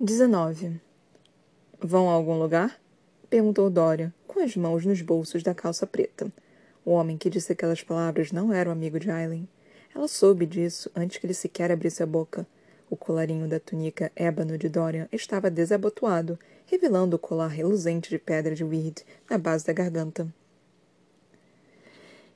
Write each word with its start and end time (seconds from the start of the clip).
19. 0.00 0.80
Vão 1.80 2.10
a 2.10 2.12
algum 2.12 2.38
lugar? 2.38 2.80
Perguntou 3.30 3.70
Dorian, 3.70 4.12
com 4.26 4.40
as 4.40 4.56
mãos 4.56 4.84
nos 4.84 5.00
bolsos 5.00 5.42
da 5.42 5.54
calça 5.54 5.86
preta. 5.86 6.32
O 6.84 6.90
homem 6.90 7.16
que 7.16 7.30
disse 7.30 7.52
aquelas 7.52 7.82
palavras 7.82 8.32
não 8.32 8.52
era 8.52 8.68
o 8.68 8.72
amigo 8.72 8.98
de 8.98 9.10
Aileen. 9.10 9.48
Ela 9.94 10.08
soube 10.08 10.44
disso 10.46 10.90
antes 10.96 11.18
que 11.18 11.26
ele 11.26 11.34
sequer 11.34 11.70
abrisse 11.70 12.02
a 12.02 12.06
boca. 12.06 12.46
O 12.90 12.96
colarinho 12.96 13.46
da 13.46 13.60
túnica 13.60 14.10
ébano 14.16 14.58
de 14.58 14.68
Dorian 14.68 15.08
estava 15.12 15.50
desabotoado, 15.50 16.38
revelando 16.66 17.16
o 17.16 17.18
colar 17.18 17.48
reluzente 17.48 18.10
de 18.10 18.18
pedra 18.18 18.54
de 18.54 18.64
Weird 18.64 19.04
na 19.30 19.38
base 19.38 19.64
da 19.64 19.72
garganta. 19.72 20.26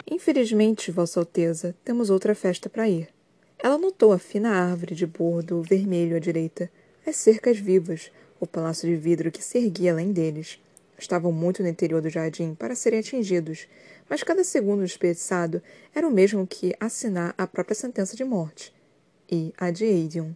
Infelizmente, 0.08 0.92
Vossa 0.92 1.18
Alteza, 1.18 1.74
temos 1.84 2.10
outra 2.10 2.34
festa 2.34 2.70
para 2.70 2.88
ir. 2.88 3.08
Ela 3.58 3.76
notou 3.76 4.12
a 4.12 4.18
fina 4.18 4.50
árvore 4.50 4.94
de 4.94 5.06
bordo 5.06 5.60
vermelho 5.62 6.16
à 6.16 6.20
direita, 6.20 6.70
as 7.06 7.16
cercas 7.16 7.58
vivas, 7.58 8.10
o 8.40 8.46
palácio 8.46 8.88
de 8.88 8.96
vidro 8.96 9.30
que 9.30 9.42
se 9.42 9.58
erguia 9.58 9.92
além 9.92 10.12
deles. 10.12 10.60
Estavam 10.98 11.30
muito 11.30 11.62
no 11.62 11.68
interior 11.68 12.02
do 12.02 12.10
jardim 12.10 12.54
para 12.54 12.74
serem 12.74 12.98
atingidos, 12.98 13.68
mas 14.08 14.22
cada 14.22 14.42
segundo 14.42 14.82
desperdiçado 14.82 15.62
era 15.94 16.06
o 16.06 16.10
mesmo 16.10 16.46
que 16.46 16.74
assinar 16.80 17.34
a 17.36 17.46
própria 17.46 17.74
sentença 17.74 18.16
de 18.16 18.24
morte. 18.24 18.74
E 19.30 19.52
a 19.58 19.70
de 19.70 19.84
Aedion. 19.84 20.32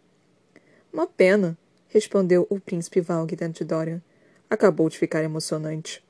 Uma 0.92 1.06
pena, 1.06 1.56
respondeu 1.88 2.46
o 2.50 2.60
príncipe 2.60 3.00
Valg 3.00 3.34
dentro 3.36 3.64
de 3.64 3.68
Dorian. 3.68 4.02
Acabou 4.48 4.88
de 4.88 4.98
ficar 4.98 5.22
emocionante. 5.22 6.04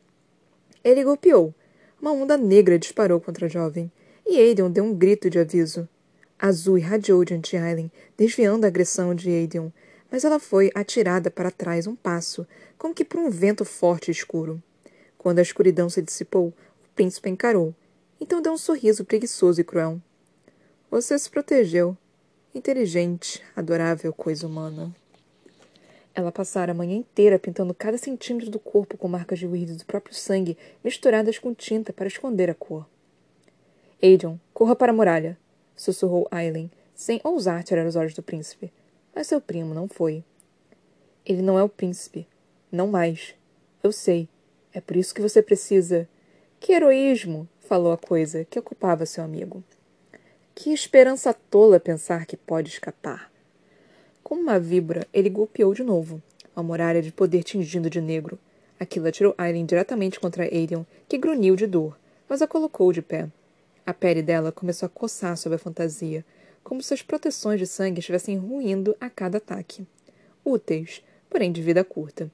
Ele 0.83 1.05
golpeou. 1.05 1.55
Uma 2.01 2.13
onda 2.13 2.37
negra 2.37 2.79
disparou 2.79 3.21
contra 3.21 3.47
a 3.47 3.49
jovem, 3.49 3.93
e 4.27 4.39
Aedion 4.39 4.71
deu 4.71 4.85
um 4.85 4.95
grito 4.95 5.29
de 5.29 5.39
aviso. 5.39 5.89
Azul 6.39 6.79
irradiou 6.79 7.23
diante 7.25 7.51
de 7.51 7.57
Aileen, 7.59 7.93
desviando 8.17 8.65
a 8.65 8.69
agressão 8.69 9.15
de 9.15 9.29
Aedion, 9.29 9.71
mas 10.11 10.25
ela 10.25 10.39
foi 10.39 10.71
atirada 10.75 11.31
para 11.31 11.51
trás 11.51 11.87
um 11.87 11.95
passo, 11.95 12.47
como 12.77 12.95
que 12.95 13.05
por 13.05 13.21
um 13.21 13.31
vento 13.31 13.65
forte 13.65 14.09
e 14.09 14.13
escuro. 14.13 14.63
Quando 15.17 15.39
a 15.39 15.43
escuridão 15.43 15.89
se 15.89 16.03
dissipou, 16.03 16.49
o 16.49 16.55
príncipe 16.95 17.29
encarou. 17.29 17.75
Então 18.21 18.43
deu 18.43 18.53
um 18.53 18.59
sorriso 18.59 19.05
preguiçoso 19.05 19.61
e 19.61 19.65
cruel. 19.65 20.01
Você 20.91 21.19
se 21.19 21.31
protegeu. 21.31 21.97
Inteligente, 22.55 23.43
adorável 23.55 24.13
coisa 24.13 24.47
humana. 24.47 24.93
Ela 26.13 26.33
passara 26.33 26.73
a 26.73 26.75
manhã 26.75 26.97
inteira 26.97 27.39
pintando 27.39 27.73
cada 27.73 27.97
centímetro 27.97 28.51
do 28.51 28.59
corpo 28.59 28.99
com 28.99 29.07
marcas 29.07 29.39
de 29.39 29.47
weird 29.47 29.75
do 29.75 29.85
próprio 29.85 30.15
sangue, 30.15 30.59
misturadas 30.83 31.39
com 31.39 31.55
tinta 31.55 31.93
para 31.93 32.09
esconder 32.09 32.51
a 32.51 32.55
cor. 32.55 32.87
Adrian, 34.03 34.41
corra 34.53 34.75
para 34.75 34.91
a 34.91 34.95
muralha, 34.95 35.39
sussurrou 35.77 36.27
Aileen, 36.31 36.71
sem 36.95 37.21
ousar 37.23 37.63
tirar 37.63 37.87
os 37.87 37.95
olhos 37.95 38.15
do 38.15 38.23
príncipe. 38.23 38.73
Mas 39.15 39.27
seu 39.27 39.41
primo 39.41 39.75
não 39.75 39.89
foi. 39.89 40.25
Ele 41.25 41.43
não 41.43 41.59
é 41.59 41.63
o 41.63 41.69
príncipe. 41.69 42.27
Não 42.71 42.87
mais. 42.87 43.35
Eu 43.83 43.93
sei. 43.93 44.29
É 44.73 44.81
por 44.81 44.97
isso 44.97 45.15
que 45.15 45.23
você 45.23 45.43
precisa. 45.43 46.09
Que 46.59 46.73
heroísmo! 46.73 47.49
falou 47.61 47.93
a 47.93 47.97
coisa 47.99 48.45
que 48.45 48.59
ocupava 48.59 49.07
seu 49.07 49.23
amigo. 49.23 49.63
Que 50.55 50.73
esperança 50.73 51.33
tola 51.33 51.79
pensar 51.79 52.27
que 52.27 52.37
pode 52.37 52.69
escapar. 52.69 53.31
Como 54.23 54.43
uma 54.43 54.59
víbora, 54.59 55.07
ele 55.13 55.31
golpeou 55.31 55.73
de 55.73 55.83
novo, 55.83 56.21
a 56.55 56.63
muralha 56.63 57.01
de 57.01 57.13
poder 57.13 57.45
tingindo 57.45 57.89
de 57.89 58.01
negro. 58.01 58.39
Aquilo 58.79 59.07
atirou 59.07 59.35
Aileen 59.39 59.65
diretamente 59.65 60.19
contra 60.19 60.45
Aiden, 60.45 60.87
que 61.09 61.17
grunhiu 61.17 61.55
de 61.55 61.67
dor, 61.67 61.97
mas 62.29 62.43
a 62.43 62.47
colocou 62.47 62.93
de 62.93 63.03
pé. 63.03 63.29
A 63.87 63.95
pele 63.95 64.23
dela 64.23 64.53
começou 64.53 64.87
a 64.87 64.91
coçar 64.91 65.37
sob 65.37 65.55
a 65.55 65.59
fantasia, 65.59 66.25
como 66.63 66.83
se 66.83 66.95
as 66.95 67.03
proteções 67.03 67.59
de 67.59 67.67
sangue 67.67 68.01
estivessem 68.01 68.37
ruindo 68.37 68.97
a 69.01 69.09
cada 69.11 69.39
ataque. 69.39 69.87
Úteis, 70.45 71.03
porém 71.29 71.53
de 71.53 71.63
vida 71.63 71.85
curta. 71.85 72.31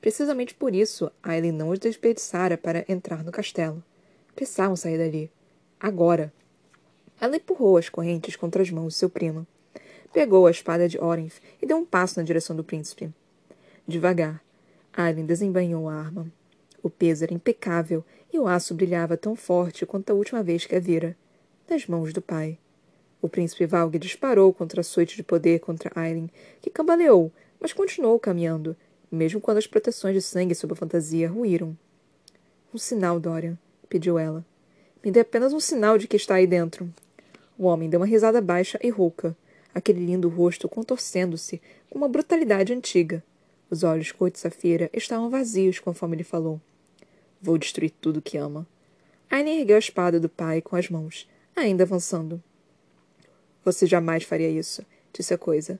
Precisamente 0.00 0.54
por 0.54 0.74
isso, 0.74 1.10
Aileen 1.22 1.52
não 1.52 1.68
os 1.68 1.78
desperdiçara 1.78 2.56
para 2.56 2.84
entrar 2.88 3.22
no 3.22 3.30
castelo. 3.30 3.82
Precisavam 4.34 4.76
sair 4.76 4.98
dali. 4.98 5.30
Agora. 5.78 6.32
Ela 7.20 7.36
empurrou 7.36 7.76
as 7.76 7.90
correntes 7.90 8.34
contra 8.34 8.62
as 8.62 8.70
mãos 8.70 8.94
de 8.94 8.98
seu 8.98 9.10
primo. 9.10 9.46
Pegou 10.10 10.46
a 10.46 10.50
espada 10.50 10.88
de 10.88 10.98
Orenf 10.98 11.38
e 11.60 11.66
deu 11.66 11.76
um 11.76 11.84
passo 11.84 12.18
na 12.18 12.24
direção 12.24 12.56
do 12.56 12.64
príncipe. 12.64 13.12
Devagar, 13.86 14.42
Aileen 14.92 15.26
desembainhou 15.26 15.88
a 15.88 15.94
arma. 15.94 16.32
O 16.82 16.88
peso 16.88 17.24
era 17.24 17.34
impecável 17.34 18.02
e 18.32 18.38
o 18.38 18.48
aço 18.48 18.74
brilhava 18.74 19.16
tão 19.16 19.36
forte 19.36 19.84
quanto 19.84 20.10
a 20.10 20.14
última 20.14 20.42
vez 20.42 20.64
que 20.64 20.74
a 20.74 20.80
vira. 20.80 21.14
Das 21.68 21.86
mãos 21.86 22.12
do 22.12 22.22
pai. 22.22 22.58
O 23.22 23.28
príncipe 23.28 23.66
Valg 23.66 23.98
disparou 23.98 24.52
contra 24.52 24.80
a 24.80 24.84
suíte 24.84 25.16
de 25.16 25.22
poder 25.22 25.60
contra 25.60 25.92
Aileen, 25.94 26.30
que 26.62 26.70
cambaleou, 26.70 27.30
mas 27.60 27.72
continuou 27.72 28.18
caminhando, 28.18 28.74
mesmo 29.10 29.40
quando 29.40 29.58
as 29.58 29.66
proteções 29.66 30.14
de 30.14 30.22
sangue 30.22 30.54
sob 30.54 30.72
a 30.72 30.76
fantasia 30.76 31.28
ruíram. 31.28 31.76
Um 32.72 32.78
sinal, 32.78 33.20
Dorian, 33.20 33.58
pediu 33.88 34.18
ela. 34.18 34.44
Me 35.04 35.10
dê 35.10 35.20
apenas 35.20 35.52
um 35.52 35.60
sinal 35.60 35.98
de 35.98 36.06
que 36.06 36.16
está 36.16 36.36
aí 36.36 36.46
dentro. 36.46 36.92
O 37.58 37.64
homem 37.64 37.90
deu 37.90 38.00
uma 38.00 38.06
risada 38.06 38.40
baixa 38.40 38.78
e 38.82 38.88
rouca, 38.88 39.36
aquele 39.74 40.04
lindo 40.04 40.28
rosto 40.28 40.68
contorcendo-se 40.68 41.60
com 41.90 41.98
uma 41.98 42.08
brutalidade 42.08 42.72
antiga. 42.72 43.22
Os 43.68 43.82
olhos 43.82 44.12
cor 44.12 44.30
de 44.30 44.38
safira 44.38 44.88
estavam 44.92 45.28
vazios 45.28 45.78
conforme 45.78 46.16
ele 46.16 46.24
falou. 46.24 46.60
Vou 47.40 47.58
destruir 47.58 47.92
tudo 48.00 48.22
que 48.22 48.38
ama. 48.38 48.66
Aileen 49.30 49.60
ergueu 49.60 49.76
a 49.76 49.78
espada 49.78 50.18
do 50.18 50.28
pai 50.28 50.60
com 50.60 50.74
as 50.74 50.88
mãos, 50.88 51.28
ainda 51.54 51.84
avançando. 51.84 52.42
Você 53.64 53.86
jamais 53.86 54.24
faria 54.24 54.48
isso, 54.48 54.84
disse 55.12 55.34
a 55.34 55.38
coisa. 55.38 55.78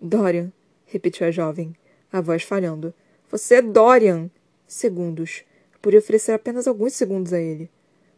Dorian, 0.00 0.52
repetiu 0.86 1.26
a 1.26 1.30
jovem, 1.30 1.74
a 2.12 2.20
voz 2.20 2.42
falhando. 2.42 2.92
Você 3.30 3.56
é 3.56 3.62
Dorian! 3.62 4.30
Segundos. 4.66 5.44
Podia 5.80 5.98
oferecer 5.98 6.32
apenas 6.32 6.66
alguns 6.66 6.92
segundos 6.92 7.32
a 7.32 7.40
ele. 7.40 7.70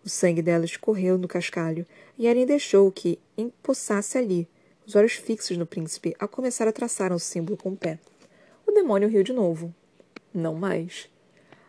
O 0.04 0.08
sangue 0.08 0.40
dela 0.40 0.64
escorreu 0.64 1.18
no 1.18 1.28
cascalho, 1.28 1.86
e 2.18 2.26
Eren 2.26 2.46
deixou 2.46 2.90
que 2.90 3.18
empossasse 3.36 4.16
ali, 4.16 4.48
os 4.86 4.96
olhos 4.96 5.12
fixos 5.12 5.56
no 5.56 5.66
príncipe, 5.66 6.14
a 6.18 6.26
começar 6.26 6.66
a 6.66 6.72
traçar 6.72 7.12
um 7.12 7.18
símbolo 7.18 7.56
com 7.56 7.70
o 7.70 7.76
pé. 7.76 7.98
O 8.66 8.72
demônio 8.72 9.08
riu 9.08 9.22
de 9.22 9.32
novo. 9.32 9.74
Não 10.32 10.54
mais. 10.54 11.08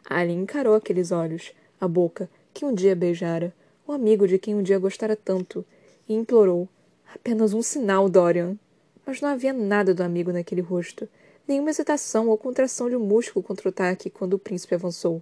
Alien 0.10 0.42
encarou 0.42 0.76
aqueles 0.76 1.12
olhos, 1.12 1.54
a 1.80 1.88
boca, 1.88 2.30
que 2.54 2.66
um 2.66 2.74
dia 2.74 2.96
beijara, 2.96 3.54
o 3.86 3.92
amigo 3.92 4.28
de 4.28 4.40
quem 4.40 4.56
um 4.56 4.64
dia 4.64 4.80
gostara 4.80 5.16
tanto, 5.16 5.66
e 6.08 6.14
implorou: 6.14 6.70
Apenas 7.14 7.54
um 7.54 7.62
sinal, 7.62 8.10
Dorian. 8.10 8.58
Mas 9.06 9.20
não 9.20 9.30
havia 9.30 9.52
nada 9.52 9.94
do 9.94 10.04
amigo 10.04 10.32
naquele 10.32 10.62
rosto, 10.62 11.10
nenhuma 11.48 11.70
hesitação 11.70 12.30
ou 12.30 12.38
contração 12.38 12.90
de 12.90 12.96
um 12.96 13.06
músculo 13.06 13.44
contra 13.44 13.68
o 13.68 13.70
ataque 13.70 14.10
quando 14.10 14.36
o 14.36 14.40
príncipe 14.40 14.76
avançou. 14.76 15.22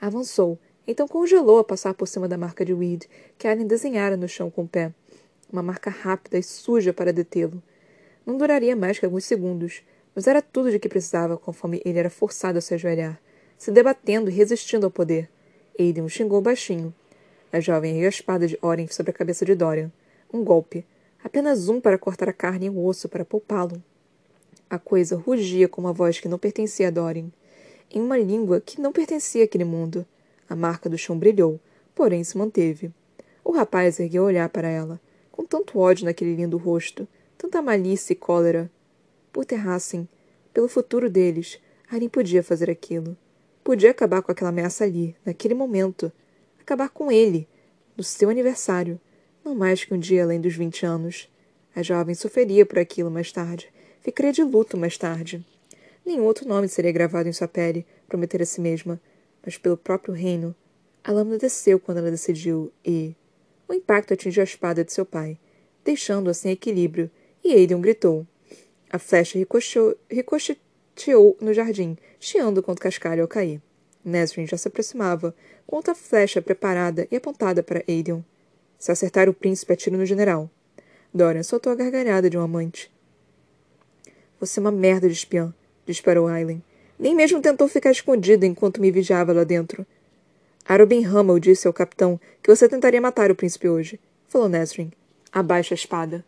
Avançou, 0.00 0.58
então 0.86 1.08
congelou 1.08 1.58
a 1.58 1.64
passar 1.64 1.94
por 1.94 2.06
cima 2.06 2.28
da 2.28 2.36
marca 2.36 2.64
de 2.64 2.74
Weed, 2.74 3.08
que 3.38 3.48
Allen 3.48 3.66
desenhara 3.66 4.16
no 4.16 4.28
chão 4.28 4.50
com 4.50 4.62
o 4.62 4.68
pé. 4.68 4.92
Uma 5.50 5.62
marca 5.62 5.88
rápida 5.88 6.38
e 6.38 6.42
suja 6.42 6.92
para 6.92 7.12
detê-lo. 7.12 7.62
Não 8.26 8.36
duraria 8.36 8.76
mais 8.76 8.98
que 8.98 9.04
alguns 9.06 9.24
segundos, 9.24 9.82
mas 10.14 10.26
era 10.26 10.42
tudo 10.42 10.70
de 10.70 10.78
que 10.78 10.88
precisava 10.88 11.38
conforme 11.38 11.80
ele 11.84 11.98
era 11.98 12.10
forçado 12.10 12.58
a 12.58 12.60
se 12.60 12.74
ajoelhar, 12.74 13.20
se 13.56 13.70
debatendo 13.70 14.28
e 14.28 14.34
resistindo 14.34 14.84
ao 14.84 14.90
poder. 14.90 15.30
Aiden 15.78 16.04
o 16.04 16.08
xingou 16.08 16.40
baixinho. 16.40 16.94
A 17.52 17.60
jovem 17.60 17.92
ergueu 17.92 18.06
a 18.06 18.10
espada 18.10 18.46
de 18.46 18.58
Oren 18.60 18.88
sobre 18.88 19.10
a 19.10 19.14
cabeça 19.14 19.44
de 19.44 19.54
Dorian. 19.54 19.90
Um 20.32 20.44
golpe, 20.44 20.84
Apenas 21.22 21.68
um 21.68 21.80
para 21.80 21.98
cortar 21.98 22.30
a 22.30 22.32
carne 22.32 22.66
e 22.66 22.70
o 22.70 22.84
osso 22.84 23.08
para 23.08 23.24
poupá-lo. 23.24 23.82
A 24.70 24.78
coisa 24.78 25.16
rugia 25.16 25.68
com 25.68 25.80
uma 25.80 25.92
voz 25.92 26.18
que 26.18 26.28
não 26.28 26.38
pertencia 26.38 26.88
a 26.88 26.90
Dorian, 26.90 27.30
em 27.90 28.00
uma 28.00 28.16
língua 28.16 28.60
que 28.60 28.80
não 28.80 28.90
pertencia 28.90 29.44
àquele 29.44 29.64
mundo. 29.64 30.06
A 30.48 30.56
marca 30.56 30.88
do 30.88 30.96
chão 30.96 31.18
brilhou, 31.18 31.60
porém 31.94 32.24
se 32.24 32.38
manteve. 32.38 32.90
O 33.44 33.52
rapaz 33.52 34.00
ergueu 34.00 34.22
a 34.22 34.26
olhar 34.26 34.48
para 34.48 34.68
ela, 34.68 34.98
com 35.30 35.44
tanto 35.44 35.78
ódio 35.78 36.06
naquele 36.06 36.34
lindo 36.34 36.56
rosto, 36.56 37.06
tanta 37.36 37.60
malícia 37.60 38.14
e 38.14 38.16
cólera. 38.16 38.70
Por 39.30 39.44
Terrassen, 39.44 40.08
pelo 40.54 40.68
futuro 40.68 41.10
deles, 41.10 41.60
Arin 41.90 42.08
podia 42.08 42.42
fazer 42.42 42.70
aquilo. 42.70 43.16
Podia 43.62 43.90
acabar 43.90 44.22
com 44.22 44.32
aquela 44.32 44.50
ameaça 44.50 44.84
ali, 44.84 45.14
naquele 45.24 45.54
momento. 45.54 46.10
Acabar 46.58 46.88
com 46.88 47.12
ele, 47.12 47.46
no 47.94 48.02
seu 48.02 48.30
aniversário 48.30 48.98
não 49.44 49.54
mais 49.54 49.84
que 49.84 49.94
um 49.94 49.98
dia 49.98 50.22
além 50.22 50.40
dos 50.40 50.54
vinte 50.54 50.84
anos. 50.84 51.28
A 51.74 51.82
jovem 51.82 52.14
sofreria 52.14 52.66
por 52.66 52.78
aquilo 52.78 53.10
mais 53.10 53.30
tarde. 53.32 53.72
Ficaria 54.00 54.32
de 54.32 54.42
luto 54.42 54.76
mais 54.76 54.96
tarde. 54.98 55.44
Nenhum 56.04 56.24
outro 56.24 56.48
nome 56.48 56.68
seria 56.68 56.92
gravado 56.92 57.28
em 57.28 57.32
sua 57.32 57.48
pele, 57.48 57.86
prometer 58.08 58.42
a 58.42 58.46
si 58.46 58.60
mesma. 58.60 59.00
Mas 59.44 59.56
pelo 59.56 59.76
próprio 59.76 60.14
reino. 60.14 60.54
A 61.02 61.12
lâmina 61.12 61.38
desceu 61.38 61.78
quando 61.78 61.98
ela 61.98 62.10
decidiu 62.10 62.72
e. 62.84 63.14
O 63.66 63.72
impacto 63.72 64.12
atingiu 64.12 64.42
a 64.42 64.44
espada 64.44 64.84
de 64.84 64.92
seu 64.92 65.06
pai, 65.06 65.38
deixando-a 65.84 66.34
sem 66.34 66.52
equilíbrio, 66.52 67.10
e 67.42 67.54
Aiden 67.54 67.80
gritou. 67.80 68.26
A 68.90 68.98
flecha 68.98 69.38
ricocheteou 70.10 71.36
no 71.40 71.54
jardim, 71.54 71.96
chiando 72.18 72.62
contra 72.62 72.80
o 72.80 72.82
cascalho 72.82 73.22
ao 73.22 73.28
cair. 73.28 73.62
Nesrin 74.04 74.46
já 74.46 74.56
se 74.56 74.66
aproximava, 74.66 75.34
com 75.66 75.76
outra 75.76 75.94
flecha 75.94 76.42
preparada 76.42 77.06
e 77.10 77.16
apontada 77.16 77.62
para 77.62 77.84
Aiden. 77.88 78.24
Se 78.80 78.90
acertar 78.90 79.28
o 79.28 79.34
príncipe, 79.34 79.74
atiro 79.74 79.98
no 79.98 80.06
general. 80.06 80.50
Dorian 81.12 81.42
soltou 81.42 81.70
a 81.70 81.76
gargalhada 81.76 82.30
de 82.30 82.38
um 82.38 82.40
amante. 82.40 82.90
Você 84.40 84.58
é 84.58 84.62
uma 84.62 84.72
merda 84.72 85.06
de 85.06 85.12
espiã, 85.12 85.52
disparou 85.84 86.26
Aileen. 86.26 86.62
Nem 86.98 87.14
mesmo 87.14 87.42
tentou 87.42 87.68
ficar 87.68 87.90
escondido 87.90 88.46
enquanto 88.46 88.80
me 88.80 88.90
vigiava 88.90 89.34
lá 89.34 89.44
dentro. 89.44 89.86
Arobin 90.64 91.06
Hummel 91.06 91.38
disse 91.38 91.66
ao 91.66 91.74
capitão 91.74 92.18
que 92.42 92.48
você 92.48 92.66
tentaria 92.66 93.02
matar 93.02 93.30
o 93.30 93.34
príncipe 93.34 93.68
hoje, 93.68 94.00
falou 94.26 94.48
Nesrin. 94.48 94.90
Abaixa 95.30 95.74
a 95.74 95.76
espada. 95.76 96.24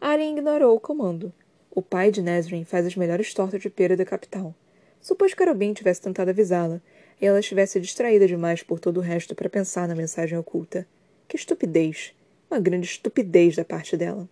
Arya 0.00 0.30
ignorou 0.30 0.76
o 0.76 0.80
comando. 0.80 1.32
O 1.72 1.82
pai 1.82 2.12
de 2.12 2.22
Nesrin 2.22 2.64
faz 2.64 2.86
as 2.86 2.94
melhores 2.94 3.34
tortas 3.34 3.60
de 3.60 3.68
pera 3.68 3.96
da 3.96 4.04
capital. 4.04 4.54
Supôs 5.00 5.34
que 5.34 5.42
Arobin 5.42 5.72
tivesse 5.72 6.02
tentado 6.02 6.30
avisá-la, 6.30 6.80
e 7.20 7.26
ela 7.26 7.40
estivesse 7.40 7.80
distraída 7.80 8.28
demais 8.28 8.62
por 8.62 8.78
todo 8.78 8.98
o 8.98 9.02
resto 9.02 9.34
para 9.34 9.50
pensar 9.50 9.88
na 9.88 9.94
mensagem 9.96 10.38
oculta. 10.38 10.86
Que 11.28 11.36
estupidez! 11.36 12.14
Uma 12.50 12.58
grande 12.58 12.86
estupidez 12.86 13.54
da 13.54 13.62
parte 13.62 13.98
dela. 13.98 14.26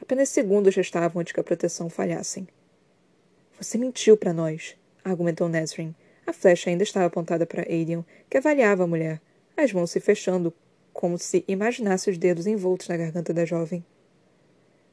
Apenas 0.00 0.28
segundos 0.28 0.72
restavam 0.76 1.20
antes 1.20 1.32
que 1.32 1.40
a 1.40 1.44
proteção 1.44 1.90
falhassem. 1.90 2.46
Você 3.60 3.76
mentiu 3.76 4.16
para 4.16 4.32
nós, 4.32 4.76
argumentou 5.02 5.48
Nesrin. 5.48 5.92
A 6.24 6.32
flecha 6.32 6.70
ainda 6.70 6.84
estava 6.84 7.06
apontada 7.06 7.44
para 7.44 7.68
Aiden, 7.68 8.06
que 8.30 8.38
avaliava 8.38 8.84
a 8.84 8.86
mulher, 8.86 9.20
as 9.56 9.72
mãos 9.72 9.90
se 9.90 9.98
fechando 9.98 10.54
como 10.92 11.18
se 11.18 11.44
imaginasse 11.48 12.08
os 12.08 12.16
dedos 12.16 12.46
envoltos 12.46 12.86
na 12.86 12.96
garganta 12.96 13.34
da 13.34 13.44
jovem. 13.44 13.84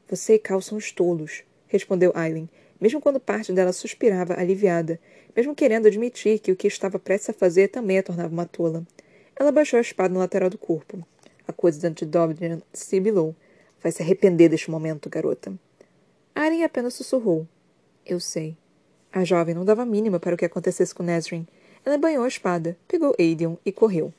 Você 0.10 0.34
e 0.34 0.40
Cal 0.40 0.62
são 0.62 0.80
os 0.80 0.92
tolos, 0.92 1.44
respondeu 1.68 2.12
Aileen, 2.16 2.50
mesmo 2.82 3.00
quando 3.00 3.20
parte 3.20 3.54
dela 3.54 3.72
suspirava 3.72 4.34
aliviada, 4.34 5.00
mesmo 5.36 5.54
querendo 5.54 5.88
admitir 5.88 6.40
que 6.40 6.52
o 6.52 6.56
que 6.56 6.68
estava 6.68 6.98
prestes 6.98 7.30
a 7.30 7.34
fazer 7.34 7.68
também 7.68 8.00
a 8.00 8.04
tornava 8.04 8.34
uma 8.34 8.48
tola. 8.48 8.84
Ela 9.36 9.52
baixou 9.52 9.78
a 9.78 9.82
espada 9.82 10.12
no 10.12 10.20
lateral 10.20 10.50
do 10.50 10.58
corpo. 10.58 11.06
A 11.48 11.54
coisa 11.54 11.90
de 11.90 12.06
Dobrin 12.06 12.62
sibilou. 12.74 13.36
Vai 13.82 13.92
se 13.92 14.02
arrepender 14.02 14.50
deste 14.50 14.72
momento, 14.72 15.10
garota. 15.10 15.54
Aren 16.34 16.64
apenas 16.64 16.94
sussurrou. 16.96 17.48
Eu 18.06 18.20
sei. 18.20 18.58
A 19.12 19.24
jovem 19.24 19.56
não 19.56 19.64
dava 19.64 19.86
mínima 19.86 20.20
para 20.20 20.36
o 20.36 20.38
que 20.38 20.46
acontecesse 20.46 20.94
com 20.94 21.04
Nesrin. 21.04 21.48
Ela 21.86 21.98
banhou 21.98 22.24
a 22.24 22.28
espada, 22.28 22.76
pegou 22.88 23.16
Aedion 23.20 23.56
e 23.66 23.72
correu. 23.72 24.14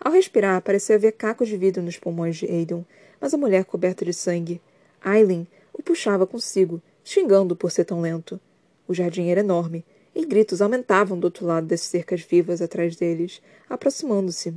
Ao 0.00 0.12
respirar, 0.12 0.62
parecia 0.62 0.94
haver 0.94 1.12
cacos 1.12 1.48
de 1.48 1.56
vidro 1.56 1.82
nos 1.82 1.98
pulmões 1.98 2.36
de 2.36 2.46
Aedion, 2.46 2.82
mas 3.20 3.34
a 3.34 3.36
mulher 3.36 3.64
coberta 3.64 4.04
de 4.04 4.12
sangue, 4.12 4.60
Aileen, 5.00 5.46
o 5.72 5.82
puxava 5.82 6.26
consigo, 6.26 6.80
xingando 7.02 7.56
por 7.56 7.70
ser 7.70 7.84
tão 7.84 8.00
lento. 8.00 8.40
O 8.86 8.94
jardim 8.94 9.28
era 9.28 9.40
enorme, 9.40 9.84
e 10.14 10.24
gritos 10.24 10.62
aumentavam 10.62 11.18
do 11.18 11.24
outro 11.24 11.44
lado 11.44 11.66
das 11.66 11.80
cercas 11.80 12.22
vivas 12.22 12.62
atrás 12.62 12.96
deles, 12.96 13.42
aproximando-se. 13.68 14.54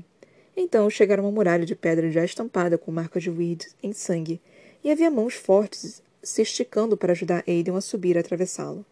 Então 0.64 0.88
chegaram 0.92 1.24
a 1.24 1.26
uma 1.26 1.34
muralha 1.34 1.66
de 1.66 1.76
pedra 1.76 2.12
já 2.12 2.24
estampada 2.24 2.78
com 2.78 2.92
marcas 2.92 3.24
de 3.24 3.32
Weed 3.32 3.66
em 3.82 3.92
sangue, 3.94 4.40
e 4.84 4.92
havia 4.92 5.10
mãos 5.10 5.34
fortes 5.34 6.04
se 6.22 6.44
esticando 6.44 6.96
para 6.96 7.14
ajudar 7.14 7.44
Aiden 7.48 7.76
a 7.76 7.82
subir 7.82 8.16
e 8.16 8.20
atravessá-lo. 8.20 8.86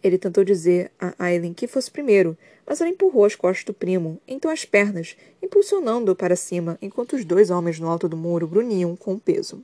Ele 0.00 0.16
tentou 0.16 0.44
dizer 0.44 0.92
a 1.00 1.12
Aileen 1.18 1.54
que 1.54 1.66
fosse 1.66 1.90
primeiro, 1.90 2.38
mas 2.64 2.80
ela 2.80 2.88
empurrou 2.88 3.24
as 3.24 3.34
costas 3.34 3.64
do 3.64 3.74
primo, 3.74 4.20
então 4.28 4.48
as 4.48 4.64
pernas, 4.64 5.16
impulsionando-o 5.42 6.14
para 6.14 6.36
cima, 6.36 6.78
enquanto 6.80 7.14
os 7.14 7.24
dois 7.24 7.50
homens 7.50 7.80
no 7.80 7.88
alto 7.88 8.08
do 8.08 8.16
muro 8.16 8.46
grunhiam 8.46 8.94
com 8.94 9.14
o 9.14 9.20
peso. 9.20 9.60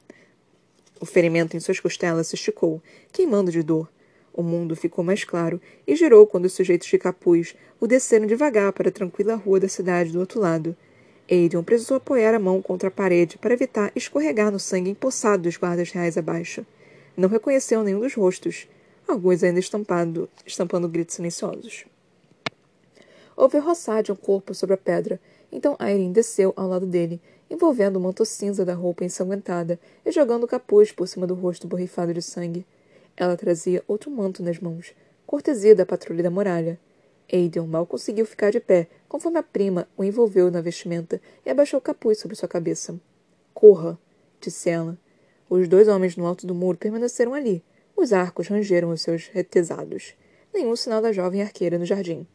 O 1.00 1.06
ferimento 1.06 1.56
em 1.56 1.60
suas 1.60 1.78
costelas 1.78 2.26
se 2.26 2.34
esticou, 2.34 2.82
queimando 3.12 3.52
de 3.52 3.62
dor. 3.62 3.88
O 4.32 4.42
mundo 4.42 4.74
ficou 4.74 5.04
mais 5.04 5.22
claro 5.22 5.60
e 5.86 5.94
girou 5.94 6.26
quando 6.26 6.46
os 6.46 6.52
sujeitos 6.52 6.88
de 6.88 6.98
capuz 6.98 7.54
o 7.78 7.86
desceram 7.86 8.26
devagar 8.26 8.72
para 8.72 8.88
a 8.88 8.92
tranquila 8.92 9.36
rua 9.36 9.60
da 9.60 9.68
cidade 9.68 10.10
do 10.10 10.18
outro 10.18 10.40
lado, 10.40 10.76
Aiden 11.30 11.62
precisou 11.62 11.98
apoiar 11.98 12.34
a 12.34 12.38
mão 12.38 12.62
contra 12.62 12.88
a 12.88 12.90
parede 12.90 13.36
para 13.36 13.52
evitar 13.52 13.92
escorregar 13.94 14.50
no 14.50 14.58
sangue 14.58 14.90
empoçado 14.90 15.42
dos 15.42 15.58
guardas 15.58 15.90
reais 15.90 16.16
abaixo. 16.16 16.64
Não 17.16 17.28
reconheceu 17.28 17.82
nenhum 17.82 18.00
dos 18.00 18.14
rostos, 18.14 18.66
alguns 19.06 19.42
ainda 19.42 19.60
estampado, 19.60 20.28
estampando 20.46 20.88
gritos 20.88 21.16
silenciosos. 21.16 21.84
Houve 23.36 23.58
roçar 23.58 24.02
de 24.02 24.10
um 24.10 24.16
corpo 24.16 24.54
sobre 24.54 24.74
a 24.74 24.78
pedra, 24.78 25.20
então 25.52 25.76
Irene 25.80 26.12
desceu 26.12 26.52
ao 26.56 26.66
lado 26.66 26.86
dele, 26.86 27.20
envolvendo 27.50 27.96
o 27.96 28.00
manto 28.00 28.24
cinza 28.24 28.64
da 28.64 28.74
roupa 28.74 29.04
ensanguentada 29.04 29.78
e 30.04 30.10
jogando 30.10 30.44
o 30.44 30.48
capuz 30.48 30.92
por 30.92 31.06
cima 31.06 31.26
do 31.26 31.34
rosto 31.34 31.66
borrifado 31.66 32.12
de 32.12 32.22
sangue. 32.22 32.66
Ela 33.16 33.36
trazia 33.36 33.82
outro 33.86 34.10
manto 34.10 34.42
nas 34.42 34.58
mãos, 34.58 34.94
cortesia 35.26 35.74
da 35.74 35.84
patrulha 35.84 36.22
da 36.22 36.30
muralha. 36.30 36.78
Aiden 37.30 37.66
mal 37.66 37.86
conseguiu 37.86 38.24
ficar 38.24 38.50
de 38.50 38.60
pé, 38.60 38.88
conforme 39.08 39.38
a 39.38 39.42
prima 39.42 39.86
o 39.96 40.02
envolveu 40.02 40.50
na 40.50 40.60
vestimenta 40.60 41.20
e 41.44 41.50
abaixou 41.50 41.78
o 41.78 41.82
capuz 41.82 42.18
sobre 42.18 42.36
sua 42.36 42.48
cabeça. 42.48 42.98
Corra, 43.52 43.98
disse 44.40 44.70
ela. 44.70 44.98
Os 45.50 45.68
dois 45.68 45.88
homens 45.88 46.16
no 46.16 46.26
alto 46.26 46.46
do 46.46 46.54
muro 46.54 46.78
permaneceram 46.78 47.34
ali. 47.34 47.62
Os 47.96 48.12
arcos 48.12 48.48
rangeram 48.48 48.90
os 48.90 49.02
seus 49.02 49.26
retesados. 49.28 50.14
Nenhum 50.54 50.76
sinal 50.76 51.02
da 51.02 51.12
jovem 51.12 51.42
arqueira 51.42 51.78
no 51.78 51.84
jardim. 51.84 52.26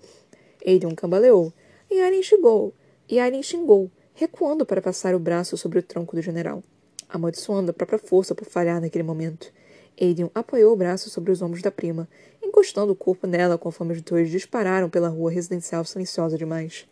Aiden 0.65 0.95
cambaleou, 0.95 1.53
e 1.89 2.01
Aren 2.01 2.21
xingou, 2.21 2.73
e 3.09 3.19
Aren 3.19 3.41
xingou, 3.41 3.91
recuando 4.13 4.65
para 4.65 4.81
passar 4.81 5.15
o 5.15 5.19
braço 5.19 5.57
sobre 5.57 5.79
o 5.79 5.83
tronco 5.83 6.15
do 6.15 6.21
general, 6.21 6.63
amaldiçoando 7.09 7.71
a 7.71 7.73
própria 7.73 7.99
força 7.99 8.33
por 8.35 8.45
falhar 8.45 8.79
naquele 8.79 9.03
momento. 9.03 9.51
Aiden 9.99 10.29
apoiou 10.33 10.73
o 10.73 10.75
braço 10.75 11.09
sobre 11.09 11.31
os 11.31 11.41
ombros 11.41 11.61
da 11.61 11.71
prima, 11.71 12.07
encostando 12.41 12.91
o 12.91 12.95
corpo 12.95 13.27
nela 13.27 13.57
conforme 13.57 13.93
os 13.93 14.01
dois 14.01 14.29
dispararam 14.29 14.89
pela 14.89 15.07
rua 15.07 15.31
residencial 15.31 15.83
silenciosa 15.85 16.37
demais. 16.37 16.87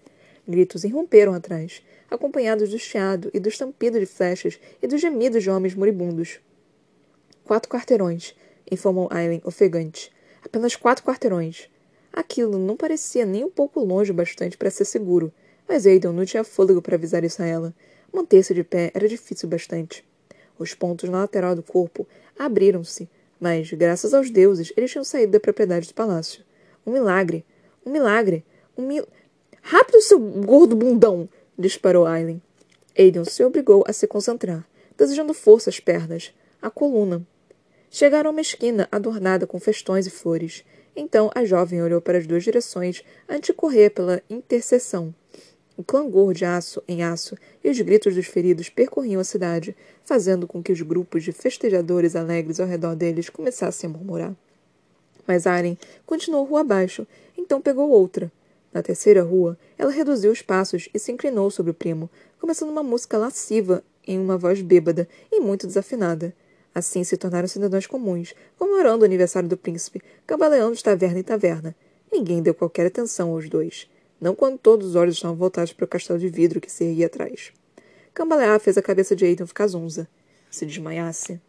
Gritos 0.47 0.83
irromperam 0.83 1.33
atrás, 1.33 1.83
acompanhados 2.09 2.69
do 2.69 2.79
chiado 2.79 3.29
e 3.33 3.39
do 3.39 3.49
estampido 3.49 3.99
de 3.99 4.05
flechas 4.05 4.59
e 4.81 4.87
dos 4.87 4.99
gemidos 4.99 5.43
de 5.43 5.49
homens 5.49 5.75
moribundos. 5.75 6.39
Quatro 7.43 7.69
quarteirões, 7.69 8.35
informou 8.69 9.07
Aileen, 9.11 9.41
ofegante. 9.43 10.11
Apenas 10.43 10.75
quatro 10.75 11.03
quarteirões. 11.03 11.69
Aquilo 12.11 12.57
não 12.57 12.75
parecia 12.75 13.25
nem 13.25 13.43
um 13.43 13.49
pouco 13.49 13.79
longe 13.79 14.11
o 14.11 14.15
bastante 14.15 14.57
para 14.57 14.71
ser 14.71 14.85
seguro, 14.85 15.31
mas 15.67 15.85
Aidan 15.85 16.11
não 16.11 16.25
tinha 16.25 16.43
fôlego 16.43 16.81
para 16.81 16.95
avisar 16.95 17.23
isso 17.23 17.41
a 17.41 17.45
ela. 17.45 17.73
Manter-se 18.11 18.53
de 18.53 18.63
pé 18.63 18.91
era 18.93 19.07
difícil 19.07 19.47
bastante. 19.47 20.03
Os 20.61 20.75
pontos 20.75 21.09
na 21.09 21.21
lateral 21.21 21.55
do 21.55 21.63
corpo 21.63 22.07
abriram-se, 22.37 23.09
mas, 23.39 23.71
graças 23.73 24.13
aos 24.13 24.29
deuses, 24.29 24.71
eles 24.77 24.91
tinham 24.91 25.03
saído 25.03 25.31
da 25.31 25.39
propriedade 25.39 25.87
do 25.87 25.93
palácio. 25.95 26.43
Um 26.85 26.91
milagre! 26.91 27.43
Um 27.83 27.89
milagre! 27.89 28.45
Um 28.77 28.85
mil... 28.85 29.07
Rápido, 29.59 29.99
seu 30.01 30.19
gordo 30.19 30.75
bundão! 30.75 31.27
disparou 31.57 32.05
Aileen. 32.05 32.39
Aiden 32.95 33.25
se 33.25 33.43
obrigou 33.43 33.83
a 33.87 33.93
se 33.93 34.05
concentrar, 34.05 34.63
desejando 34.95 35.33
força 35.33 35.71
às 35.71 35.79
pernas, 35.79 36.31
à 36.61 36.69
coluna. 36.69 37.25
Chegaram 37.89 38.29
a 38.29 38.31
uma 38.31 38.41
esquina 38.41 38.87
adornada 38.91 39.47
com 39.47 39.59
festões 39.59 40.05
e 40.05 40.11
flores. 40.11 40.63
Então 40.95 41.31
a 41.33 41.43
jovem 41.43 41.81
olhou 41.81 42.01
para 42.01 42.19
as 42.19 42.27
duas 42.27 42.43
direções 42.43 43.03
antes 43.27 43.47
de 43.47 43.53
correr 43.53 43.89
pela 43.89 44.21
interseção. 44.29 45.11
O 45.77 45.83
clangor 45.83 46.33
de 46.33 46.43
aço 46.43 46.83
em 46.87 47.01
aço 47.01 47.37
e 47.63 47.69
os 47.69 47.79
gritos 47.79 48.13
dos 48.13 48.27
feridos 48.27 48.69
percorriam 48.69 49.21
a 49.21 49.23
cidade, 49.23 49.75
fazendo 50.03 50.45
com 50.45 50.61
que 50.61 50.71
os 50.71 50.81
grupos 50.81 51.23
de 51.23 51.31
festejadores 51.31 52.15
alegres 52.15 52.59
ao 52.59 52.67
redor 52.67 52.95
deles 52.95 53.29
começassem 53.29 53.89
a 53.89 53.93
murmurar. 53.93 54.35
Mas 55.25 55.47
Aren 55.47 55.77
continuou 56.05 56.43
rua 56.43 56.61
abaixo, 56.61 57.07
então 57.37 57.61
pegou 57.61 57.89
outra. 57.89 58.31
Na 58.73 58.81
terceira 58.81 59.23
rua, 59.23 59.57
ela 59.77 59.91
reduziu 59.91 60.31
os 60.31 60.41
passos 60.41 60.89
e 60.93 60.99
se 60.99 61.11
inclinou 61.11 61.49
sobre 61.49 61.71
o 61.71 61.75
primo, 61.75 62.09
começando 62.39 62.69
uma 62.69 62.83
música 62.83 63.17
lasciva 63.17 63.83
em 64.05 64.19
uma 64.19 64.37
voz 64.37 64.61
bêbada 64.61 65.07
e 65.31 65.39
muito 65.39 65.67
desafinada. 65.67 66.33
Assim 66.75 67.03
se 67.03 67.17
tornaram 67.17 67.47
cidadãos 67.47 67.87
comuns, 67.87 68.33
comemorando 68.57 69.03
o 69.03 69.05
aniversário 69.05 69.47
do 69.47 69.57
príncipe, 69.57 70.01
cambaleando 70.27 70.75
de 70.75 70.83
taverna 70.83 71.19
em 71.19 71.23
taverna. 71.23 71.75
Ninguém 72.11 72.41
deu 72.41 72.53
qualquer 72.53 72.87
atenção 72.87 73.31
aos 73.31 73.49
dois 73.49 73.87
não 74.21 74.35
quando 74.35 74.59
todos 74.59 74.89
os 74.89 74.95
olhos 74.95 75.15
estavam 75.15 75.35
voltados 75.35 75.73
para 75.73 75.83
o 75.83 75.87
castelo 75.87 76.19
de 76.19 76.29
vidro 76.29 76.61
que 76.61 76.71
se 76.71 76.83
erguia 76.83 77.07
atrás. 77.07 77.51
Cambalear 78.13 78.59
fez 78.59 78.77
a 78.77 78.81
cabeça 78.81 79.15
de 79.15 79.25
Aidan 79.25 79.47
ficar 79.47 79.65
zonza. 79.67 80.07
Se 80.51 80.63
desmaiasse. 80.63 81.41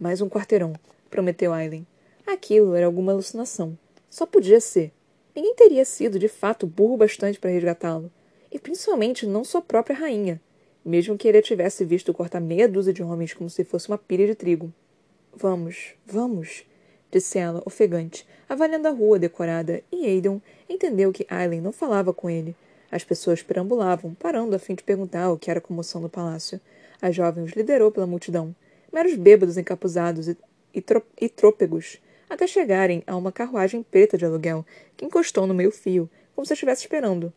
Mais 0.00 0.20
um 0.20 0.28
quarteirão, 0.28 0.72
prometeu 1.08 1.52
Aileen. 1.52 1.86
Aquilo 2.26 2.74
era 2.74 2.86
alguma 2.86 3.12
alucinação. 3.12 3.78
Só 4.10 4.26
podia 4.26 4.60
ser. 4.60 4.92
Ninguém 5.36 5.54
teria 5.54 5.84
sido, 5.84 6.18
de 6.18 6.26
fato, 6.26 6.66
burro 6.66 6.96
bastante 6.96 7.38
para 7.38 7.50
resgatá-lo. 7.50 8.10
E 8.50 8.58
principalmente 8.58 9.26
não 9.26 9.44
sua 9.44 9.62
própria 9.62 9.96
rainha, 9.96 10.40
mesmo 10.84 11.16
que 11.16 11.28
ele 11.28 11.42
tivesse 11.42 11.84
visto 11.84 12.12
cortar 12.12 12.40
meia 12.40 12.68
dúzia 12.68 12.92
de 12.92 13.02
homens 13.02 13.34
como 13.34 13.48
se 13.48 13.62
fosse 13.64 13.88
uma 13.88 13.98
pilha 13.98 14.26
de 14.26 14.34
trigo. 14.34 14.72
Vamos, 15.36 15.94
vamos, 16.06 16.64
disse 17.14 17.38
ela, 17.38 17.62
ofegante, 17.64 18.26
avaliando 18.48 18.88
a 18.88 18.90
rua 18.90 19.20
decorada, 19.20 19.80
e 19.92 20.04
Aidan 20.04 20.40
entendeu 20.68 21.12
que 21.12 21.26
Aileen 21.30 21.60
não 21.60 21.70
falava 21.70 22.12
com 22.12 22.28
ele. 22.28 22.56
As 22.90 23.04
pessoas 23.04 23.40
perambulavam, 23.40 24.14
parando 24.14 24.56
a 24.56 24.58
fim 24.58 24.74
de 24.74 24.82
perguntar 24.82 25.30
o 25.30 25.38
que 25.38 25.48
era 25.48 25.58
a 25.58 25.62
comoção 25.62 26.00
no 26.00 26.08
palácio. 26.08 26.60
A 27.00 27.12
jovem 27.12 27.44
os 27.44 27.52
liderou 27.52 27.92
pela 27.92 28.06
multidão, 28.06 28.54
meros 28.92 29.14
bêbados 29.14 29.56
encapuzados 29.56 30.26
e, 30.26 30.36
e, 30.74 30.84
e 31.20 31.28
trôpegos, 31.28 32.00
até 32.28 32.48
chegarem 32.48 33.04
a 33.06 33.16
uma 33.16 33.30
carruagem 33.30 33.84
preta 33.84 34.18
de 34.18 34.24
aluguel, 34.24 34.66
que 34.96 35.04
encostou 35.04 35.46
no 35.46 35.54
meio-fio, 35.54 36.10
como 36.34 36.44
se 36.44 36.52
estivesse 36.52 36.82
esperando. 36.82 37.32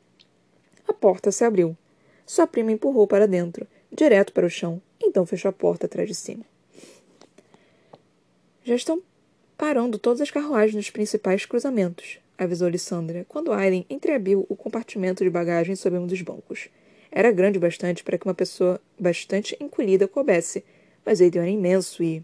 A 0.88 0.94
porta 0.94 1.32
se 1.32 1.44
abriu. 1.44 1.78
Sua 2.26 2.48
prima 2.48 2.72
empurrou 2.72 3.06
para 3.06 3.28
dentro, 3.28 3.68
direto 3.92 4.34
para 4.34 4.48
o 4.48 4.50
chão, 4.50 4.82
então 5.04 5.26
fechou 5.26 5.50
a 5.50 5.54
porta 5.54 5.86
atrás 5.86 6.08
de 6.08 6.16
si. 6.16 6.40
Já 8.64 8.74
estão 8.76 9.02
parando 9.58 9.98
todas 9.98 10.22
as 10.22 10.30
carruagens 10.30 10.76
nos 10.76 10.90
principais 10.90 11.46
cruzamentos, 11.46 12.20
avisou 12.38 12.70
Lissandra, 12.70 13.26
quando 13.28 13.52
Aileen 13.52 13.86
entreabriu 13.90 14.46
o 14.48 14.56
compartimento 14.56 15.24
de 15.24 15.30
bagagem 15.30 15.76
sob 15.76 15.98
um 15.98 16.06
dos 16.06 16.22
bancos. 16.22 16.70
Era 17.12 17.32
grande 17.32 17.58
bastante 17.58 18.04
para 18.04 18.18
que 18.18 18.28
uma 18.28 18.34
pessoa 18.34 18.80
bastante 19.00 19.58
encolhida 19.60 20.08
coubesse, 20.08 20.64
mas 21.04 21.20
ele 21.20 21.38
era 21.38 21.50
imenso 21.50 22.04
e. 22.04 22.24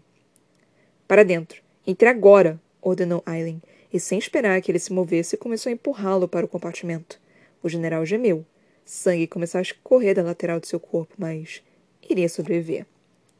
Para 1.08 1.24
dentro. 1.24 1.60
Entre 1.86 2.08
agora! 2.08 2.60
ordenou 2.80 3.22
Aileen, 3.26 3.60
e 3.92 3.98
sem 3.98 4.18
esperar 4.18 4.60
que 4.60 4.70
ele 4.70 4.78
se 4.78 4.92
movesse, 4.92 5.36
começou 5.36 5.70
a 5.70 5.72
empurrá-lo 5.72 6.28
para 6.28 6.46
o 6.46 6.48
compartimento. 6.48 7.20
O 7.62 7.68
general 7.68 8.04
gemeu. 8.06 8.44
Sangue 8.84 9.26
começou 9.26 9.58
a 9.58 9.62
escorrer 9.62 10.14
da 10.14 10.22
lateral 10.22 10.60
de 10.60 10.68
seu 10.68 10.78
corpo, 10.78 11.14
mas 11.16 11.62
iria 12.08 12.28
sobreviver. 12.28 12.86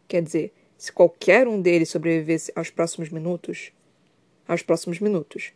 Quer 0.09 0.23
dizer, 0.23 0.53
se 0.79 0.91
qualquer 0.91 1.47
um 1.47 1.61
deles 1.61 1.91
sobrevivesse 1.91 2.51
aos 2.55 2.71
próximos 2.71 3.11
minutos. 3.11 3.73
Aos 4.47 4.63
próximos 4.63 5.01
minutos. 5.01 5.53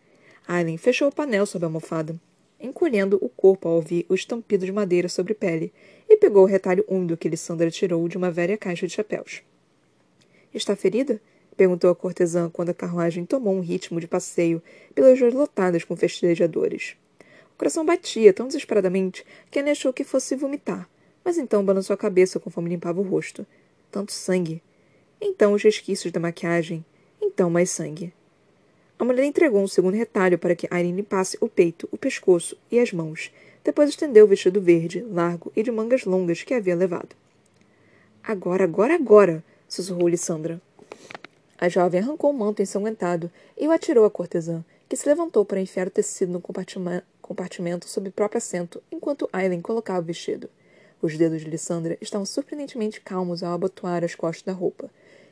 Aileen 0.46 0.78
fechou 0.78 1.08
o 1.08 1.14
painel 1.14 1.44
sob 1.44 1.64
a 1.64 1.68
almofada, 1.68 2.18
encolhendo 2.60 3.18
o 3.20 3.28
corpo 3.28 3.68
ao 3.68 3.74
ouvir 3.74 4.06
o 4.08 4.14
estampido 4.14 4.64
de 4.64 4.72
madeira 4.72 5.08
sobre 5.08 5.34
pele, 5.34 5.72
e 6.08 6.16
pegou 6.16 6.42
o 6.42 6.46
retalho 6.46 6.84
úmido 6.88 7.16
que 7.16 7.28
Lissandra 7.28 7.70
tirou 7.70 8.08
de 8.08 8.16
uma 8.16 8.30
velha 8.30 8.56
caixa 8.56 8.86
de 8.86 8.94
chapéus. 8.94 9.42
Está 10.52 10.74
ferida? 10.74 11.20
perguntou 11.56 11.90
a 11.90 11.94
cortesã 11.94 12.48
quando 12.48 12.70
a 12.70 12.74
carruagem 12.74 13.26
tomou 13.26 13.54
um 13.54 13.60
ritmo 13.60 14.00
de 14.00 14.06
passeio 14.06 14.62
pelas 14.94 15.20
ruas 15.20 15.34
lotadas 15.34 15.84
com 15.84 15.96
festejadores. 15.96 16.96
O 17.54 17.58
coração 17.58 17.84
batia 17.84 18.32
tão 18.32 18.46
desesperadamente 18.46 19.26
que 19.50 19.58
Anne 19.58 19.70
achou 19.70 19.92
que 19.92 20.04
fosse 20.04 20.36
vomitar, 20.36 20.88
mas 21.24 21.36
então 21.36 21.64
balançou 21.64 21.92
a 21.92 21.96
cabeça 21.98 22.38
conforme 22.38 22.70
limpava 22.70 23.00
o 23.00 23.02
rosto. 23.02 23.44
Tanto 23.90 24.12
sangue. 24.12 24.62
Então 25.20 25.52
os 25.52 25.62
resquícios 25.62 26.12
da 26.12 26.20
maquiagem. 26.20 26.84
Então 27.20 27.50
mais 27.50 27.70
sangue. 27.70 28.12
A 28.98 29.04
mulher 29.04 29.24
entregou 29.24 29.62
um 29.62 29.68
segundo 29.68 29.94
retalho 29.94 30.38
para 30.38 30.56
que 30.56 30.66
Irene 30.66 30.92
limpasse 30.92 31.38
o 31.40 31.48
peito, 31.48 31.88
o 31.92 31.96
pescoço 31.96 32.56
e 32.70 32.80
as 32.80 32.92
mãos. 32.92 33.32
Depois 33.62 33.90
estendeu 33.90 34.24
o 34.24 34.28
vestido 34.28 34.60
verde, 34.60 35.02
largo 35.08 35.52
e 35.54 35.62
de 35.62 35.70
mangas 35.70 36.04
longas 36.04 36.42
que 36.42 36.52
havia 36.52 36.74
levado. 36.74 37.14
Agora, 38.24 38.64
agora, 38.64 38.94
agora! 38.94 39.44
sussurrou 39.68 40.08
Lissandra. 40.08 40.60
A 41.56 41.68
jovem 41.68 42.00
arrancou 42.00 42.30
o 42.30 42.34
manto 42.34 42.60
ensanguentado 42.60 43.30
e 43.56 43.68
o 43.68 43.70
atirou 43.70 44.04
à 44.04 44.10
cortesã, 44.10 44.64
que 44.88 44.96
se 44.96 45.08
levantou 45.08 45.44
para 45.44 45.60
enfiar 45.60 45.86
o 45.86 45.90
tecido 45.90 46.32
no 46.32 46.40
compartimento 47.20 47.88
sob 47.88 48.08
o 48.08 48.12
próprio 48.12 48.38
assento, 48.38 48.82
enquanto 48.90 49.28
Aileen 49.32 49.60
colocava 49.60 50.00
o 50.00 50.04
vestido. 50.04 50.48
Os 51.00 51.16
dedos 51.16 51.42
de 51.42 51.50
Lissandra 51.50 51.96
estavam 52.00 52.26
surpreendentemente 52.26 53.00
calmos 53.00 53.42
ao 53.42 53.52
abotoar 53.52 54.02
as 54.02 54.14
costas 54.16 54.42
da 54.42 54.52
roupa. 54.52 54.90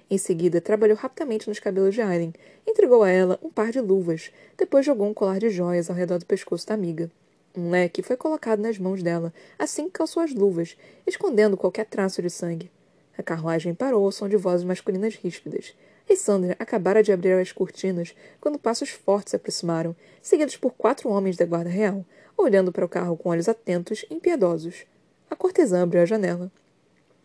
Em 0.09 0.19
seguida, 0.19 0.61
trabalhou 0.61 0.97
rapidamente 0.97 1.49
nos 1.49 1.59
cabelos 1.59 1.95
de 1.95 2.01
Aileen, 2.01 2.33
entregou 2.65 3.03
a 3.03 3.11
ela 3.11 3.39
um 3.43 3.51
par 3.51 3.73
de 3.73 3.81
luvas, 3.81 4.31
depois 4.57 4.87
jogou 4.87 5.09
um 5.09 5.15
colar 5.15 5.41
de 5.41 5.51
joias 5.51 5.91
ao 5.91 5.97
redor 5.97 6.19
do 6.19 6.27
pescoço 6.27 6.67
da 6.67 6.75
amiga. 6.75 7.11
Um 7.57 7.71
leque 7.71 8.03
foi 8.03 8.17
colocado 8.17 8.61
nas 8.61 8.79
mãos 8.79 9.03
dela, 9.03 9.35
assim 9.59 9.87
que 9.87 9.93
calçou 9.93 10.23
as 10.23 10.33
luvas, 10.33 10.77
escondendo 11.07 11.57
qualquer 11.57 11.87
traço 11.87 12.23
de 12.23 12.31
sangue. 12.31 12.71
A 13.19 13.23
carruagem 13.23 13.75
parou 13.75 14.05
ao 14.05 14.13
som 14.13 14.29
de 14.29 14.37
vozes 14.37 14.65
masculinas 14.65 15.15
ríspidas 15.15 15.75
e 16.09 16.15
Sandra 16.15 16.55
acabara 16.59 17.03
de 17.03 17.11
abrir 17.13 17.33
as 17.33 17.51
cortinas 17.51 18.15
quando 18.41 18.59
passos 18.59 18.91
fortes 18.91 19.31
se 19.31 19.37
aproximaram, 19.37 19.97
seguidos 20.23 20.57
por 20.57 20.73
quatro 20.75 21.09
homens 21.09 21.37
da 21.37 21.45
guarda 21.45 21.71
real, 21.71 22.05
olhando 22.37 22.71
para 22.71 22.85
o 22.85 22.89
carro 22.89 23.17
com 23.17 23.31
olhos 23.31 23.49
atentos 23.49 24.05
e 24.09 24.15
impiedosos. 24.15 24.85
A 25.29 25.35
cortesã 25.35 25.83
abriu 25.83 26.03
a 26.03 26.07
janela. 26.07 26.53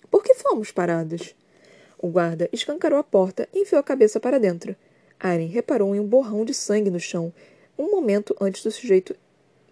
Por 0.10 0.24
que 0.24 0.34
fomos 0.34 0.72
paradas? 0.72 1.36
O 2.02 2.08
guarda 2.08 2.50
escancarou 2.52 2.98
a 2.98 3.04
porta 3.04 3.48
e 3.54 3.60
enfiou 3.60 3.80
a 3.80 3.84
cabeça 3.84 4.20
para 4.20 4.40
dentro. 4.40 4.76
Aren 5.20 5.46
reparou 5.46 5.96
em 5.96 6.00
um 6.00 6.08
borrão 6.08 6.44
de 6.44 6.52
sangue 6.52 6.90
no 6.90 7.00
chão, 7.00 7.32
um 7.78 7.92
momento 7.92 8.36
antes 8.42 8.64
do 8.64 8.72
sujeito, 8.72 9.16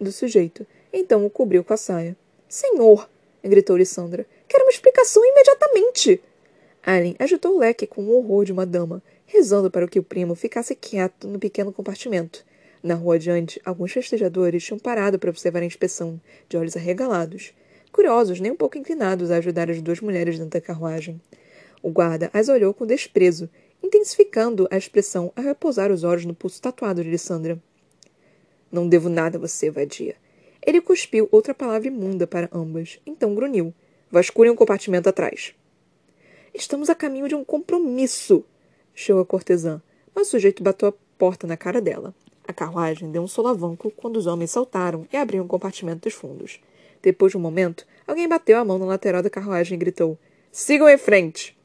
do 0.00 0.12
sujeito. 0.12 0.64
Então 0.92 1.26
o 1.26 1.30
cobriu 1.30 1.64
com 1.64 1.74
a 1.74 1.76
saia. 1.76 2.16
Senhor! 2.48 3.10
gritou 3.42 3.76
Lissandra. 3.76 4.24
Quero 4.46 4.62
uma 4.62 4.70
explicação 4.70 5.24
imediatamente! 5.24 6.22
Allen 6.86 7.16
agitou 7.18 7.56
o 7.56 7.58
leque 7.58 7.84
com 7.84 8.02
o 8.02 8.16
horror 8.16 8.44
de 8.44 8.52
uma 8.52 8.64
dama, 8.64 9.02
rezando 9.26 9.68
para 9.68 9.88
que 9.88 9.98
o 9.98 10.02
primo 10.02 10.36
ficasse 10.36 10.76
quieto 10.76 11.26
no 11.26 11.38
pequeno 11.38 11.72
compartimento. 11.72 12.44
Na 12.80 12.94
rua 12.94 13.16
adiante, 13.16 13.60
alguns 13.64 13.92
festejadores 13.92 14.64
tinham 14.64 14.78
parado 14.78 15.18
para 15.18 15.30
observar 15.30 15.62
a 15.62 15.66
inspeção, 15.66 16.20
de 16.48 16.56
olhos 16.56 16.76
arregalados, 16.76 17.52
curiosos, 17.92 18.38
nem 18.38 18.52
um 18.52 18.56
pouco 18.56 18.78
inclinados 18.78 19.32
a 19.32 19.36
ajudar 19.36 19.68
as 19.68 19.82
duas 19.82 20.00
mulheres 20.00 20.38
dentro 20.38 20.58
da 20.58 20.64
carruagem. 20.64 21.20
O 21.82 21.90
guarda 21.90 22.30
as 22.32 22.48
olhou 22.48 22.74
com 22.74 22.86
desprezo, 22.86 23.48
intensificando 23.82 24.68
a 24.70 24.76
expressão 24.76 25.32
a 25.34 25.40
repousar 25.40 25.90
os 25.90 26.04
olhos 26.04 26.24
no 26.24 26.34
pulso 26.34 26.60
tatuado 26.60 27.02
de 27.02 27.10
Lissandra. 27.10 27.58
Não 28.70 28.88
devo 28.88 29.08
nada 29.08 29.38
a 29.38 29.40
você, 29.40 29.70
vadia. 29.70 30.14
Ele 30.64 30.80
cuspiu 30.80 31.28
outra 31.32 31.54
palavra 31.54 31.88
imunda 31.88 32.26
para 32.26 32.50
ambas, 32.52 33.00
então 33.06 33.34
grunhiu. 33.34 33.72
Vasculhem 34.10 34.52
um 34.52 34.56
compartimento 34.56 35.08
atrás. 35.08 35.54
Estamos 36.52 36.90
a 36.90 36.94
caminho 36.94 37.28
de 37.28 37.34
um 37.34 37.44
compromisso, 37.44 38.44
chiou 38.94 39.20
a 39.20 39.24
cortesã, 39.24 39.80
mas 40.14 40.28
o 40.28 40.30
sujeito 40.32 40.62
bateu 40.62 40.88
a 40.88 40.94
porta 41.16 41.46
na 41.46 41.56
cara 41.56 41.80
dela. 41.80 42.14
A 42.46 42.52
carruagem 42.52 43.10
deu 43.10 43.22
um 43.22 43.28
solavanco 43.28 43.90
quando 43.92 44.16
os 44.16 44.26
homens 44.26 44.50
saltaram 44.50 45.06
e 45.12 45.16
abriram 45.16 45.44
o 45.44 45.48
compartimento 45.48 46.08
dos 46.08 46.14
fundos. 46.14 46.60
Depois 47.00 47.30
de 47.30 47.38
um 47.38 47.40
momento, 47.40 47.86
alguém 48.06 48.28
bateu 48.28 48.58
a 48.58 48.64
mão 48.64 48.78
na 48.78 48.84
lateral 48.84 49.22
da 49.22 49.30
carruagem 49.30 49.76
e 49.76 49.78
gritou: 49.78 50.18
Sigam 50.50 50.88
em 50.88 50.98
frente! 50.98 51.56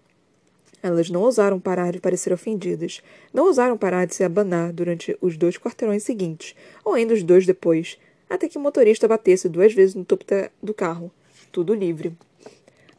Elas 0.85 1.09
não 1.09 1.23
ousaram 1.23 1.59
parar 1.59 1.91
de 1.93 1.99
parecer 1.99 2.31
ofendidas, 2.31 3.01
não 3.33 3.45
ousaram 3.45 3.75
parar 3.75 4.05
de 4.05 4.13
se 4.13 4.23
abanar 4.23 4.71
durante 4.71 5.17
os 5.19 5.35
dois 5.35 5.57
quarteirões 5.57 6.03
seguintes, 6.03 6.55
ou 6.83 6.93
ainda 6.93 7.15
os 7.15 7.23
dois 7.23 7.43
depois, 7.43 7.97
até 8.29 8.47
que 8.47 8.55
o 8.55 8.61
motorista 8.61 9.07
batesse 9.07 9.49
duas 9.49 9.73
vezes 9.73 9.95
no 9.95 10.05
topo 10.05 10.23
do 10.61 10.75
carro. 10.75 11.11
Tudo 11.51 11.73
livre. 11.73 12.15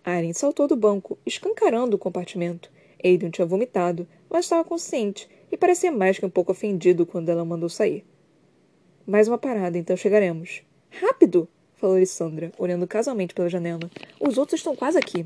Aren 0.05 0.33
saltou 0.33 0.66
do 0.66 0.75
banco, 0.75 1.16
escancarando 1.25 1.95
o 1.95 1.99
compartimento. 1.99 2.73
Aiden 3.05 3.31
tinha 3.31 3.47
vomitado, 3.47 4.05
mas 4.28 4.47
estava 4.47 4.64
consciente 4.64 5.28
e 5.52 5.57
parecia 5.57 5.93
mais 5.93 6.19
que 6.19 6.26
um 6.26 6.31
pouco 6.31 6.50
ofendido 6.50 7.07
quando 7.07 7.28
ela 7.28 7.45
mandou 7.45 7.69
sair. 7.69 8.05
Mais 9.07 9.28
uma 9.28 9.38
parada, 9.38 9.78
então 9.78 9.97
chegaremos. 9.97 10.61
Rápido! 10.90 11.49
falou 11.76 12.00
Lissandra, 12.00 12.50
olhando 12.59 12.85
casualmente 12.88 13.33
pela 13.33 13.49
janela. 13.49 13.88
Os 14.19 14.38
outros 14.38 14.59
estão 14.59 14.75
quase 14.75 14.99
aqui. 14.99 15.25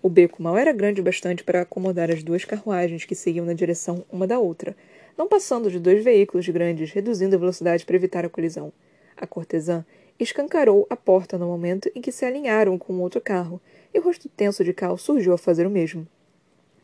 O 0.00 0.08
beco 0.08 0.40
mal 0.40 0.56
era 0.56 0.72
grande 0.72 1.00
o 1.00 1.04
bastante 1.04 1.42
para 1.42 1.62
acomodar 1.62 2.10
as 2.10 2.22
duas 2.22 2.44
carruagens 2.44 3.04
que 3.04 3.16
seguiam 3.16 3.44
na 3.44 3.52
direção 3.52 4.04
uma 4.10 4.28
da 4.28 4.38
outra, 4.38 4.76
não 5.16 5.26
passando 5.26 5.70
de 5.70 5.80
dois 5.80 6.04
veículos 6.04 6.48
grandes, 6.48 6.92
reduzindo 6.92 7.34
a 7.34 7.38
velocidade 7.38 7.84
para 7.84 7.96
evitar 7.96 8.24
a 8.24 8.28
colisão. 8.28 8.72
A 9.16 9.26
cortesã 9.26 9.84
escancarou 10.16 10.86
a 10.88 10.96
porta 10.96 11.36
no 11.36 11.48
momento 11.48 11.90
em 11.94 12.00
que 12.00 12.12
se 12.12 12.24
alinharam 12.24 12.78
com 12.78 12.92
o 12.92 13.00
outro 13.00 13.20
carro, 13.20 13.60
e 13.92 13.98
o 13.98 14.02
rosto 14.02 14.28
tenso 14.28 14.62
de 14.62 14.72
Cal 14.72 14.96
surgiu 14.96 15.32
a 15.32 15.38
fazer 15.38 15.66
o 15.66 15.70
mesmo. 15.70 16.06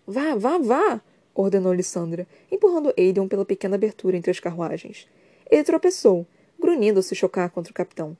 Vá, 0.06 0.34
vá, 0.34 0.58
vá! 0.58 1.00
ordenou 1.32 1.72
Lissandra, 1.72 2.26
empurrando 2.50 2.92
Aiden 2.96 3.28
pela 3.28 3.44
pequena 3.44 3.76
abertura 3.76 4.16
entre 4.16 4.30
as 4.30 4.40
carruagens. 4.40 5.08
Ele 5.48 5.62
tropeçou, 5.62 6.26
grunhindo 6.58 6.98
ao 6.98 7.02
se 7.02 7.14
chocar 7.14 7.50
contra 7.50 7.70
o 7.70 7.74
capitão. 7.74 8.16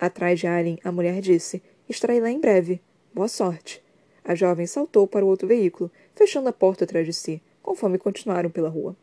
Atrás 0.00 0.38
de 0.40 0.46
Alien, 0.46 0.78
a 0.84 0.92
mulher 0.92 1.20
disse: 1.20 1.62
Estarei 1.88 2.20
lá 2.20 2.30
em 2.30 2.40
breve. 2.40 2.80
Boa 3.12 3.28
sorte. 3.28 3.82
A 4.28 4.34
jovem 4.34 4.66
saltou 4.66 5.06
para 5.06 5.24
o 5.24 5.28
outro 5.28 5.48
veículo, 5.48 5.90
fechando 6.14 6.50
a 6.50 6.52
porta 6.52 6.84
atrás 6.84 7.06
de 7.06 7.14
si, 7.14 7.40
conforme 7.62 7.96
continuaram 7.96 8.50
pela 8.50 8.68
rua. 8.68 8.94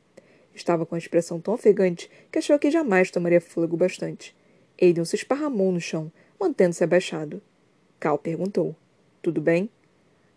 Estava 0.54 0.86
com 0.86 0.94
a 0.94 1.00
expressão 1.00 1.42
tão 1.42 1.56
ofegante 1.56 2.08
que 2.32 2.38
achou 2.38 2.60
que 2.60 2.70
jamais 2.70 3.10
tomaria 3.10 3.42
fôlego 3.42 3.76
bastante. 3.76 4.36
Aiden 4.80 5.04
se 5.04 5.16
esparramou 5.16 5.72
no 5.72 5.82
chão, 5.82 6.12
mantendo-se 6.40 6.84
abaixado. 6.84 7.42
Cal 8.00 8.20
perguntou: 8.20 8.76
tudo 9.20 9.42
bem? 9.42 9.68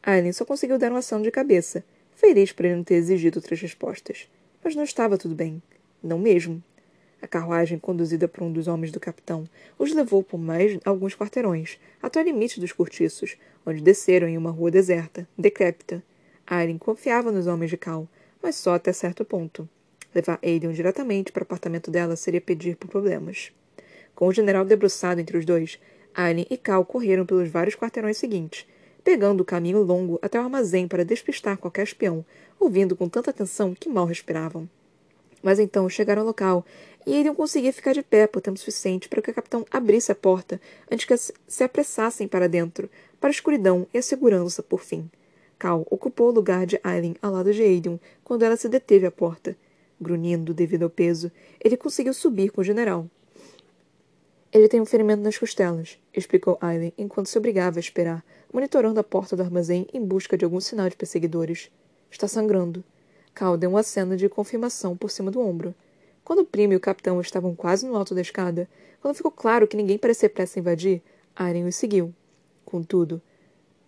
Aileen 0.02 0.32
só 0.32 0.46
conseguiu 0.46 0.78
dar 0.78 0.90
uma 0.90 1.00
ação 1.00 1.20
de 1.20 1.30
cabeça, 1.30 1.84
feliz 2.16 2.50
por 2.50 2.64
ele 2.64 2.76
não 2.76 2.82
ter 2.82 2.94
exigido 2.94 3.36
outras 3.36 3.60
respostas. 3.60 4.26
Mas 4.64 4.74
não 4.74 4.84
estava 4.84 5.18
tudo 5.18 5.34
bem. 5.34 5.62
Não 6.02 6.18
mesmo. 6.18 6.62
A 7.20 7.26
carruagem, 7.26 7.78
conduzida 7.78 8.28
por 8.28 8.44
um 8.44 8.52
dos 8.52 8.68
homens 8.68 8.92
do 8.92 9.00
capitão, 9.00 9.44
os 9.78 9.92
levou 9.92 10.22
por 10.22 10.38
mais 10.38 10.78
alguns 10.84 11.14
quarteirões, 11.16 11.78
até 12.00 12.20
o 12.20 12.24
limite 12.24 12.60
dos 12.60 12.72
cortiços, 12.72 13.36
onde 13.66 13.82
desceram 13.82 14.28
em 14.28 14.38
uma 14.38 14.50
rua 14.50 14.70
deserta, 14.70 15.26
decrépita. 15.36 16.02
Aileen 16.46 16.78
confiava 16.78 17.32
nos 17.32 17.46
homens 17.46 17.70
de 17.70 17.76
Cal, 17.76 18.08
mas 18.42 18.54
só 18.54 18.74
até 18.74 18.92
certo 18.92 19.24
ponto. 19.24 19.68
Levar 20.14 20.38
Aiden 20.42 20.72
diretamente 20.72 21.32
para 21.32 21.42
o 21.42 21.44
apartamento 21.44 21.90
dela 21.90 22.16
seria 22.16 22.40
pedir 22.40 22.76
por 22.76 22.88
problemas. 22.88 23.52
Com 24.14 24.28
o 24.28 24.32
general 24.32 24.64
debruçado 24.64 25.20
entre 25.20 25.36
os 25.36 25.44
dois, 25.44 25.78
Aileen 26.14 26.46
e 26.48 26.56
Cal 26.56 26.84
correram 26.84 27.26
pelos 27.26 27.48
vários 27.48 27.76
quarteirões 27.76 28.16
seguintes, 28.16 28.66
pegando 29.04 29.40
o 29.40 29.44
caminho 29.44 29.82
longo 29.82 30.18
até 30.22 30.38
o 30.38 30.42
armazém 30.42 30.88
para 30.88 31.04
despistar 31.04 31.58
qualquer 31.58 31.82
espião, 31.82 32.24
ouvindo 32.58 32.96
com 32.96 33.08
tanta 33.08 33.30
atenção 33.30 33.74
que 33.74 33.88
mal 33.88 34.06
respiravam. 34.06 34.68
Mas 35.42 35.58
então 35.58 35.88
chegaram 35.88 36.22
ao 36.22 36.26
local 36.26 36.64
e 37.06 37.16
iriam 37.16 37.34
conseguir 37.34 37.72
ficar 37.72 37.92
de 37.92 38.02
pé 38.02 38.26
por 38.26 38.40
tempo 38.40 38.58
suficiente 38.58 39.08
para 39.08 39.22
que 39.22 39.30
o 39.30 39.34
capitão 39.34 39.64
abrisse 39.70 40.12
a 40.12 40.14
porta 40.14 40.60
antes 40.90 41.06
que 41.06 41.16
se 41.16 41.64
apressassem 41.64 42.28
para 42.28 42.48
dentro, 42.48 42.90
para 43.20 43.30
a 43.30 43.30
escuridão 43.30 43.86
e 43.94 43.98
a 43.98 44.02
segurança, 44.02 44.62
por 44.62 44.80
fim. 44.82 45.10
Cal 45.58 45.86
ocupou 45.90 46.28
o 46.28 46.32
lugar 46.32 46.66
de 46.66 46.78
Aileen 46.84 47.16
ao 47.20 47.32
lado 47.32 47.52
de 47.52 47.62
Aiden 47.62 48.00
quando 48.22 48.44
ela 48.44 48.56
se 48.56 48.68
deteve 48.68 49.06
à 49.06 49.10
porta. 49.10 49.56
Grunhindo 50.00 50.54
devido 50.54 50.84
ao 50.84 50.90
peso, 50.90 51.32
ele 51.62 51.76
conseguiu 51.76 52.14
subir 52.14 52.50
com 52.50 52.60
o 52.60 52.64
general. 52.64 53.06
Ele 54.52 54.68
tem 54.68 54.80
um 54.80 54.86
ferimento 54.86 55.22
nas 55.22 55.36
costelas, 55.36 55.98
explicou 56.14 56.56
Aileen 56.60 56.92
enquanto 56.96 57.26
se 57.26 57.36
obrigava 57.36 57.78
a 57.78 57.80
esperar, 57.80 58.24
monitorando 58.52 59.00
a 59.00 59.04
porta 59.04 59.36
do 59.36 59.42
armazém 59.42 59.86
em 59.92 60.02
busca 60.02 60.38
de 60.38 60.44
algum 60.44 60.60
sinal 60.60 60.88
de 60.88 60.96
perseguidores. 60.96 61.70
Está 62.10 62.28
sangrando. 62.28 62.82
Cal 63.38 63.56
deu 63.56 63.70
um 63.70 63.76
aceno 63.76 64.16
de 64.16 64.28
confirmação 64.28 64.96
por 64.96 65.12
cima 65.12 65.30
do 65.30 65.40
ombro. 65.40 65.72
Quando 66.24 66.40
o 66.40 66.44
primo 66.44 66.72
e 66.72 66.76
o 66.76 66.80
capitão 66.80 67.20
estavam 67.20 67.54
quase 67.54 67.86
no 67.86 67.94
alto 67.94 68.12
da 68.12 68.20
escada, 68.20 68.68
quando 69.00 69.14
ficou 69.14 69.30
claro 69.30 69.68
que 69.68 69.76
ninguém 69.76 69.96
parecia 69.96 70.28
prestes 70.28 70.56
a 70.56 70.60
invadir, 70.60 71.00
Aileen 71.36 71.68
os 71.68 71.76
seguiu. 71.76 72.12
Contudo, 72.64 73.22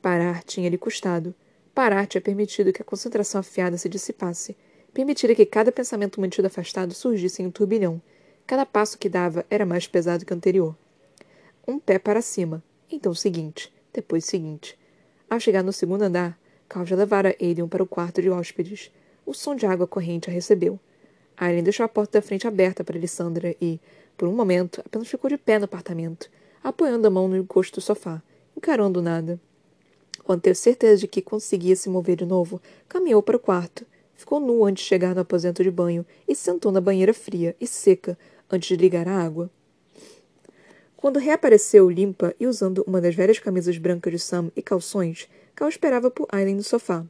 parar 0.01 0.45
tinha 0.45 0.71
lhe 0.71 0.79
custado. 0.79 1.35
Parar 1.75 2.07
tinha 2.07 2.21
permitido 2.21 2.73
que 2.73 2.81
a 2.81 2.85
concentração 2.85 3.41
afiada 3.41 3.77
se 3.77 3.89
dissipasse, 3.89 4.57
permitira 4.95 5.35
que 5.35 5.45
cada 5.45 5.73
pensamento 5.73 6.21
mantido 6.21 6.47
afastado 6.47 6.95
surgisse 6.95 7.43
em 7.43 7.47
um 7.47 7.51
turbilhão. 7.51 8.01
Cada 8.47 8.65
passo 8.65 8.97
que 8.97 9.09
dava 9.09 9.45
era 9.51 9.67
mais 9.67 9.89
pesado 9.89 10.25
que 10.25 10.33
o 10.33 10.37
anterior. 10.37 10.77
Um 11.67 11.81
pé 11.81 11.99
para 11.99 12.23
cima, 12.23 12.63
então 12.89 13.11
o 13.11 13.17
seguinte, 13.17 13.73
depois 13.93 14.25
o 14.25 14.29
seguinte. 14.29 14.79
Ao 15.29 15.41
chegar 15.41 15.65
no 15.65 15.73
segundo 15.73 16.03
andar, 16.03 16.39
Cal 16.69 16.87
já 16.87 16.95
levara 16.95 17.35
Aiden 17.41 17.67
para 17.67 17.83
o 17.83 17.87
quarto 17.87 18.23
de 18.23 18.31
hóspedes. 18.31 18.93
O 19.31 19.33
som 19.33 19.55
de 19.55 19.65
água 19.65 19.87
corrente 19.87 20.29
a 20.29 20.33
recebeu. 20.33 20.77
Aileen 21.37 21.63
deixou 21.63 21.85
a 21.85 21.89
porta 21.89 22.19
da 22.19 22.27
frente 22.27 22.49
aberta 22.49 22.83
para 22.83 22.99
Lissandra 22.99 23.55
e, 23.61 23.79
por 24.19 24.27
um 24.27 24.35
momento, 24.35 24.83
apenas 24.85 25.07
ficou 25.07 25.31
de 25.31 25.39
pé 25.39 25.57
no 25.57 25.67
apartamento, 25.67 26.29
apoiando 26.65 27.07
a 27.07 27.11
mão 27.11 27.29
no 27.29 27.37
encosto 27.37 27.77
do 27.77 27.81
sofá, 27.81 28.21
encarando 28.57 29.01
nada. 29.01 29.41
Quando 30.25 30.41
teve 30.41 30.57
certeza 30.57 31.03
de 31.03 31.07
que 31.07 31.23
conseguia 31.23 31.77
se 31.77 31.89
mover 31.89 32.17
de 32.17 32.27
novo, 32.27 32.61
caminhou 32.89 33.23
para 33.23 33.37
o 33.37 33.39
quarto. 33.39 33.87
Ficou 34.17 34.41
nu 34.41 34.65
antes 34.65 34.83
de 34.83 34.89
chegar 34.89 35.15
no 35.15 35.21
aposento 35.21 35.63
de 35.63 35.71
banho 35.71 36.05
e 36.27 36.35
sentou 36.35 36.73
na 36.73 36.81
banheira 36.81 37.15
fria 37.15 37.55
e 37.61 37.69
seca 37.69 38.19
antes 38.51 38.69
de 38.71 38.75
ligar 38.83 39.07
a 39.07 39.17
água. 39.17 39.49
Quando 40.97 41.21
reapareceu 41.21 41.89
limpa 41.89 42.35
e 42.41 42.49
usando 42.49 42.83
uma 42.85 43.01
das 43.01 43.15
velhas 43.15 43.39
camisas 43.39 43.79
brancas 43.79 44.13
de 44.13 44.19
Sam 44.19 44.51
e 44.57 44.61
calções, 44.61 45.29
Cal 45.55 45.69
esperava 45.69 46.11
por 46.11 46.27
Aileen 46.33 46.57
no 46.57 46.65
sofá. 46.65 47.07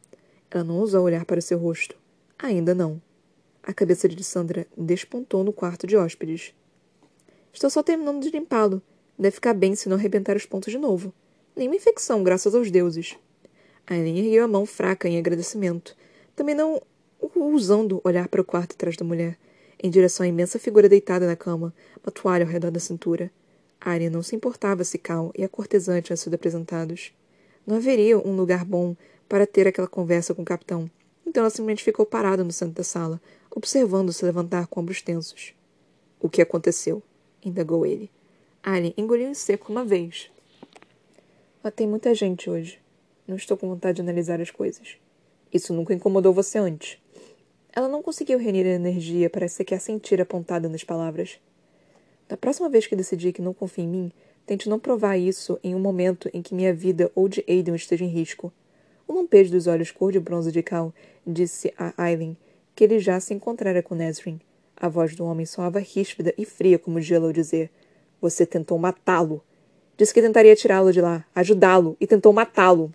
Ela 0.51 0.65
não 0.65 0.81
ousou 0.81 1.03
olhar 1.03 1.25
para 1.25 1.41
seu 1.41 1.59
rosto. 1.59 2.00
Ainda 2.43 2.75
não. 2.75 3.01
A 3.63 3.71
cabeça 3.75 4.09
de 4.09 4.25
Sandra 4.25 4.67
despontou 4.75 5.45
no 5.45 5.53
quarto 5.53 5.87
de 5.87 5.95
hóspedes. 5.95 6.55
Estou 7.53 7.69
só 7.69 7.83
terminando 7.83 8.23
de 8.23 8.31
limpá-lo. 8.31 8.81
Deve 9.19 9.35
ficar 9.35 9.53
bem 9.53 9.75
se 9.75 9.91
não 9.91 9.99
arrebentar 9.99 10.35
os 10.35 10.47
pontos 10.47 10.73
de 10.73 10.79
novo. 10.79 11.13
Nenhuma 11.55 11.77
infecção, 11.77 12.25
graças 12.25 12.55
aos 12.55 12.71
deuses. 12.71 13.15
Aileen 13.87 14.21
ergueu 14.21 14.45
a 14.45 14.49
mão 14.49 14.65
fraca 14.65 15.07
em 15.07 15.19
agradecimento, 15.19 15.95
também 16.35 16.55
não 16.55 16.81
ousando 17.35 18.01
olhar 18.03 18.27
para 18.29 18.41
o 18.41 18.45
quarto 18.45 18.73
atrás 18.73 18.97
da 18.97 19.05
mulher, 19.05 19.37
em 19.83 19.91
direção 19.91 20.25
à 20.25 20.29
imensa 20.29 20.59
figura 20.59 20.89
deitada 20.89 21.27
na 21.27 21.37
cama, 21.37 21.75
uma 22.03 22.11
toalha 22.11 22.47
ao 22.47 22.51
redor 22.51 22.71
da 22.71 22.81
cintura. 22.81 23.31
Arya 23.79 24.09
não 24.09 24.23
se 24.23 24.35
importava 24.35 24.83
se 24.83 24.97
Cal 24.97 25.31
e 25.37 25.45
a 25.45 25.49
cortesã 25.49 26.01
tinham 26.01 26.17
sido 26.17 26.35
apresentados. 26.35 27.13
Não 27.67 27.77
haveria 27.77 28.19
um 28.19 28.35
lugar 28.35 28.65
bom 28.65 28.97
para 29.29 29.47
ter 29.47 29.67
aquela 29.67 29.89
conversa 29.89 30.35
com 30.35 30.41
o 30.41 30.47
capitão, 30.47 30.91
então 31.31 31.43
ela 31.43 31.51
simplesmente 31.51 31.85
ficou 31.85 32.05
parada 32.05 32.43
no 32.43 32.51
centro 32.51 32.75
da 32.75 32.83
sala, 32.83 33.21
observando 33.55 34.13
se 34.13 34.25
levantar 34.25 34.67
com 34.67 34.81
ombros 34.81 35.01
tensos. 35.01 35.55
O 36.21 36.29
que 36.29 36.43
aconteceu? 36.43 37.01
indagou 37.43 37.87
ele. 37.87 38.11
Alien 38.65 38.93
engoliu 38.97 39.29
em 39.29 39.35
seco 39.35 39.71
uma 39.71 39.85
vez. 39.85 40.29
Matei 41.63 41.87
muita 41.87 42.13
gente 42.17 42.51
hoje. 42.51 42.81
Não 43.29 43.37
estou 43.37 43.57
com 43.57 43.69
vontade 43.69 43.97
de 43.97 44.03
analisar 44.03 44.41
as 44.41 44.51
coisas. 44.51 44.97
Isso 45.53 45.73
nunca 45.73 45.95
incomodou 45.95 46.35
você 46.35 46.59
antes. 46.59 46.99
Ela 47.73 47.87
não 47.87 48.03
conseguiu 48.03 48.37
reunir 48.37 48.67
a 48.67 48.75
energia 48.75 49.31
para 49.31 49.49
sequer 49.49 49.81
sentir 49.81 50.21
a 50.21 50.27
pontada 50.27 50.69
nas 50.69 50.83
palavras. 50.83 51.39
Da 52.29 52.37
próxima 52.37 52.69
vez 52.69 52.89
que 52.89 52.97
decidir 52.97 53.33
que 53.33 53.41
não 53.41 53.55
confia 53.55 53.85
em 53.85 53.89
mim, 53.89 54.13
tente 54.45 54.69
não 54.69 54.81
provar 54.81 55.17
isso 55.17 55.61
em 55.63 55.77
um 55.77 55.81
momento 55.81 56.29
em 56.35 56.43
que 56.43 56.57
minha 56.57 56.75
vida 56.75 57.09
ou 57.15 57.29
de 57.29 57.45
Aiden 57.49 57.77
esteja 57.77 58.05
em 58.05 58.09
risco. 58.09 58.53
Um 59.11 59.15
lampejo 59.17 59.51
dos 59.51 59.67
olhos 59.67 59.91
cor 59.91 60.13
de 60.13 60.21
bronze 60.21 60.53
de 60.53 60.63
Cal 60.63 60.95
disse 61.27 61.75
a 61.77 61.93
Aileen 62.01 62.37
que 62.77 62.85
ele 62.85 63.01
já 63.01 63.19
se 63.19 63.35
encontrara 63.35 63.83
com 63.83 63.93
Nesrin. 63.93 64.41
A 64.77 64.89
voz 64.89 65.17
do 65.17 65.25
homem 65.25 65.45
soava 65.45 65.81
ríspida 65.81 66.33
e 66.39 66.45
fria 66.45 66.79
como 66.79 67.01
gelo 67.01 67.27
ao 67.27 67.33
dizer: 67.33 67.73
Você 68.21 68.47
tentou 68.47 68.79
matá-lo. 68.79 69.43
Disse 69.97 70.15
que 70.15 70.23
tentaria 70.23 70.55
tirá-lo 70.55 70.93
de 70.93 71.01
lá, 71.01 71.27
ajudá-lo, 71.35 71.97
e 72.01 72.07
tentou 72.07 72.33
matá-lo. 72.33 72.95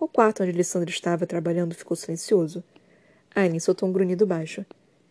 O 0.00 0.08
quarto 0.08 0.42
onde 0.42 0.50
Lissandra 0.50 0.90
estava 0.90 1.24
trabalhando 1.24 1.72
ficou 1.72 1.96
silencioso. 1.96 2.60
Aileen 3.32 3.60
soltou 3.60 3.88
um 3.88 3.92
grunhido 3.92 4.26
baixo. 4.26 4.66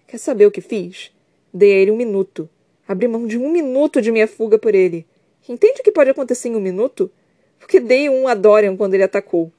Quer 0.05 0.17
saber 0.17 0.45
o 0.45 0.51
que 0.51 0.59
fiz? 0.59 1.09
Dei 1.53 1.71
a 1.71 1.77
ele 1.77 1.91
um 1.91 1.95
minuto. 1.95 2.49
Abri 2.85 3.07
mão 3.07 3.25
de 3.25 3.37
um 3.37 3.49
minuto 3.49 4.01
de 4.01 4.11
minha 4.11 4.27
fuga 4.27 4.59
por 4.59 4.75
ele. 4.75 5.07
Entende 5.47 5.79
o 5.79 5.83
que 5.85 5.91
pode 5.93 6.09
acontecer 6.09 6.49
em 6.49 6.55
um 6.57 6.59
minuto? 6.59 7.09
Porque 7.57 7.79
dei 7.79 8.09
um 8.09 8.27
a 8.27 8.33
Dorian 8.33 8.75
quando 8.75 8.93
ele 8.93 9.03
atacou. 9.03 9.49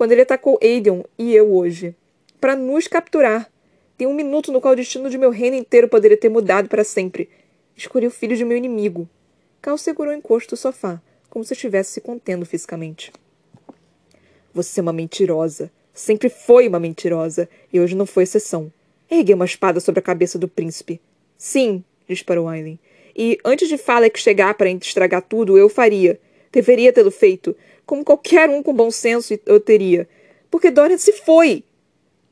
Quando 0.00 0.12
ele 0.12 0.22
atacou 0.22 0.58
Aiden 0.62 1.04
e 1.18 1.34
eu 1.34 1.54
hoje. 1.54 1.94
Para 2.40 2.56
nos 2.56 2.88
capturar. 2.88 3.52
Tem 3.98 4.06
um 4.06 4.14
minuto 4.14 4.50
no 4.50 4.58
qual 4.58 4.72
o 4.72 4.76
destino 4.76 5.10
de 5.10 5.18
meu 5.18 5.28
reino 5.28 5.56
inteiro 5.56 5.90
poderia 5.90 6.16
ter 6.16 6.30
mudado 6.30 6.70
para 6.70 6.84
sempre. 6.84 7.28
Escolhi 7.76 8.06
o 8.06 8.10
filho 8.10 8.34
de 8.34 8.42
meu 8.42 8.56
inimigo. 8.56 9.06
Cal 9.60 9.76
segurou 9.76 10.10
o 10.10 10.16
encosto 10.16 10.54
do 10.54 10.56
sofá, 10.56 11.02
como 11.28 11.44
se 11.44 11.52
estivesse 11.52 11.92
se 11.92 12.00
contendo 12.00 12.46
fisicamente. 12.46 13.12
Você 14.54 14.80
é 14.80 14.82
uma 14.82 14.90
mentirosa. 14.90 15.70
Sempre 15.92 16.30
foi 16.30 16.66
uma 16.66 16.80
mentirosa, 16.80 17.46
e 17.70 17.78
hoje 17.78 17.94
não 17.94 18.06
foi 18.06 18.22
exceção. 18.22 18.72
Erguei 19.10 19.34
uma 19.34 19.44
espada 19.44 19.80
sobre 19.80 19.98
a 19.98 20.02
cabeça 20.02 20.38
do 20.38 20.48
príncipe. 20.48 20.98
Sim, 21.36 21.84
disparou 22.08 22.48
Aileen. 22.48 22.78
E 23.14 23.38
antes 23.44 23.68
de 23.68 23.76
Falek 23.76 24.18
chegar 24.18 24.54
para 24.54 24.70
estragar 24.70 25.20
tudo, 25.20 25.58
eu 25.58 25.68
faria. 25.68 26.18
Deveria 26.52 26.92
tê-lo 26.92 27.10
feito, 27.10 27.56
como 27.86 28.04
qualquer 28.04 28.48
um 28.48 28.62
com 28.62 28.74
bom 28.74 28.90
senso 28.90 29.38
eu 29.46 29.60
teria. 29.60 30.08
Porque 30.50 30.70
Dorian 30.70 30.98
se 30.98 31.12
foi. 31.12 31.64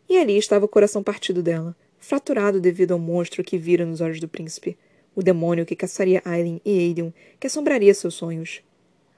E 0.09 0.17
ali 0.17 0.37
estava 0.37 0.65
o 0.65 0.69
coração 0.69 1.03
partido 1.03 1.43
dela, 1.43 1.77
fraturado 1.99 2.61
devido 2.61 2.93
ao 2.93 2.99
monstro 2.99 3.45
que 3.45 3.59
vira 3.59 3.85
nos 3.85 4.01
olhos 4.01 4.21
do 4.21 4.29
príncipe. 4.29 4.77
O 5.15 5.23
demônio 5.23 5.67
que 5.67 5.77
caçaria 5.77 6.23
Aileen 6.25 6.61
e 6.65 6.79
Aiden, 6.79 7.15
que 7.39 7.47
assombraria 7.47 7.93
seus 7.93 8.15
sonhos. 8.15 8.63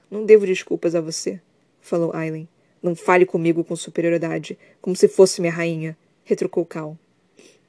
Não 0.09 0.25
devo 0.25 0.45
desculpas 0.45 0.95
a 0.95 1.01
você, 1.01 1.39
falou 1.79 2.11
Aileen. 2.13 2.47
Não 2.81 2.95
fale 2.95 3.25
comigo 3.25 3.63
com 3.63 3.75
superioridade, 3.75 4.57
como 4.81 4.95
se 4.95 5.07
fosse 5.07 5.39
minha 5.39 5.53
rainha, 5.53 5.95
retrucou 6.23 6.65
Cal. 6.65 6.97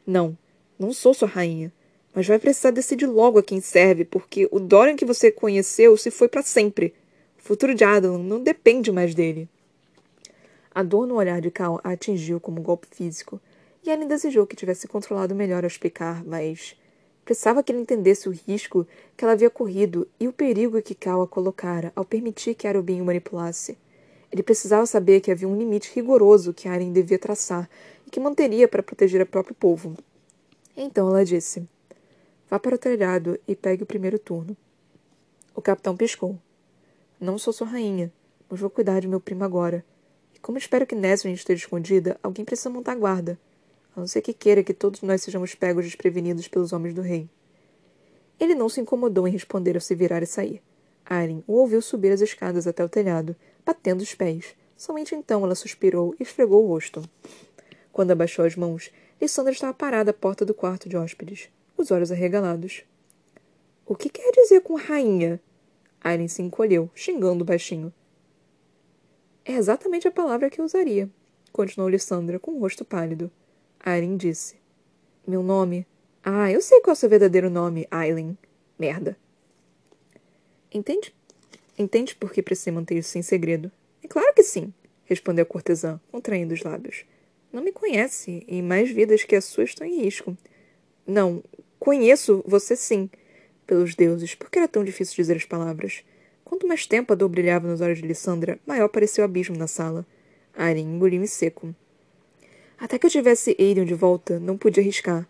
Não, 0.07 0.37
não 0.79 0.93
sou 0.93 1.13
sua 1.13 1.29
rainha. 1.29 1.73
Mas 2.15 2.27
vai 2.27 2.39
precisar 2.39 2.71
decidir 2.71 3.07
logo 3.07 3.39
a 3.39 3.43
quem 3.43 3.61
serve, 3.61 4.05
porque 4.05 4.49
o 4.51 4.59
Dorian 4.59 4.97
que 4.97 5.05
você 5.05 5.31
conheceu 5.31 5.97
se 5.97 6.11
foi 6.11 6.29
para 6.29 6.43
sempre. 6.43 6.95
O 7.43 7.45
futuro 7.45 7.75
de 7.75 7.83
Adelan 7.83 8.23
não 8.23 8.41
depende 8.41 8.93
mais 8.93 9.17
dele. 9.17 9.49
A 10.73 10.81
dor 10.81 11.09
no 11.09 11.17
olhar 11.17 11.41
de 11.41 11.51
Cal 11.51 11.81
a 11.83 11.91
atingiu 11.91 12.39
como 12.39 12.61
um 12.61 12.63
golpe 12.63 12.87
físico, 12.89 13.41
e 13.85 13.91
Ellen 13.91 14.07
desejou 14.07 14.47
que 14.47 14.55
tivesse 14.55 14.87
controlado 14.87 15.35
melhor 15.35 15.65
ao 15.65 15.67
explicar, 15.67 16.25
mas 16.25 16.77
precisava 17.25 17.61
que 17.61 17.73
ele 17.73 17.81
entendesse 17.81 18.29
o 18.29 18.33
risco 18.33 18.87
que 19.17 19.25
ela 19.25 19.33
havia 19.33 19.51
corrido 19.51 20.07
e 20.21 20.29
o 20.29 20.33
perigo 20.33 20.81
que 20.81 20.95
Cal 20.95 21.21
a 21.21 21.27
colocara 21.27 21.93
ao 21.97 22.05
permitir 22.05 22.55
que 22.55 22.69
Arubin 22.69 23.01
o 23.01 23.05
manipulasse. 23.05 23.77
Ele 24.31 24.45
precisava 24.45 24.87
saber 24.87 25.21
que 25.21 25.33
havia 25.33 25.49
um 25.49 25.59
limite 25.59 25.91
rigoroso 25.93 26.55
que 26.55 26.69
Aren 26.69 26.93
devia 26.93 27.19
traçar 27.19 27.69
e 28.07 28.11
que 28.11 28.21
manteria 28.21 28.69
para 28.69 28.85
proteger 28.85 29.21
o 29.21 29.27
próprio 29.27 29.57
povo. 29.57 29.97
Então 30.77 31.09
ela 31.09 31.25
disse: 31.25 31.69
Vá 32.49 32.61
para 32.61 32.77
o 32.77 32.79
telhado 32.79 33.37
e 33.49 33.57
pegue 33.57 33.83
o 33.83 33.87
primeiro 33.87 34.17
turno. 34.17 34.57
O 35.57 35.61
capitão 35.61 35.97
piscou. 35.97 36.39
Não 37.23 37.39
sou 37.39 37.53
sua 37.53 37.69
rainha, 37.69 38.13
mas 38.51 38.59
vou 38.59 38.69
cuidar 38.69 38.99
de 38.99 39.07
meu 39.07 39.21
primo 39.21 39.45
agora. 39.45 39.85
Como 40.41 40.59
espero 40.59 40.85
que 40.85 40.97
Nesrin 40.97 41.31
esteja 41.35 41.63
escondida, 41.63 42.19
alguém 42.21 42.45
precisa 42.45 42.69
montar 42.69 42.97
guarda. 42.97 43.39
A 43.95 44.01
não 44.01 44.09
ser 44.09 44.23
que 44.23 44.33
queira 44.33 44.65
que 44.65 44.75
todos 44.75 45.03
nós 45.03 45.23
sejamos 45.23 45.55
pegos 45.55 45.85
desprevenidos 45.85 46.49
pelos 46.49 46.73
homens 46.73 46.97
do 46.97 47.01
rei. 47.01 47.31
Ele 48.41 48.57
não 48.57 48.69
se 48.69 48.81
incomodou 48.81 49.29
em 49.29 49.31
responder 49.31 49.77
ao 49.77 49.81
se 49.81 49.95
virar 49.95 50.21
e 50.25 50.27
sair. 50.27 50.61
Aileen 51.07 51.45
o 51.47 51.53
ouviu 51.53 51.81
subir 51.81 52.11
as 52.11 52.21
escadas 52.21 52.67
até 52.67 52.85
o 52.85 52.89
telhado, 52.89 53.37
batendo 53.65 54.01
os 54.01 54.13
pés. 54.17 54.57
Somente 54.77 55.15
então 55.15 55.45
ela 55.45 55.55
suspirou 55.55 56.17
e 56.19 56.25
esfregou 56.25 56.65
o 56.65 56.67
rosto. 56.67 57.09
Quando 57.93 58.11
abaixou 58.11 58.45
as 58.45 58.57
mãos, 58.57 58.91
Lissandra 59.21 59.53
estava 59.53 59.73
parada 59.73 60.11
à 60.11 60.15
porta 60.15 60.45
do 60.45 60.55
quarto 60.55 60.89
de 60.89 60.97
hóspedes, 60.97 61.49
os 61.79 61.93
olhos 61.93 62.11
arregalados. 62.11 62.83
O 63.87 63.95
que 63.95 64.09
quer 64.09 64.33
dizer 64.33 64.63
com 64.63 64.75
rainha? 64.75 65.41
Aileen 66.03 66.29
se 66.29 66.43
encolheu, 66.43 66.91
xingando 66.95 67.45
baixinho. 67.45 67.93
É 69.45 69.53
exatamente 69.53 70.09
a 70.09 70.13
palavra 70.13 70.51
que 70.51 70.61
eu 70.61 70.65
usaria, 70.65 71.09
continuou 71.53 71.89
Lissandra 71.89 72.39
com 72.39 72.53
o 72.53 72.59
rosto 72.59 72.85
pálido. 72.85 73.31
Aileen 73.79 74.17
disse. 74.17 74.57
Meu 75.27 75.43
nome. 75.43 75.87
Ah, 76.25 76.51
eu 76.51 76.61
sei 76.61 76.81
qual 76.81 76.93
é 76.93 76.97
o 76.97 76.97
seu 76.97 77.09
verdadeiro 77.09 77.51
nome, 77.51 77.87
Aileen. 77.91 78.37
Merda. 78.79 79.17
Entende? 80.73 81.15
Entende 81.79 82.15
por 82.15 82.33
que 82.33 82.43
precisei 82.43 82.73
manter 82.73 82.97
isso 82.97 83.19
em 83.19 83.23
segredo? 83.23 83.71
É 84.03 84.09
claro 84.09 84.33
que 84.35 84.43
sim, 84.43 84.73
respondeu 85.05 85.43
a 85.43 85.47
cortesã, 85.47 86.01
contraindo 86.11 86.55
os 86.55 86.63
lábios. 86.63 87.05
Não 87.53 87.63
me 87.63 87.73
conhece, 87.73 88.45
e 88.49 88.63
mais 88.63 88.91
vidas 88.91 89.25
que 89.25 89.37
a 89.37 89.41
sua 89.41 89.65
estão 89.65 89.87
em 89.87 90.03
risco. 90.03 90.37
Não, 91.07 91.43
conheço 91.79 92.43
você 92.47 92.75
sim. 92.77 93.11
Pelos 93.73 93.95
deuses, 93.95 94.35
por 94.35 94.51
que 94.51 94.59
era 94.59 94.69
tão 94.69 94.85
difícil 94.85 95.17
dizer 95.17 95.35
as 95.35 95.47
palavras? 95.47 96.05
Quanto 96.45 96.67
mais 96.67 96.87
tempo 96.87 97.11
a 97.11 97.17
dor 97.17 97.31
brilhava 97.31 97.67
nos 97.67 97.81
olhos 97.81 98.03
de 98.03 98.07
Lissandra, 98.07 98.59
maior 98.67 98.87
pareceu 98.87 99.23
o 99.23 99.25
abismo 99.25 99.57
na 99.57 99.67
sala. 99.67 100.05
Aileen 100.55 100.87
engoliu 100.87 101.23
em 101.23 101.27
seco. 101.27 101.75
Até 102.79 102.99
que 102.99 103.07
eu 103.07 103.11
tivesse 103.11 103.57
Aiden 103.59 103.87
de 103.87 103.95
volta, 103.95 104.39
não 104.39 104.59
podia 104.59 104.83
arriscar. 104.83 105.27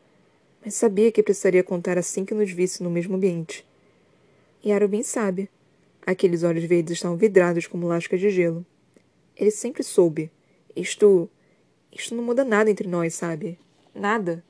Mas 0.61 0.75
sabia 0.75 1.13
que 1.13 1.23
precisaria 1.23 1.63
contar 1.63 1.97
assim 1.97 2.25
que 2.25 2.35
nos 2.35 2.51
visse 2.51 2.83
no 2.83 2.91
mesmo 2.91 3.15
ambiente. 3.15 3.65
E 4.61 4.73
Arubin 4.73 5.05
sabe. 5.05 5.49
Aqueles 6.05 6.43
olhos 6.43 6.65
verdes 6.65 6.95
estavam 6.95 7.17
vidrados 7.17 7.69
como 7.69 7.87
lascas 7.87 8.19
de 8.19 8.29
gelo. 8.29 8.67
Ele 9.37 9.53
sempre 9.53 9.85
soube. 9.85 10.33
Isto. 10.75 11.31
Isto 11.93 12.17
não 12.17 12.25
muda 12.25 12.45
nada 12.45 12.69
entre 12.69 12.89
nós, 12.89 13.15
sabe? 13.15 13.57
Nada. 13.95 14.43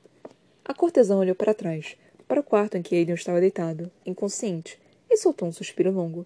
A 0.65 0.73
cortesã 0.73 1.15
olhou 1.15 1.35
para 1.35 1.53
trás, 1.53 1.95
para 2.27 2.39
o 2.39 2.43
quarto 2.43 2.77
em 2.77 2.81
que 2.81 2.95
Aiden 2.95 3.15
estava 3.15 3.39
deitado, 3.39 3.91
inconsciente, 4.05 4.79
e 5.09 5.17
soltou 5.17 5.47
um 5.47 5.51
suspiro 5.51 5.91
longo. 5.91 6.25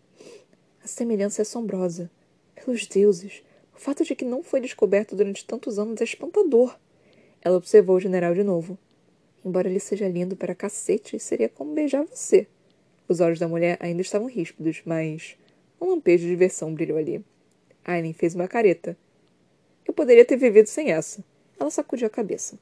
A 0.83 0.87
semelhança 0.87 1.41
é 1.41 1.43
assombrosa. 1.43 2.09
Pelos 2.55 2.87
deuses, 2.87 3.43
o 3.75 3.79
fato 3.79 4.03
de 4.03 4.15
que 4.15 4.25
não 4.25 4.41
foi 4.41 4.59
descoberto 4.59 5.15
durante 5.15 5.45
tantos 5.45 5.77
anos 5.77 6.01
é 6.01 6.03
espantador. 6.03 6.77
Ela 7.41 7.57
observou 7.57 7.97
o 7.97 7.99
general 7.99 8.33
de 8.33 8.43
novo. 8.43 8.77
Embora 9.45 9.69
ele 9.69 9.79
seja 9.79 10.07
lindo 10.07 10.35
para 10.35 10.55
cacete, 10.55 11.19
seria 11.19 11.47
como 11.47 11.73
beijar 11.73 12.03
você. 12.03 12.47
Os 13.07 13.19
olhos 13.19 13.39
da 13.39 13.47
mulher 13.47 13.77
ainda 13.79 14.01
estavam 14.01 14.27
ríspidos, 14.27 14.81
mas 14.85 15.37
um 15.79 15.89
lampejo 15.89 16.23
de 16.23 16.29
diversão 16.29 16.73
brilhou 16.73 16.97
ali. 16.97 17.23
Aileen 17.85 18.13
fez 18.13 18.35
uma 18.35 18.47
careta. 18.47 18.97
Eu 19.87 19.93
poderia 19.93 20.25
ter 20.25 20.35
vivido 20.35 20.67
sem 20.67 20.91
essa. 20.91 21.23
Ela 21.59 21.69
sacudiu 21.69 22.07
a 22.07 22.09
cabeça. 22.09 22.59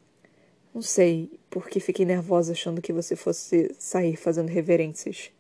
Não 0.76 0.82
sei, 0.82 1.32
porque 1.50 1.80
fiquei 1.80 2.06
nervosa 2.06 2.52
achando 2.52 2.82
que 2.82 2.92
você 2.92 3.16
fosse 3.16 3.74
sair 3.80 4.18
fazendo 4.18 4.50
reverências. 4.50 5.32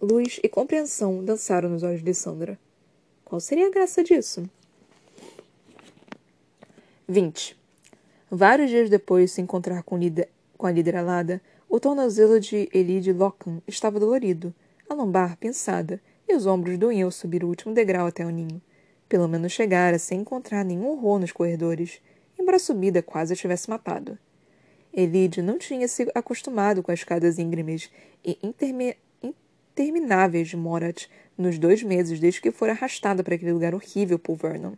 Luz 0.00 0.40
e 0.42 0.48
compreensão 0.48 1.22
dançaram 1.22 1.68
nos 1.68 1.82
olhos 1.82 2.02
de 2.02 2.14
Sandra. 2.14 2.58
Qual 3.26 3.38
seria 3.38 3.66
a 3.66 3.70
graça 3.70 4.02
disso? 4.02 4.48
20. 7.06 7.58
Vários 8.30 8.70
dias 8.70 8.88
depois 8.88 9.28
de 9.28 9.34
se 9.34 9.42
encontrar 9.42 9.82
com, 9.82 9.98
com 10.56 10.66
a 10.66 10.70
líder 10.72 10.96
alada, 10.96 11.38
o 11.68 11.78
tornozelo 11.78 12.40
de 12.40 12.70
Elide 12.72 13.12
Lockham 13.12 13.60
estava 13.68 14.00
dolorido, 14.00 14.54
a 14.88 14.94
lombar 14.94 15.36
pensada, 15.36 16.00
e 16.26 16.34
os 16.34 16.46
ombros 16.46 16.78
doíam 16.78 17.10
subir 17.10 17.44
o 17.44 17.48
último 17.48 17.74
degrau 17.74 18.06
até 18.06 18.24
o 18.24 18.30
ninho. 18.30 18.62
Pelo 19.10 19.28
menos 19.28 19.52
chegara 19.52 19.98
sem 19.98 20.22
encontrar 20.22 20.64
nenhum 20.64 20.88
horror 20.88 21.18
nos 21.18 21.32
corredores 21.32 22.00
embora 22.38 22.56
a 22.56 22.60
subida 22.60 23.02
quase 23.02 23.32
a 23.32 23.36
tivesse 23.36 23.68
matado. 23.68 24.18
Elide 24.92 25.42
não 25.42 25.58
tinha 25.58 25.86
se 25.86 26.10
acostumado 26.14 26.82
com 26.82 26.90
as 26.90 27.00
escadas 27.00 27.38
íngremes 27.38 27.90
e 28.24 28.38
intermináveis 28.42 30.48
de 30.48 30.56
Morat 30.56 31.06
nos 31.36 31.58
dois 31.58 31.82
meses 31.82 32.18
desde 32.18 32.40
que 32.40 32.50
fora 32.50 32.72
arrastada 32.72 33.22
para 33.22 33.34
aquele 33.34 33.52
lugar 33.52 33.74
horrível 33.74 34.18
por 34.18 34.36
Vernon. 34.36 34.72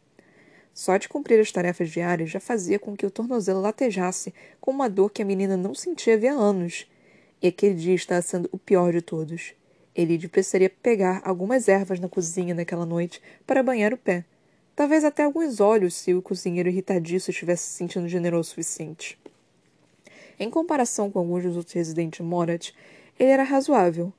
Só 0.75 0.97
de 0.97 1.09
cumprir 1.09 1.41
as 1.41 1.51
tarefas 1.51 1.91
diárias 1.91 2.31
já 2.31 2.41
fazia 2.41 2.79
com 2.79 2.97
que 2.97 3.07
o 3.07 3.11
tornozelo 3.11 3.61
latejasse 3.61 4.33
com 4.61 4.71
uma 4.71 4.89
dor 4.89 5.11
que 5.11 5.23
a 5.23 5.25
menina 5.25 5.57
não 5.57 5.75
sentia 5.75 6.15
havia 6.15 6.33
anos. 6.33 6.87
E 7.43 7.49
aquele 7.49 7.75
dia 7.75 7.95
estava 7.95 8.23
sendo 8.23 8.49
o 8.53 8.59
pior 8.59 8.93
de 8.93 9.01
todos. 9.01 9.55
Elide 9.95 10.29
precisaria 10.29 10.71
pegar 10.71 11.21
algumas 11.25 11.69
ervas 11.69 11.99
na 11.99 12.09
cozinha 12.09 12.55
naquela 12.55 12.87
noite 12.87 13.21
para 13.47 13.63
banhar 13.63 13.93
o 13.93 13.99
pé, 13.99 14.25
Talvez 14.81 15.05
até 15.05 15.25
alguns 15.25 15.61
olhos 15.61 15.93
se 15.93 16.15
o 16.15 16.23
cozinheiro 16.23 16.71
irritadiço 16.71 17.31
estivesse 17.31 17.65
se 17.65 17.75
sentindo 17.75 18.09
generoso 18.09 18.47
o 18.47 18.51
suficiente. 18.51 19.19
Em 20.39 20.49
comparação 20.49 21.11
com 21.11 21.19
alguns 21.19 21.43
dos 21.43 21.55
outros 21.55 21.75
residentes 21.75 22.17
de 22.17 22.23
Morat, 22.23 22.73
ele 23.19 23.29
era 23.29 23.43
razoável. 23.43 24.11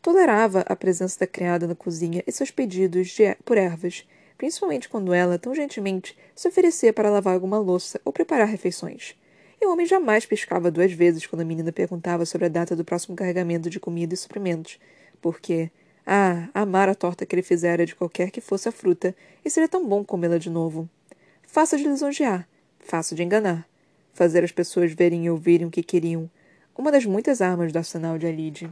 Tolerava 0.00 0.60
a 0.60 0.74
presença 0.74 1.20
da 1.20 1.26
criada 1.26 1.66
na 1.66 1.74
cozinha 1.74 2.24
e 2.26 2.32
seus 2.32 2.50
pedidos 2.50 3.08
de, 3.08 3.34
por 3.44 3.58
ervas, 3.58 4.08
principalmente 4.38 4.88
quando 4.88 5.12
ela, 5.12 5.38
tão 5.38 5.54
gentilmente, 5.54 6.16
se 6.34 6.48
oferecia 6.48 6.94
para 6.94 7.10
lavar 7.10 7.34
alguma 7.34 7.58
louça 7.58 8.00
ou 8.02 8.10
preparar 8.10 8.48
refeições. 8.48 9.14
E 9.60 9.66
o 9.66 9.70
homem 9.70 9.84
jamais 9.84 10.24
piscava 10.24 10.70
duas 10.70 10.92
vezes 10.92 11.26
quando 11.26 11.42
a 11.42 11.44
menina 11.44 11.72
perguntava 11.72 12.24
sobre 12.24 12.46
a 12.46 12.48
data 12.48 12.74
do 12.74 12.86
próximo 12.86 13.14
carregamento 13.14 13.68
de 13.68 13.78
comida 13.78 14.14
e 14.14 14.16
suprimentos, 14.16 14.78
porque, 15.20 15.70
ah, 16.06 16.48
amar 16.54 16.88
a 16.88 16.94
torta 16.94 17.26
que 17.26 17.34
ele 17.34 17.42
fizera 17.42 17.84
de 17.84 17.96
qualquer 17.96 18.30
que 18.30 18.40
fosse 18.40 18.68
a 18.68 18.72
fruta, 18.72 19.14
e 19.44 19.50
seria 19.50 19.68
tão 19.68 19.86
bom 19.86 20.04
comê-la 20.04 20.38
de 20.38 20.48
novo. 20.48 20.88
Fácil 21.42 21.78
de 21.78 21.88
lisonjear, 21.88 22.46
fácil 22.78 23.16
de 23.16 23.24
enganar. 23.24 23.66
Fazer 24.12 24.44
as 24.44 24.52
pessoas 24.52 24.92
verem 24.92 25.26
e 25.26 25.30
ouvirem 25.30 25.66
o 25.66 25.70
que 25.70 25.82
queriam. 25.82 26.30
Uma 26.78 26.92
das 26.92 27.04
muitas 27.04 27.42
armas 27.42 27.72
do 27.72 27.76
arsenal 27.76 28.16
de 28.16 28.26
Alide. 28.26 28.70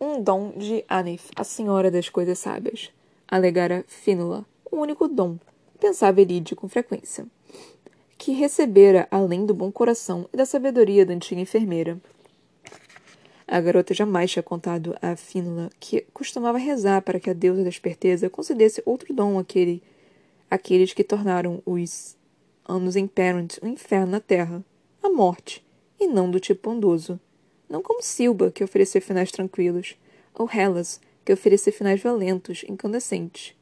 Um 0.00 0.22
dom 0.22 0.52
de 0.56 0.84
Anif, 0.88 1.30
a 1.34 1.42
senhora 1.42 1.90
das 1.90 2.08
coisas 2.08 2.38
sábias. 2.38 2.90
Alegara 3.28 3.84
Fínula, 3.88 4.46
o 4.70 4.76
único 4.76 5.08
dom, 5.08 5.36
pensava 5.80 6.20
Elide 6.20 6.54
com 6.54 6.68
frequência. 6.68 7.26
Que 8.16 8.32
recebera 8.32 9.08
além 9.10 9.44
do 9.44 9.52
bom 9.52 9.70
coração 9.72 10.28
e 10.32 10.36
da 10.36 10.46
sabedoria 10.46 11.04
da 11.04 11.12
antiga 11.12 11.40
enfermeira. 11.40 11.98
A 13.48 13.60
garota 13.60 13.94
jamais 13.94 14.32
tinha 14.32 14.42
contado 14.42 14.96
a 15.00 15.14
Fínula 15.14 15.70
que 15.78 16.00
costumava 16.12 16.58
rezar 16.58 17.00
para 17.02 17.20
que 17.20 17.30
a 17.30 17.32
deusa 17.32 17.62
da 17.62 17.68
esperteza 17.68 18.28
concedesse 18.28 18.82
outro 18.84 19.14
dom 19.14 19.38
àquele, 19.38 19.80
àqueles 20.50 20.92
que 20.92 21.04
tornaram 21.04 21.62
os 21.64 22.16
anos 22.68 22.96
em 22.96 23.06
Parent 23.06 23.58
um 23.62 23.68
inferno 23.68 24.08
na 24.08 24.18
Terra, 24.18 24.64
a 25.00 25.08
morte, 25.08 25.64
e 26.00 26.08
não 26.08 26.28
do 26.28 26.40
tipo 26.40 26.68
bondoso. 26.68 27.20
Não 27.68 27.80
como 27.80 28.02
Silba, 28.02 28.50
que 28.50 28.64
oferecia 28.64 29.00
finais 29.00 29.30
tranquilos, 29.30 29.96
ou 30.34 30.50
Hellas, 30.50 31.00
que 31.24 31.32
oferecia 31.32 31.72
finais 31.72 32.00
violentos, 32.00 32.64
incandescentes. 32.68 33.54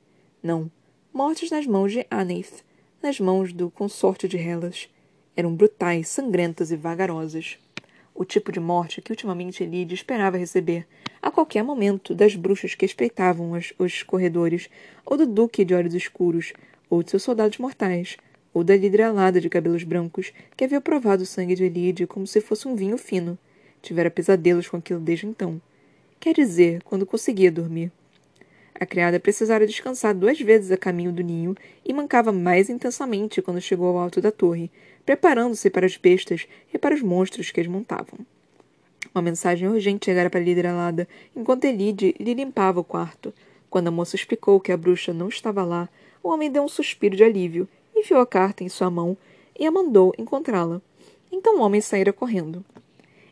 Não, 0.43 0.71
mortes 1.13 1.51
nas 1.51 1.67
mãos 1.67 1.93
de 1.93 2.07
Aneith, 2.11 2.65
nas 3.03 3.21
mãos 3.21 3.53
do 3.53 3.71
consorte 3.71 4.27
de 4.27 4.39
Hellas. 4.39 4.89
Eram 5.37 5.55
brutais, 5.55 6.09
sangrentas 6.09 6.71
e 6.71 6.77
vagarosas 6.77 7.59
o 8.15 8.25
tipo 8.25 8.53
de 8.53 8.61
morte 8.61 9.03
que 9.03 9.11
ultimamente 9.11 9.65
Elide 9.65 9.95
esperava 9.95 10.39
receber, 10.39 10.87
a 11.21 11.31
qualquer 11.31 11.65
momento, 11.65 12.15
das 12.15 12.37
bruxas 12.37 12.75
que 12.75 12.85
espreitavam 12.85 13.53
os, 13.79 14.03
corredores, 14.03 14.69
ou 15.05 15.17
do 15.17 15.27
duque 15.27 15.65
de 15.65 15.75
olhos 15.75 15.95
escuros, 15.95 16.53
ou 16.89 17.03
de 17.03 17.11
seus 17.11 17.23
soldados 17.23 17.59
mortais, 17.59 18.17
ou 18.53 18.63
da 18.63 18.77
líder 18.77 19.03
alada 19.03 19.41
de 19.41 19.49
cabelos 19.49 19.83
brancos, 19.83 20.33
que 20.57 20.65
havia 20.65 20.81
provado 20.81 21.23
o 21.23 21.27
sangue 21.27 21.55
de 21.55 21.65
Elide 21.65 22.07
como 22.07 22.27
se 22.27 22.41
fosse 22.41 22.69
um 22.69 22.77
vinho 22.77 22.97
fino. 22.97 23.37
Tivera 23.83 24.11
pesadelos 24.11 24.69
com 24.69 24.77
aquilo 24.77 25.01
desde 25.01 25.27
então. 25.27 25.61
Quer 26.21 26.35
dizer, 26.35 26.83
quando 26.85 27.05
conseguia 27.05 27.51
dormir. 27.51 27.91
A 28.75 28.85
criada 28.85 29.21
precisara 29.21 29.67
descansar 29.67 30.15
duas 30.15 30.41
vezes 30.41 30.73
a 30.73 30.77
caminho 30.77 31.13
do 31.13 31.23
ninho 31.23 31.57
e 31.85 31.93
mancava 31.93 32.33
mais 32.33 32.69
intensamente 32.69 33.41
quando 33.41 33.61
chegou 33.61 33.89
ao 33.89 33.99
alto 33.99 34.21
da 34.21 34.33
torre, 34.33 34.71
preparando-se 35.07 35.71
para 35.71 35.87
as 35.87 35.97
bestas 35.97 36.47
e 36.73 36.79
para 36.79 36.95
os 36.95 37.01
monstros 37.01 37.51
que 37.51 37.61
as 37.61 37.67
montavam. 37.69 38.19
Uma 39.15 39.23
mensagem 39.23 39.69
urgente 39.69 40.07
chegara 40.07 40.29
para 40.29 40.41
a 40.41 40.43
líder 40.43 40.67
alada, 40.67 41.07
enquanto 41.37 41.67
Elide 41.67 42.17
lhe 42.19 42.35
limpava 42.35 42.81
o 42.81 42.85
quarto. 42.85 43.33
Quando 43.71 43.89
a 43.89 43.93
moça 43.93 44.17
explicou 44.17 44.59
que 44.59 44.73
a 44.73 44.77
bruxa 44.77 45.13
não 45.13 45.29
estava 45.29 45.65
lá, 45.65 45.89
o 46.21 46.31
homem 46.31 46.51
deu 46.51 46.65
um 46.65 46.69
suspiro 46.69 47.17
de 47.17 47.23
alívio, 47.23 47.69
enfiou 47.95 48.21
a 48.21 48.27
carta 48.27 48.65
em 48.65 48.69
sua 48.69 48.91
mão 48.91 49.17
e 49.57 49.65
a 49.67 49.71
mandou 49.71 50.13
encontrá-la. 50.19 50.83
Então 51.31 51.59
o 51.59 51.61
homem 51.61 51.81
saíra 51.81 52.13
correndo. 52.13 52.65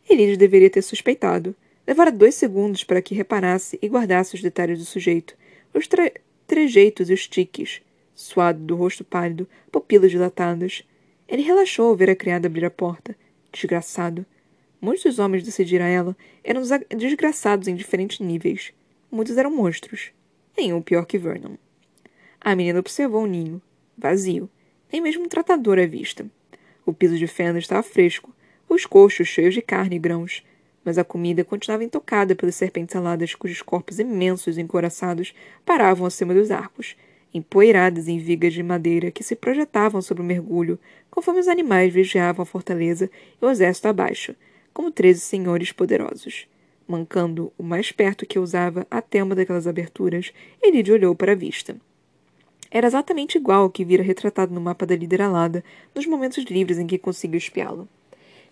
Elide 0.09 0.37
deveria 0.37 0.71
ter 0.71 0.83
suspeitado. 0.83 1.55
Levara 1.87 2.13
dois 2.13 2.35
segundos 2.35 2.85
para 2.85 3.03
que 3.03 3.15
reparasse 3.15 3.79
e 3.83 3.89
guardasse 3.89 4.35
os 4.35 4.43
detalhes 4.43 4.79
do 4.79 4.85
sujeito, 4.85 5.37
os 5.75 5.87
tre 5.87 6.13
trejeitos 6.47 7.11
e 7.11 7.15
os 7.15 7.27
tiques. 7.27 7.83
Suado 8.15 8.61
do 8.61 8.77
rosto 8.77 9.05
pálido, 9.05 9.49
pupilas 9.71 10.11
dilatadas. 10.11 10.85
Ele 11.27 11.43
relaxou 11.43 11.89
ao 11.89 11.97
ver 11.97 12.11
a 12.11 12.17
criada 12.17 12.47
abrir 12.47 12.65
a 12.65 12.71
porta. 12.71 13.17
Desgraçado. 13.51 14.25
Muitos 14.81 15.05
dos 15.05 15.19
homens 15.19 15.43
decidiram 15.43 15.85
a 15.85 15.89
ela 15.89 16.17
eram 16.45 16.63
desgraçados 16.91 17.69
em 17.69 17.75
diferentes 17.75 18.21
níveis. 18.21 18.73
Muitos 19.11 19.37
eram 19.37 19.51
monstros. 19.51 20.11
Nenhum 20.57 20.83
pior 20.83 21.07
que 21.07 21.19
Vernon. 21.19 21.57
A 22.41 22.55
menina 22.55 22.81
observou 22.81 23.23
o 23.23 23.27
ninho. 23.27 23.63
Vazio. 23.97 24.49
Nem 24.93 25.01
mesmo 25.01 25.25
um 25.25 25.29
tratador 25.29 25.79
à 25.79 25.87
vista. 25.87 26.27
O 26.85 26.93
piso 26.93 27.17
de 27.17 27.27
feno 27.27 27.59
estava 27.59 27.83
fresco, 27.83 28.35
os 28.69 28.85
coxos 28.85 29.29
cheios 29.29 29.55
de 29.55 29.63
carne 29.63 29.97
e 29.97 29.99
grãos, 29.99 30.43
mas 30.85 30.99
a 30.99 31.05
comida 31.05 31.45
continuava 31.45 31.85
intocada 31.85 32.35
pelas 32.35 32.55
serpentes 32.55 32.97
aladas 32.97 33.35
cujos 33.35 33.63
corpos 33.63 33.99
imensos 33.99 34.59
e 34.59 34.61
encoraçados 34.61 35.35
paravam 35.65 36.07
acima 36.07 36.35
dos 36.35 36.51
arcos, 36.51 36.97
empoeiradas 37.33 38.09
em 38.09 38.19
vigas 38.19 38.53
de 38.53 38.63
madeira 38.63 39.11
que 39.11 39.25
se 39.25 39.35
projetavam 39.35 40.03
sobre 40.03 40.23
o 40.23 40.27
mergulho, 40.27 40.79
conforme 41.11 41.41
os 41.41 41.49
animais 41.49 41.93
vigiavam 41.93 42.43
a 42.43 42.47
fortaleza 42.47 43.11
e 43.41 43.45
o 43.45 43.51
exército 43.51 43.89
abaixo, 43.89 44.35
como 44.73 44.91
treze 44.91 45.21
senhores 45.21 45.73
poderosos. 45.73 46.47
Mancando 46.87 47.53
o 47.57 47.63
mais 47.63 47.93
perto 47.93 48.27
que 48.27 48.39
usava 48.39 48.87
até 48.91 49.23
uma 49.23 49.35
daquelas 49.35 49.67
aberturas, 49.67 50.33
Elide 50.63 50.93
olhou 50.93 51.15
para 51.15 51.33
a 51.33 51.37
vista. 51.37 51.77
Era 52.71 52.87
exatamente 52.87 53.37
igual 53.37 53.63
ao 53.63 53.71
que 53.71 53.85
vira 53.85 54.03
retratado 54.03 54.53
no 54.53 54.61
mapa 54.61 54.87
da 54.87 54.97
líder 54.97 55.23
alada, 55.23 55.63
nos 55.95 56.07
momentos 56.07 56.45
livres 56.45 56.79
em 56.79 56.87
que 56.87 56.99
conseguiu 56.99 57.39
espiá-lo. 57.39 57.89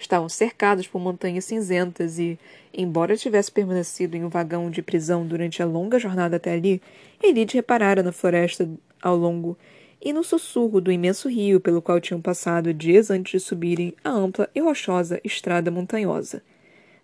Estavam 0.01 0.31
cercados 0.31 0.87
por 0.87 0.99
montanhas 0.99 1.45
cinzentas 1.45 2.19
e, 2.19 2.39
embora 2.73 3.19
tivesse 3.19 3.53
permanecido 3.53 4.17
em 4.17 4.25
um 4.25 4.31
vagão 4.31 4.71
de 4.71 4.81
prisão 4.81 5.27
durante 5.27 5.63
a 5.63 5.67
longa 5.67 5.99
jornada 5.99 6.37
até 6.37 6.53
ali, 6.55 6.81
Elide 7.23 7.57
reparara 7.57 8.03
na 8.03 8.11
floresta 8.11 8.67
ao 9.03 9.15
longo 9.15 9.59
e 10.01 10.11
no 10.11 10.25
sussurro 10.25 10.81
do 10.81 10.91
imenso 10.91 11.29
rio 11.29 11.61
pelo 11.61 11.83
qual 11.83 12.01
tinham 12.01 12.19
passado 12.19 12.73
dias 12.73 13.11
antes 13.11 13.43
de 13.43 13.47
subirem 13.47 13.93
a 14.03 14.09
ampla 14.09 14.49
e 14.55 14.61
rochosa 14.61 15.21
estrada 15.23 15.71
montanhosa. 15.71 16.43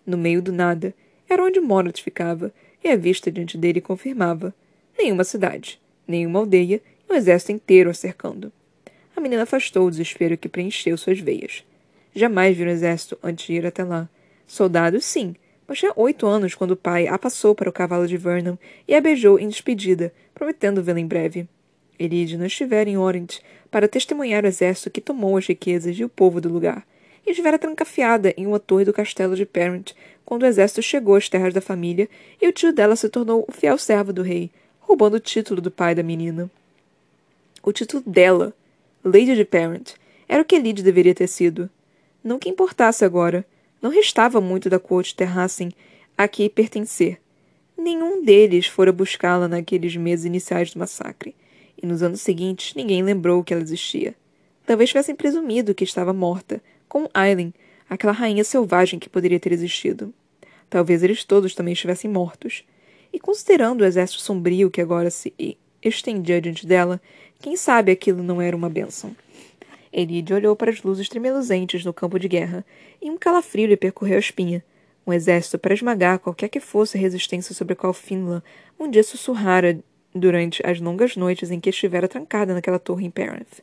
No 0.03 0.17
meio 0.17 0.41
do 0.41 0.51
nada, 0.51 0.91
era 1.29 1.43
onde 1.43 1.59
Morat 1.59 2.01
ficava, 2.01 2.51
e 2.83 2.89
a 2.89 2.95
vista 2.95 3.31
diante 3.31 3.59
dele 3.59 3.79
confirmava. 3.79 4.55
Nenhuma 4.97 5.23
cidade, 5.23 5.79
nenhuma 6.07 6.39
aldeia 6.39 6.81
e 7.07 7.13
um 7.13 7.15
exército 7.15 7.51
inteiro 7.51 7.91
a 7.91 7.93
cercando. 7.93 8.51
A 9.15 9.21
menina 9.21 9.43
afastou 9.43 9.85
o 9.85 9.91
desespero 9.91 10.35
que 10.35 10.49
preencheu 10.49 10.97
suas 10.97 11.19
veias. 11.19 11.63
Jamais 12.15 12.55
viu 12.55 12.67
um 12.67 12.71
exército 12.71 13.17
antes 13.23 13.45
de 13.45 13.53
ir 13.53 13.65
até 13.65 13.83
lá. 13.83 14.09
Soldados, 14.45 15.05
sim, 15.05 15.35
mas 15.67 15.79
tinha 15.79 15.91
oito 15.95 16.25
anos 16.25 16.55
quando 16.55 16.71
o 16.71 16.77
pai 16.77 17.07
a 17.07 17.17
passou 17.17 17.53
para 17.53 17.69
o 17.69 17.73
cavalo 17.73 18.07
de 18.07 18.17
Vernon 18.17 18.55
e 18.87 18.95
a 18.95 19.01
beijou 19.01 19.37
em 19.37 19.49
despedida, 19.49 20.13
prometendo 20.33 20.81
vê-la 20.81 20.99
em 20.99 21.07
breve. 21.07 21.47
Elide 21.99 22.37
não 22.37 22.45
estivera 22.45 22.89
em 22.89 22.97
Orient 22.97 23.39
para 23.69 23.87
testemunhar 23.87 24.43
o 24.43 24.47
exército 24.47 24.89
que 24.89 25.01
tomou 25.01 25.35
as 25.35 25.47
riquezas 25.47 25.97
e 25.97 26.03
o 26.03 26.09
povo 26.09 26.39
do 26.39 26.49
lugar, 26.49 26.85
e 27.25 27.31
estivera 27.31 27.59
trancafiada 27.59 28.33
em 28.37 28.47
uma 28.47 28.59
torre 28.59 28.85
do 28.85 28.93
castelo 28.93 29.35
de 29.35 29.45
Parent 29.45 29.91
quando 30.23 30.43
o 30.43 30.45
exército 30.45 30.81
chegou 30.81 31.15
às 31.15 31.27
terras 31.27 31.53
da 31.53 31.61
família 31.61 32.09
e 32.41 32.47
o 32.47 32.53
tio 32.53 32.71
dela 32.71 32.95
se 32.95 33.09
tornou 33.09 33.45
o 33.47 33.51
fiel 33.51 33.77
servo 33.77 34.13
do 34.13 34.21
rei, 34.21 34.49
roubando 34.79 35.15
o 35.15 35.19
título 35.19 35.59
do 35.59 35.71
pai 35.71 35.93
da 35.93 36.03
menina. 36.03 36.49
O 37.61 37.73
título 37.73 38.01
dela, 38.05 38.53
Lady 39.03 39.35
de 39.35 39.43
Parent, 39.43 39.93
era 40.27 40.41
o 40.41 40.45
que 40.45 40.55
Elide 40.55 40.83
deveria 40.83 41.15
ter 41.15 41.27
sido. 41.27 41.69
Não 42.27 42.37
que 42.37 42.49
importasse 42.49 43.05
agora. 43.05 43.45
Não 43.81 43.89
restava 43.89 44.41
muito 44.41 44.69
da 44.69 44.77
corte 44.77 45.15
Terrassen 45.15 45.71
a 46.17 46.27
que 46.27 46.49
pertencer. 46.49 47.21
Nenhum 47.77 48.21
deles 48.21 48.67
fora 48.67 48.91
buscá-la 48.91 49.47
naqueles 49.47 49.95
meses 49.95 50.25
iniciais 50.25 50.73
do 50.73 50.79
massacre 50.79 51.33
e 51.81 51.87
nos 51.87 52.03
anos 52.03 52.19
seguintes 52.19 52.75
ninguém 52.75 53.01
lembrou 53.01 53.41
que 53.45 53.53
ela 53.53 53.63
existia. 53.63 54.13
Talvez 54.65 54.89
tivessem 54.89 55.15
presumido 55.15 55.73
que 55.73 55.85
estava 55.85 56.11
morta, 56.11 56.61
como 56.89 57.09
Aileen, 57.13 57.53
aquela 57.89 58.11
rainha 58.11 58.43
selvagem 58.43 58.99
que 58.99 59.07
poderia 59.07 59.39
ter 59.39 59.53
existido. 59.53 60.13
Talvez 60.69 61.03
eles 61.03 61.23
todos 61.23 61.55
também 61.55 61.71
estivessem 61.71 62.11
mortos. 62.11 62.65
E 63.13 63.21
considerando 63.21 63.79
o 63.79 63.85
exército 63.85 64.21
sombrio 64.21 64.69
que 64.69 64.81
agora 64.81 65.09
se 65.09 65.33
estendia 65.81 66.41
diante 66.41 66.67
dela, 66.67 66.99
quem 67.39 67.55
sabe 67.55 67.89
aquilo 67.89 68.21
não 68.21 68.41
era 68.41 68.53
uma 68.53 68.69
bênção. 68.69 69.15
Elide 69.91 70.33
olhou 70.33 70.55
para 70.55 70.71
as 70.71 70.83
luzes 70.83 71.09
tremeluzentes 71.09 71.83
no 71.85 71.93
campo 71.93 72.19
de 72.19 72.27
guerra, 72.27 72.65
e 73.01 73.09
um 73.09 73.17
calafrio 73.17 73.67
lhe 73.67 73.77
percorreu 73.77 74.17
a 74.17 74.19
espinha. 74.19 74.63
Um 75.05 75.13
exército 75.13 75.57
para 75.57 75.73
esmagar 75.73 76.19
qualquer 76.19 76.49
que 76.49 76.59
fosse 76.59 76.97
a 76.97 77.01
resistência 77.01 77.55
sobre 77.55 77.73
a 77.73 77.75
qual 77.75 77.93
Finla 77.93 78.43
um 78.79 78.89
dia 78.89 79.03
sussurrara 79.03 79.79
durante 80.13 80.61
as 80.65 80.81
longas 80.81 81.15
noites 81.15 81.51
em 81.51 81.59
que 81.59 81.69
estivera 81.69 82.07
trancada 82.07 82.53
naquela 82.53 82.79
torre 82.79 83.05
em 83.05 83.09
Parenth. 83.09 83.61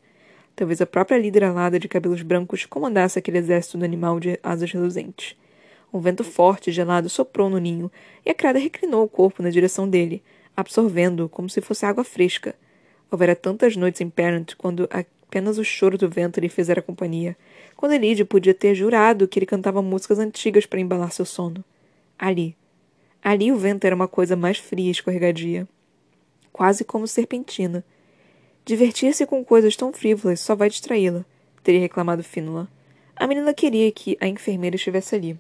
Talvez 0.57 0.81
a 0.81 0.87
própria 0.87 1.19
líder 1.19 1.45
alada 1.45 1.79
de 1.79 1.89
cabelos 1.89 2.23
brancos 2.23 2.65
comandasse 2.65 3.19
aquele 3.19 3.39
exército 3.39 3.77
do 3.77 3.85
animal 3.85 4.21
de 4.21 4.39
asas 4.43 4.71
reluzentes. 4.71 5.37
Um 5.93 6.01
vento 6.01 6.25
forte 6.25 6.71
e 6.71 6.73
gelado 6.73 7.09
soprou 7.09 7.51
no 7.51 7.59
ninho, 7.59 7.91
e 8.25 8.31
a 8.31 8.35
criada 8.35 8.59
reclinou 8.59 9.05
o 9.05 9.09
corpo 9.09 9.43
na 9.43 9.51
direção 9.51 9.89
dele, 9.89 10.23
absorvendo-o 10.57 11.29
como 11.29 11.51
se 11.51 11.61
fosse 11.61 11.85
água 11.85 12.05
fresca. 12.05 12.55
Houvera 13.11 13.37
tantas 13.37 13.77
noites 13.77 14.01
em 14.01 14.09
Parent 14.11 14.55
quando 14.57 14.89
apenas 15.35 15.59
o 15.59 15.65
choro 15.65 15.99
do 15.99 16.09
vento 16.09 16.39
lhe 16.39 16.49
fizera 16.49 16.81
companhia, 16.81 17.37
quando 17.77 17.93
Elide 17.93 18.25
podia 18.25 18.55
ter 18.55 18.75
jurado 18.75 19.27
que 19.27 19.39
ele 19.39 19.47
cantava 19.47 19.83
músicas 19.83 20.21
antigas 20.21 20.65
para 20.65 20.79
embalar 20.79 21.11
seu 21.11 21.25
sono. 21.25 21.65
Ali. 22.17 22.57
Ali 23.23 23.51
o 23.51 23.57
vento 23.57 23.85
era 23.85 23.97
uma 23.97 24.07
coisa 24.07 24.37
mais 24.37 24.59
fria 24.59 24.89
e 24.89 24.91
escorregadia 24.91 25.67
quase 26.55 26.85
como 26.85 27.09
serpentina. 27.09 27.85
Divertir-se 28.65 29.27
com 29.27 29.45
coisas 29.45 29.75
tão 29.75 29.93
frívolas 29.93 30.39
só 30.39 30.55
vai 30.55 30.71
distraí-la, 30.71 31.25
teria 31.65 31.81
reclamado 31.81 32.23
Fínula. 32.23 32.69
A 33.17 33.27
menina 33.27 33.53
queria 33.53 33.91
que 33.91 34.17
a 34.21 34.29
enfermeira 34.29 34.77
estivesse 34.77 35.17
ali. 35.17 35.37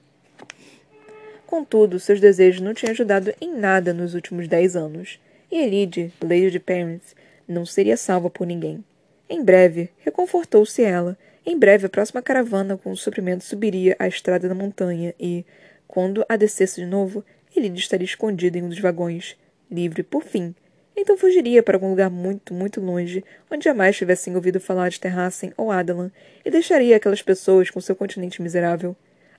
Contudo, 1.46 2.00
seus 2.00 2.20
desejos 2.20 2.60
não 2.60 2.74
tinham 2.74 2.90
ajudado 2.90 3.32
em 3.40 3.56
nada 3.56 3.94
nos 3.94 4.14
últimos 4.14 4.48
dez 4.48 4.74
anos, 4.74 5.20
e 5.52 5.56
Elide, 5.56 6.12
Lady 6.20 6.50
de 6.50 6.58
Parents, 6.58 7.14
não 7.46 7.64
seria 7.64 7.96
salva 7.96 8.28
por 8.28 8.44
ninguém. 8.44 8.82
Em 9.28 9.42
breve, 9.42 9.90
reconfortou-se 9.98 10.82
ela. 10.82 11.16
Em 11.46 11.58
breve, 11.58 11.86
a 11.86 11.88
próxima 11.88 12.22
caravana 12.22 12.76
com 12.76 12.90
o 12.90 12.96
suprimento 12.96 13.44
subiria 13.44 13.96
a 13.98 14.06
estrada 14.06 14.48
da 14.48 14.54
montanha 14.54 15.14
e, 15.18 15.44
quando 15.86 16.24
a 16.28 16.36
descesse 16.36 16.80
de 16.80 16.86
novo, 16.86 17.24
Elide 17.54 17.80
estaria 17.80 18.04
escondida 18.04 18.58
em 18.58 18.62
um 18.62 18.68
dos 18.68 18.80
vagões, 18.80 19.36
livre, 19.70 20.02
por 20.02 20.22
fim, 20.22 20.54
então 20.96 21.16
fugiria 21.16 21.62
para 21.62 21.76
algum 21.76 21.90
lugar 21.90 22.08
muito, 22.08 22.54
muito 22.54 22.80
longe, 22.80 23.24
onde 23.50 23.64
jamais 23.64 23.96
tivessem 23.96 24.34
ouvido 24.34 24.60
falar 24.60 24.88
de 24.90 25.00
Terrassen 25.00 25.52
ou 25.56 25.70
Adalan, 25.70 26.10
e 26.44 26.50
deixaria 26.50 26.96
aquelas 26.96 27.20
pessoas 27.20 27.68
com 27.68 27.80
seu 27.80 27.96
continente 27.96 28.40
miserável. 28.40 28.96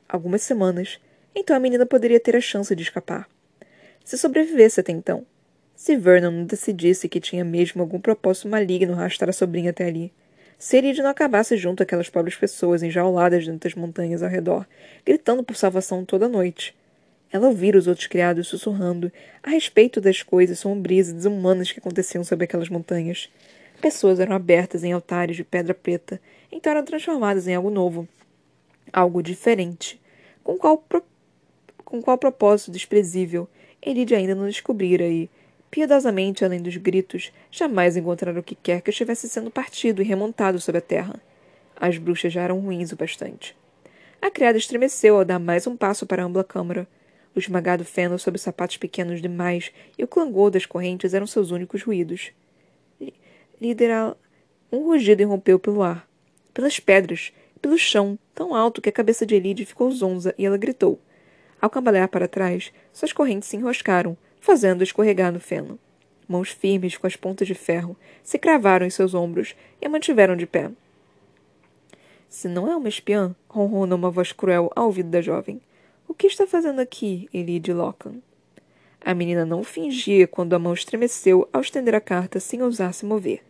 Algumas 0.07 0.41
semanas. 0.41 0.99
Então 1.33 1.55
a 1.55 1.59
menina 1.59 1.85
poderia 1.85 2.19
ter 2.19 2.35
a 2.35 2.41
chance 2.41 2.75
de 2.75 2.83
escapar. 2.83 3.27
Se 4.03 4.17
sobrevivesse 4.17 4.79
até 4.79 4.91
então. 4.91 5.25
Se 5.75 5.97
Vernon 5.97 6.31
não 6.31 6.45
decidisse 6.45 7.09
que 7.09 7.19
tinha 7.19 7.43
mesmo 7.43 7.81
algum 7.81 7.99
propósito 7.99 8.47
maligno 8.47 8.93
arrastar 8.93 9.27
a 9.27 9.33
sobrinha 9.33 9.71
até 9.71 9.85
ali. 9.85 10.11
Se 10.57 10.77
Erid 10.77 11.01
não 11.01 11.09
acabasse 11.09 11.57
junto 11.57 11.83
àquelas 11.83 12.09
pobres 12.09 12.35
pessoas 12.35 12.81
enjauladas 12.81 13.45
dentro 13.45 13.59
das 13.69 13.75
montanhas 13.75 14.23
ao 14.23 14.29
redor, 14.29 14.65
gritando 15.05 15.43
por 15.43 15.57
salvação 15.57 16.05
toda 16.05 16.29
noite. 16.29 16.73
Ela 17.29 17.47
ouvira 17.47 17.77
os 17.77 17.87
outros 17.87 18.07
criados 18.07 18.47
sussurrando 18.47 19.11
a 19.43 19.49
respeito 19.49 19.99
das 19.99 20.23
coisas 20.23 20.59
sombrias 20.59 21.09
e 21.09 21.13
desumanas 21.13 21.71
que 21.71 21.79
aconteciam 21.79 22.23
sobre 22.23 22.45
aquelas 22.45 22.69
montanhas. 22.69 23.29
Pessoas 23.81 24.21
eram 24.21 24.33
abertas 24.33 24.85
em 24.85 24.93
altares 24.93 25.35
de 25.35 25.43
pedra 25.43 25.73
preta, 25.73 26.21
então 26.49 26.71
eram 26.71 26.85
transformadas 26.85 27.47
em 27.49 27.55
algo 27.55 27.69
novo, 27.69 28.07
algo 28.93 29.21
diferente. 29.21 29.99
Com 30.41 30.57
qual, 30.57 30.77
pro... 30.77 31.03
com 31.83 32.01
qual 32.01 32.17
propósito 32.17 32.71
desprezível, 32.71 33.49
Elide 33.81 34.15
ainda 34.15 34.33
não 34.33 34.47
descobrira 34.47 35.05
e, 35.05 35.29
piedosamente 35.69 36.45
além 36.45 36.61
dos 36.61 36.77
gritos, 36.77 37.31
jamais 37.51 37.97
encontrara 37.97 38.39
o 38.39 38.43
que 38.43 38.55
quer 38.55 38.81
que 38.81 38.89
estivesse 38.89 39.27
sendo 39.27 39.51
partido 39.51 40.01
e 40.01 40.05
remontado 40.05 40.59
sobre 40.59 40.79
a 40.79 40.81
terra. 40.81 41.21
As 41.75 41.97
bruxas 41.97 42.31
já 42.31 42.41
eram 42.41 42.59
ruins 42.59 42.91
o 42.91 42.95
bastante. 42.95 43.55
A 44.21 44.31
criada 44.31 44.57
estremeceu 44.57 45.17
ao 45.17 45.25
dar 45.25 45.39
mais 45.39 45.67
um 45.67 45.75
passo 45.75 46.05
para 46.05 46.23
a 46.23 46.25
ampla 46.25 46.43
câmara 46.43 46.87
o 47.35 47.39
esmagado 47.39 47.83
feno 47.83 48.17
sob 48.17 48.37
os 48.37 48.41
sapatos 48.41 48.77
pequenos 48.77 49.21
demais 49.21 49.71
e 49.97 50.03
o 50.03 50.07
clangor 50.07 50.49
das 50.49 50.65
correntes 50.65 51.13
eram 51.13 51.27
seus 51.27 51.51
únicos 51.51 51.83
ruídos. 51.83 52.31
Líder, 53.61 53.91
um 54.71 54.85
rugido 54.85 55.21
irrompeu 55.21 55.59
pelo 55.59 55.83
ar, 55.83 56.07
pelas 56.53 56.79
pedras, 56.79 57.33
pelo 57.61 57.77
chão, 57.77 58.17
tão 58.33 58.55
alto 58.55 58.81
que 58.81 58.89
a 58.89 58.93
cabeça 58.93 59.25
de 59.25 59.35
Elide 59.35 59.65
ficou 59.65 59.91
zonza 59.91 60.33
e 60.37 60.45
ela 60.45 60.57
gritou. 60.57 60.99
Ao 61.61 61.69
cambalear 61.69 62.07
para 62.07 62.27
trás, 62.27 62.71
suas 62.93 63.11
correntes 63.11 63.49
se 63.49 63.57
enroscaram, 63.57 64.17
fazendo 64.45 64.83
escorregar 64.83 65.33
no 65.33 65.39
feno. 65.39 65.79
Mãos 66.27 66.49
firmes 66.49 66.95
com 66.97 67.07
as 67.07 67.15
pontas 67.15 67.47
de 67.47 67.55
ferro 67.55 67.97
se 68.23 68.37
cravaram 68.37 68.85
em 68.85 68.91
seus 68.91 69.15
ombros 69.15 69.55
e 69.81 69.87
a 69.87 69.89
mantiveram 69.89 70.35
de 70.35 70.45
pé. 70.45 70.69
Se 72.29 72.47
não 72.47 72.71
é 72.71 72.75
uma 72.75 72.87
espiã, 72.87 73.35
ronronou 73.49 73.97
uma 73.97 74.11
voz 74.11 74.31
cruel 74.31 74.71
ao 74.75 74.85
ouvido 74.85 75.09
da 75.09 75.19
jovem. 75.19 75.59
O 76.07 76.13
que 76.13 76.27
está 76.27 76.45
fazendo 76.45 76.79
aqui, 76.79 77.27
Elide 77.33 77.73
Lockham? 77.73 78.21
A 79.01 79.15
menina 79.15 79.45
não 79.45 79.63
fingia 79.63 80.27
quando 80.27 80.53
a 80.53 80.59
mão 80.59 80.73
estremeceu 80.73 81.49
ao 81.51 81.61
estender 81.61 81.95
a 81.95 82.01
carta 82.01 82.39
sem 82.39 82.61
ousar 82.61 82.93
se 82.93 83.03
mover. 83.03 83.41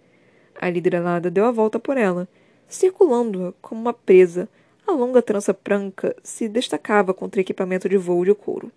A 0.60 0.70
líder 0.70 0.96
alada 0.96 1.30
deu 1.30 1.44
a 1.44 1.52
volta 1.52 1.78
por 1.78 1.98
ela, 1.98 2.26
circulando-a 2.70 3.54
como 3.62 3.82
uma 3.82 3.94
presa. 3.94 4.48
A 4.88 4.94
longa 4.94 5.22
trança 5.22 5.58
branca 5.62 6.16
se 6.24 6.48
destacava 6.48 7.14
contra 7.14 7.42
equipamento 7.42 7.90
de 7.90 7.98
voo 7.98 8.24
de 8.24 8.34
couro. 8.34 8.72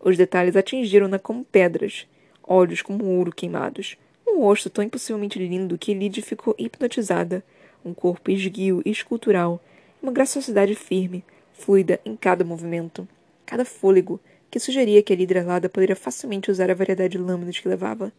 Os 0.00 0.16
detalhes 0.16 0.56
atingiram-na 0.56 1.18
como 1.18 1.44
pedras, 1.44 2.06
olhos 2.42 2.82
como 2.82 3.04
ouro 3.04 3.32
queimados, 3.32 3.96
um 4.26 4.40
rosto 4.40 4.70
tão 4.70 4.84
impossivelmente 4.84 5.38
lindo 5.38 5.76
que 5.76 5.90
Elide 5.90 6.22
ficou 6.22 6.54
hipnotizada, 6.58 7.42
um 7.84 7.92
corpo 7.92 8.30
esguio 8.30 8.82
e 8.84 8.90
escultural, 8.90 9.60
uma 10.02 10.12
graciosidade 10.12 10.74
firme, 10.74 11.24
fluida 11.52 12.00
em 12.04 12.14
cada 12.14 12.44
movimento, 12.44 13.08
cada 13.44 13.64
fôlego, 13.64 14.20
que 14.50 14.60
sugeria 14.60 15.02
que 15.02 15.12
a 15.12 15.16
líder 15.16 15.38
alada 15.38 15.68
poderia 15.68 15.96
facilmente 15.96 16.50
usar 16.50 16.70
a 16.70 16.74
variedade 16.74 17.12
de 17.12 17.18
lâminas 17.18 17.58
que 17.58 17.68
levava. 17.68 18.12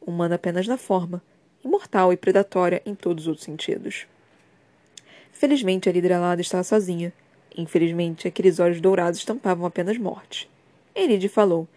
Humana 0.00 0.36
apenas 0.36 0.66
na 0.66 0.76
forma, 0.76 1.22
imortal 1.64 2.12
e 2.12 2.16
predatória 2.16 2.80
em 2.86 2.94
todos 2.94 3.24
os 3.24 3.28
outros 3.28 3.44
sentidos. 3.44 4.06
Felizmente, 5.32 5.88
a 5.88 5.92
líder 5.92 6.12
alada 6.12 6.40
estava 6.40 6.62
sozinha. 6.62 7.12
Infelizmente, 7.56 8.28
aqueles 8.28 8.58
olhos 8.58 8.80
dourados 8.80 9.18
estampavam 9.18 9.66
apenas 9.66 9.98
morte. 9.98 10.48
Elide 10.96 11.28
falou. 11.28 11.68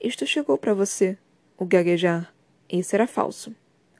Isto 0.00 0.26
chegou 0.26 0.56
para 0.56 0.72
você. 0.72 1.18
O 1.58 1.66
gaguejar. 1.66 2.32
Isso 2.66 2.96
era 2.96 3.06
falso. 3.06 3.54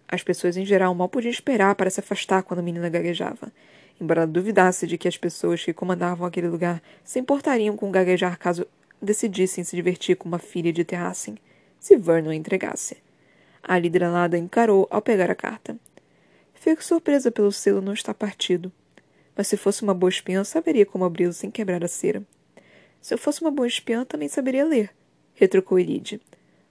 As 0.08 0.22
pessoas 0.22 0.56
em 0.56 0.64
geral 0.64 0.94
mal 0.94 1.08
podiam 1.10 1.30
esperar 1.30 1.74
para 1.74 1.90
se 1.90 2.00
afastar 2.00 2.42
quando 2.42 2.60
a 2.60 2.62
menina 2.62 2.88
gaguejava. 2.88 3.52
embora 4.00 4.26
duvidasse 4.26 4.86
de 4.86 4.96
que 4.96 5.06
as 5.06 5.18
pessoas 5.18 5.62
que 5.62 5.74
comandavam 5.74 6.26
aquele 6.26 6.48
lugar 6.48 6.82
se 7.04 7.20
importariam 7.20 7.76
com 7.76 7.92
gaguejar 7.92 8.38
caso 8.38 8.66
decidissem 9.02 9.62
se 9.62 9.76
divertir 9.76 10.16
com 10.16 10.26
uma 10.26 10.38
filha 10.38 10.72
de 10.72 10.82
Terracem, 10.82 11.36
se 11.78 11.96
Vernon 11.96 12.30
a 12.30 12.34
entregasse. 12.34 12.96
A 13.62 13.78
líder 13.78 14.04
alada 14.04 14.38
encarou 14.38 14.88
ao 14.90 15.02
pegar 15.02 15.30
a 15.30 15.34
carta. 15.34 15.76
Fico 16.54 16.82
surpresa 16.82 17.30
pelo 17.30 17.52
selo 17.52 17.82
não 17.82 17.92
estar 17.92 18.14
partido. 18.14 18.72
Mas 19.36 19.46
se 19.46 19.58
fosse 19.58 19.82
uma 19.82 19.94
boa 19.94 20.10
espiã, 20.10 20.42
saberia 20.42 20.86
como 20.86 21.04
abri-lo 21.04 21.32
sem 21.34 21.50
quebrar 21.50 21.84
a 21.84 21.88
cera. 21.88 22.22
Se 23.02 23.12
eu 23.12 23.18
fosse 23.18 23.42
uma 23.42 23.50
boa 23.50 23.66
espiã, 23.66 24.04
também 24.04 24.28
saberia 24.28 24.64
ler, 24.64 24.94
retrucou 25.34 25.76
Elide. 25.76 26.20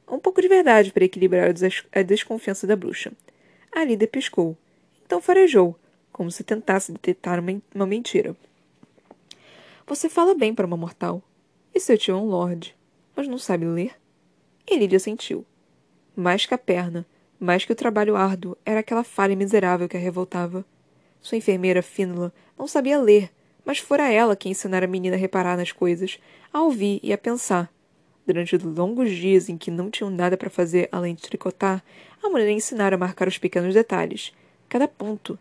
Um 0.10 0.18
pouco 0.18 0.42
de 0.42 0.48
verdade 0.48 0.94
para 0.94 1.04
equilibrar 1.04 1.50
a 1.92 2.02
desconfiança 2.02 2.66
da 2.66 2.76
bruxa. 2.76 3.12
A 3.72 3.84
líder 3.84 4.08
piscou. 4.08 4.58
Então 5.06 5.22
farejou, 5.22 5.78
como 6.12 6.32
se 6.32 6.44
tentasse 6.44 6.92
detectar 6.94 7.44
uma 7.76 7.86
mentira. 7.86 8.34
Você 9.86 10.08
fala 10.08 10.34
bem 10.34 10.56
para 10.56 10.66
uma 10.66 10.78
mortal. 10.78 11.22
E 11.76 11.80
seu 11.80 11.98
tio 11.98 12.16
é 12.16 12.18
um 12.18 12.26
lorde, 12.26 12.76
mas 13.16 13.28
não 13.28 13.38
sabe 13.38 13.66
ler? 13.66 13.96
Elide 14.70 14.96
assentiu. 14.96 15.46
Mais 16.16 16.46
que 16.46 16.54
a 16.54 16.58
perna, 16.58 17.06
mais 17.40 17.66
que 17.66 17.74
o 17.74 17.76
trabalho 17.76 18.16
árduo, 18.16 18.58
era 18.66 18.80
aquela 18.80 19.04
falha 19.04 19.36
miserável 19.36 19.88
que 19.90 19.98
a 19.98 20.00
revoltava. 20.00 20.66
Sua 21.22 21.38
enfermeira 21.38 21.82
Fínula 21.82 22.34
não 22.58 22.68
sabia 22.68 23.00
ler, 23.00 23.32
mas 23.72 23.80
fora 23.80 24.12
ela 24.12 24.36
quem 24.36 24.52
ensinara 24.52 24.86
a 24.86 24.90
menina 24.90 25.16
a 25.16 25.18
reparar 25.18 25.56
nas 25.56 25.72
coisas, 25.72 26.20
a 26.52 26.62
ouvir 26.62 27.00
e 27.02 27.14
a 27.14 27.18
pensar. 27.18 27.72
Durante 28.28 28.54
os 28.54 28.62
longos 28.62 29.10
dias 29.12 29.48
em 29.48 29.58
que 29.58 29.72
não 29.72 29.90
tinham 29.90 30.10
nada 30.10 30.36
para 30.36 30.50
fazer 30.50 30.90
além 30.92 31.16
de 31.16 31.22
tricotar, 31.22 31.82
a 32.22 32.28
mulher 32.28 32.50
ensinara 32.50 32.98
a 32.98 33.00
marcar 33.00 33.30
os 33.30 33.38
pequenos 33.38 33.74
detalhes, 33.74 34.34
cada 34.68 34.90
ponto, 34.90 35.40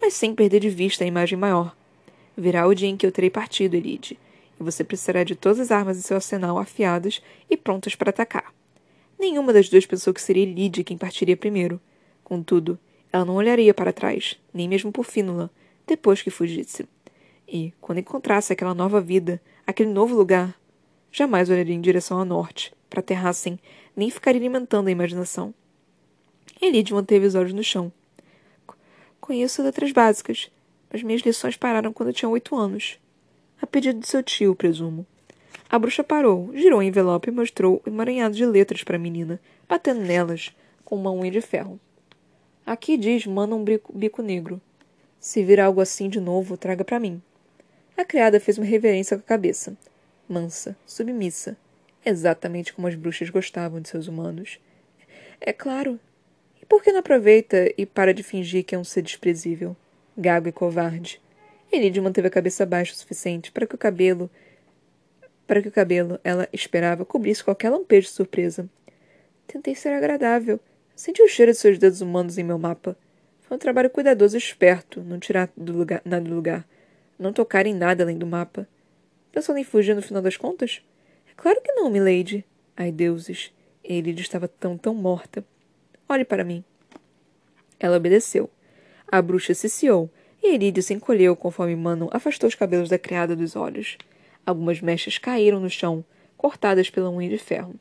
mas 0.00 0.14
sem 0.14 0.36
perder 0.36 0.60
de 0.60 0.70
vista 0.70 1.02
a 1.02 1.06
imagem 1.08 1.36
maior. 1.36 1.74
Virá 2.36 2.64
o 2.64 2.72
dia 2.72 2.86
em 2.86 2.96
que 2.96 3.04
eu 3.04 3.10
terei 3.10 3.28
partido, 3.28 3.74
Elide, 3.74 4.16
e 4.60 4.62
você 4.62 4.84
precisará 4.84 5.24
de 5.24 5.34
todas 5.34 5.58
as 5.58 5.72
armas 5.72 5.98
em 5.98 6.02
seu 6.02 6.14
arsenal 6.14 6.56
afiadas 6.58 7.20
e 7.50 7.56
prontas 7.56 7.96
para 7.96 8.10
atacar. 8.10 8.54
Nenhuma 9.18 9.52
das 9.52 9.68
duas 9.68 9.84
pensou 9.84 10.14
que 10.14 10.22
seria 10.22 10.46
Lydie 10.46 10.84
quem 10.84 10.96
partiria 10.96 11.36
primeiro. 11.36 11.80
Contudo, 12.22 12.78
ela 13.12 13.24
não 13.24 13.34
olharia 13.34 13.74
para 13.74 13.92
trás, 13.92 14.38
nem 14.52 14.68
mesmo 14.68 14.92
por 14.92 15.04
Fínula, 15.04 15.50
depois 15.84 16.22
que 16.22 16.30
fugisse. 16.30 16.86
E, 17.46 17.72
quando 17.80 17.98
encontrasse 17.98 18.52
aquela 18.52 18.74
nova 18.74 19.00
vida, 19.00 19.40
aquele 19.66 19.90
novo 19.90 20.14
lugar, 20.14 20.58
jamais 21.12 21.50
olharia 21.50 21.74
em 21.74 21.80
direção 21.80 22.18
ao 22.18 22.24
norte, 22.24 22.72
para 22.88 23.02
Terrassen, 23.02 23.58
nem 23.96 24.10
ficaria 24.10 24.40
alimentando 24.40 24.88
a 24.88 24.92
imaginação. 24.92 25.54
Elide 26.60 26.94
manteve 26.94 27.26
os 27.26 27.34
olhos 27.34 27.52
no 27.52 27.62
chão. 27.62 27.92
Conheço 29.20 29.62
letras 29.62 29.92
básicas, 29.92 30.50
mas 30.92 31.02
minhas 31.02 31.22
lições 31.22 31.56
pararam 31.56 31.92
quando 31.92 32.10
eu 32.10 32.14
tinha 32.14 32.28
oito 32.28 32.56
anos. 32.56 32.98
A 33.60 33.66
pedido 33.66 34.00
de 34.00 34.06
seu 34.06 34.22
tio, 34.22 34.54
presumo. 34.54 35.06
A 35.68 35.78
bruxa 35.78 36.04
parou, 36.04 36.50
girou 36.54 36.80
o 36.80 36.82
envelope 36.82 37.28
e 37.28 37.32
mostrou 37.32 37.82
o 37.84 37.88
emaranhado 37.88 38.34
de 38.34 38.44
letras 38.44 38.84
para 38.84 38.96
a 38.96 38.98
menina, 38.98 39.40
batendo 39.68 40.00
nelas 40.00 40.54
com 40.84 40.96
uma 40.96 41.10
unha 41.10 41.30
de 41.30 41.40
ferro. 41.40 41.80
Aqui 42.66 42.96
diz 42.96 43.26
manda 43.26 43.54
um 43.54 43.64
bico, 43.64 43.92
bico 43.92 44.22
negro. 44.22 44.60
Se 45.18 45.42
vir 45.42 45.58
algo 45.58 45.80
assim 45.80 46.08
de 46.08 46.20
novo, 46.20 46.56
traga 46.56 46.84
para 46.84 47.00
mim. 47.00 47.20
A 47.96 48.04
criada 48.04 48.40
fez 48.40 48.58
uma 48.58 48.66
reverência 48.66 49.16
com 49.16 49.22
a 49.22 49.26
cabeça. 49.26 49.76
Mansa, 50.28 50.76
submissa. 50.86 51.56
Exatamente 52.04 52.72
como 52.72 52.86
as 52.88 52.94
bruxas 52.94 53.30
gostavam 53.30 53.80
de 53.80 53.88
seus 53.88 54.08
humanos. 54.08 54.58
É 55.40 55.52
claro. 55.52 55.98
E 56.60 56.66
por 56.66 56.82
que 56.82 56.92
não 56.92 57.00
aproveita 57.00 57.72
e 57.78 57.86
para 57.86 58.12
de 58.12 58.22
fingir 58.22 58.64
que 58.64 58.74
é 58.74 58.78
um 58.78 58.84
ser 58.84 59.02
desprezível? 59.02 59.76
Gago 60.16 60.48
e 60.48 60.52
covarde. 60.52 61.20
Elide 61.70 62.00
manteve 62.00 62.28
a 62.28 62.30
cabeça 62.30 62.66
baixa 62.66 62.92
o 62.92 62.96
suficiente 62.96 63.52
para 63.52 63.66
que 63.66 63.74
o 63.74 63.78
cabelo 63.78 64.30
para 65.46 65.60
que 65.60 65.68
o 65.68 65.72
cabelo, 65.72 66.18
ela 66.24 66.48
esperava, 66.52 67.04
cobrisse 67.04 67.44
qualquer 67.44 67.70
lampejo 67.70 68.08
de 68.08 68.14
surpresa. 68.14 68.68
Tentei 69.46 69.74
ser 69.74 69.90
agradável. 69.90 70.58
Senti 70.96 71.22
o 71.22 71.28
cheiro 71.28 71.52
de 71.52 71.58
seus 71.58 71.78
dedos 71.78 72.00
humanos 72.00 72.38
em 72.38 72.44
meu 72.44 72.58
mapa. 72.58 72.96
Foi 73.42 73.56
um 73.56 73.60
trabalho 73.60 73.90
cuidadoso 73.90 74.36
e 74.36 74.38
esperto, 74.38 75.02
não 75.02 75.18
tirar 75.18 75.50
do 75.56 75.72
lugar, 75.72 76.00
nada 76.04 76.24
do 76.24 76.34
lugar. 76.34 76.66
Não 77.18 77.32
tocar 77.32 77.66
em 77.66 77.74
nada 77.74 78.02
além 78.02 78.18
do 78.18 78.26
mapa. 78.26 78.68
Pensando 79.30 79.58
em 79.58 79.64
fugir 79.64 79.94
no 79.94 80.02
final 80.02 80.22
das 80.22 80.36
contas? 80.36 80.82
É 81.28 81.32
claro 81.36 81.60
que 81.60 81.72
não, 81.72 81.90
milady. 81.90 82.44
Ai, 82.76 82.90
deuses. 82.90 83.52
Elide 83.82 84.22
estava 84.22 84.48
tão, 84.48 84.76
tão 84.78 84.94
morta. 84.94 85.44
Olhe 86.08 86.24
para 86.24 86.44
mim. 86.44 86.64
Ela 87.78 87.96
obedeceu. 87.96 88.50
A 89.06 89.20
bruxa 89.20 89.54
ciciou, 89.54 90.10
e 90.42 90.54
Elide 90.54 90.82
se 90.82 90.94
encolheu 90.94 91.36
conforme 91.36 91.76
Manon 91.76 92.08
afastou 92.10 92.48
os 92.48 92.54
cabelos 92.54 92.88
da 92.88 92.98
criada 92.98 93.36
dos 93.36 93.54
olhos. 93.56 93.96
Algumas 94.44 94.80
mechas 94.80 95.18
caíram 95.18 95.60
no 95.60 95.70
chão, 95.70 96.04
cortadas 96.36 96.90
pela 96.90 97.10
unha 97.10 97.28
de 97.28 97.38
ferro. 97.38 97.74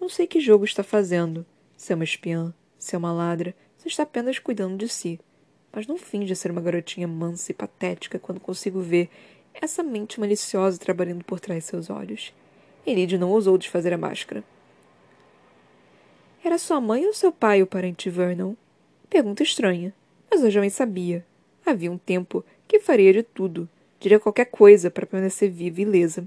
Não 0.00 0.08
sei 0.08 0.26
que 0.26 0.40
jogo 0.40 0.64
está 0.64 0.82
fazendo. 0.82 1.46
Se 1.76 1.92
é 1.92 1.94
uma 1.94 2.04
espiã, 2.04 2.52
se 2.78 2.94
é 2.94 2.98
uma 2.98 3.12
ladra, 3.12 3.54
se 3.76 3.88
está 3.88 4.02
apenas 4.02 4.38
cuidando 4.38 4.76
de 4.76 4.88
si. 4.88 5.20
Mas 5.72 5.86
não 5.86 5.96
finge 5.96 6.36
ser 6.36 6.50
uma 6.50 6.60
garotinha 6.60 7.08
mansa 7.08 7.50
e 7.50 7.54
patética 7.54 8.18
quando 8.18 8.40
consigo 8.40 8.80
ver 8.80 9.08
essa 9.54 9.82
mente 9.82 10.20
maliciosa 10.20 10.78
trabalhando 10.78 11.24
por 11.24 11.40
trás 11.40 11.64
de 11.64 11.70
seus 11.70 11.90
olhos. 11.90 12.34
Elide 12.86 13.16
não 13.16 13.30
ousou 13.30 13.56
desfazer 13.56 13.92
a 13.92 13.98
máscara. 13.98 14.44
Era 16.44 16.58
sua 16.58 16.80
mãe 16.80 17.06
ou 17.06 17.14
seu 17.14 17.32
pai 17.32 17.62
o 17.62 17.66
parente 17.66 18.10
Vernon? 18.10 18.54
Pergunta 19.08 19.42
estranha, 19.42 19.94
mas 20.30 20.44
a 20.44 20.50
jovem 20.50 20.70
sabia. 20.70 21.24
Havia 21.64 21.90
um 21.90 21.98
tempo 21.98 22.44
que 22.66 22.80
faria 22.80 23.12
de 23.12 23.22
tudo 23.22 23.68
Diria 24.02 24.18
qualquer 24.18 24.46
coisa 24.46 24.90
para 24.90 25.06
permanecer 25.06 25.48
viva 25.48 25.80
e 25.80 25.84
ilesa. 25.84 26.26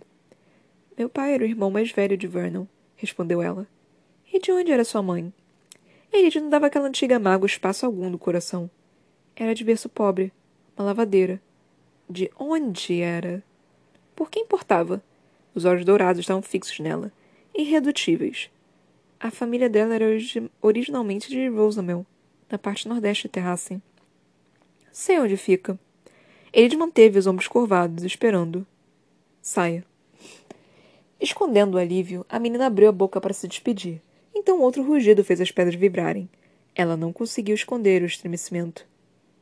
Meu 0.98 1.10
pai 1.10 1.34
era 1.34 1.44
o 1.44 1.46
irmão 1.46 1.70
mais 1.70 1.92
velho 1.92 2.16
de 2.16 2.26
Vernon, 2.26 2.66
respondeu 2.96 3.42
ela. 3.42 3.68
E 4.32 4.40
de 4.40 4.50
onde 4.50 4.72
era 4.72 4.86
sua 4.86 5.02
mãe? 5.02 5.34
Ele 6.10 6.40
não 6.40 6.50
dava 6.50 6.68
aquela 6.68 6.88
antiga 6.88 7.20
mágoa 7.20 7.46
espaço 7.46 7.86
algum 7.86 8.10
no 8.10 8.18
coração. 8.18 8.70
Era 9.36 9.54
de 9.54 9.66
berço 9.66 9.90
pobre, 9.90 10.32
uma 10.78 10.86
lavadeira. 10.86 11.42
De 12.10 12.32
onde 12.40 13.02
era? 13.02 13.44
Por 14.16 14.30
que 14.30 14.40
importava? 14.40 15.04
Os 15.54 15.66
olhos 15.66 15.84
dourados 15.84 16.22
estavam 16.22 16.42
fixos 16.42 16.80
nela, 16.80 17.12
irredutíveis. 17.54 18.50
A 19.20 19.30
família 19.30 19.70
dela 19.70 19.96
era 19.96 20.06
originalmente 20.62 21.30
de 21.30 21.50
Rosamel, 21.50 22.06
na 22.50 22.58
parte 22.58 22.88
nordeste 22.88 23.24
de 23.24 23.32
Terrassen. 23.34 23.82
Sei 24.92 25.20
onde 25.20 25.36
fica. 25.36 25.78
Ele 26.54 26.78
manteve 26.78 27.20
os 27.20 27.28
ombros 27.28 27.50
curvados, 27.50 28.06
esperando. 28.06 28.66
Saia. 29.42 29.84
Escondendo 31.20 31.76
o 31.76 31.78
alívio, 31.78 32.26
a 32.30 32.40
menina 32.40 32.68
abriu 32.68 32.88
a 32.88 32.94
boca 32.94 33.20
para 33.20 33.34
se 33.34 33.50
despedir. 33.50 34.02
Então 34.34 34.62
outro 34.62 34.82
rugido 34.82 35.24
fez 35.26 35.42
as 35.42 35.52
pedras 35.52 35.76
vibrarem. 35.76 36.30
Ela 36.74 36.96
não 36.96 37.12
conseguiu 37.12 37.56
esconder 37.56 38.02
o 38.02 38.06
estremecimento. 38.06 38.86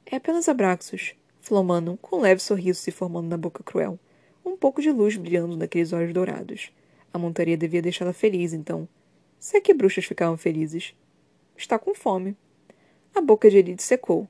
É 0.05 0.17
apenas 0.17 0.49
Abraxos, 0.49 1.15
falou 1.39 1.63
Manon, 1.63 1.97
com 1.97 2.17
um 2.17 2.21
leve 2.21 2.41
sorriso 2.41 2.79
se 2.79 2.91
formando 2.91 3.27
na 3.27 3.37
boca 3.37 3.63
cruel. 3.63 3.97
Um 4.45 4.57
pouco 4.57 4.81
de 4.81 4.91
luz 4.91 5.15
brilhando 5.15 5.55
naqueles 5.55 5.93
olhos 5.93 6.13
dourados. 6.13 6.71
A 7.13 7.17
montaria 7.17 7.55
devia 7.55 7.81
deixá-la 7.81 8.13
feliz, 8.13 8.53
então. 8.53 8.87
Se 9.39 9.57
é 9.57 9.61
que 9.61 9.73
bruxas 9.73 10.05
ficavam 10.05 10.37
felizes. 10.37 10.93
Está 11.55 11.79
com 11.79 11.95
fome. 11.95 12.35
A 13.15 13.21
boca 13.21 13.49
de 13.49 13.57
Elite 13.57 13.83
secou. 13.83 14.27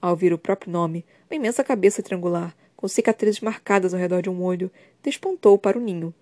Ao 0.00 0.10
ouvir 0.10 0.32
o 0.32 0.38
próprio 0.38 0.70
nome, 0.72 1.04
uma 1.30 1.36
imensa 1.36 1.64
cabeça 1.64 2.02
triangular, 2.02 2.54
com 2.76 2.86
cicatrizes 2.86 3.40
marcadas 3.40 3.94
ao 3.94 4.00
redor 4.00 4.20
de 4.20 4.28
um 4.28 4.42
olho, 4.42 4.70
despontou 5.02 5.56
para 5.56 5.78
o 5.78 5.80
ninho. 5.80 6.12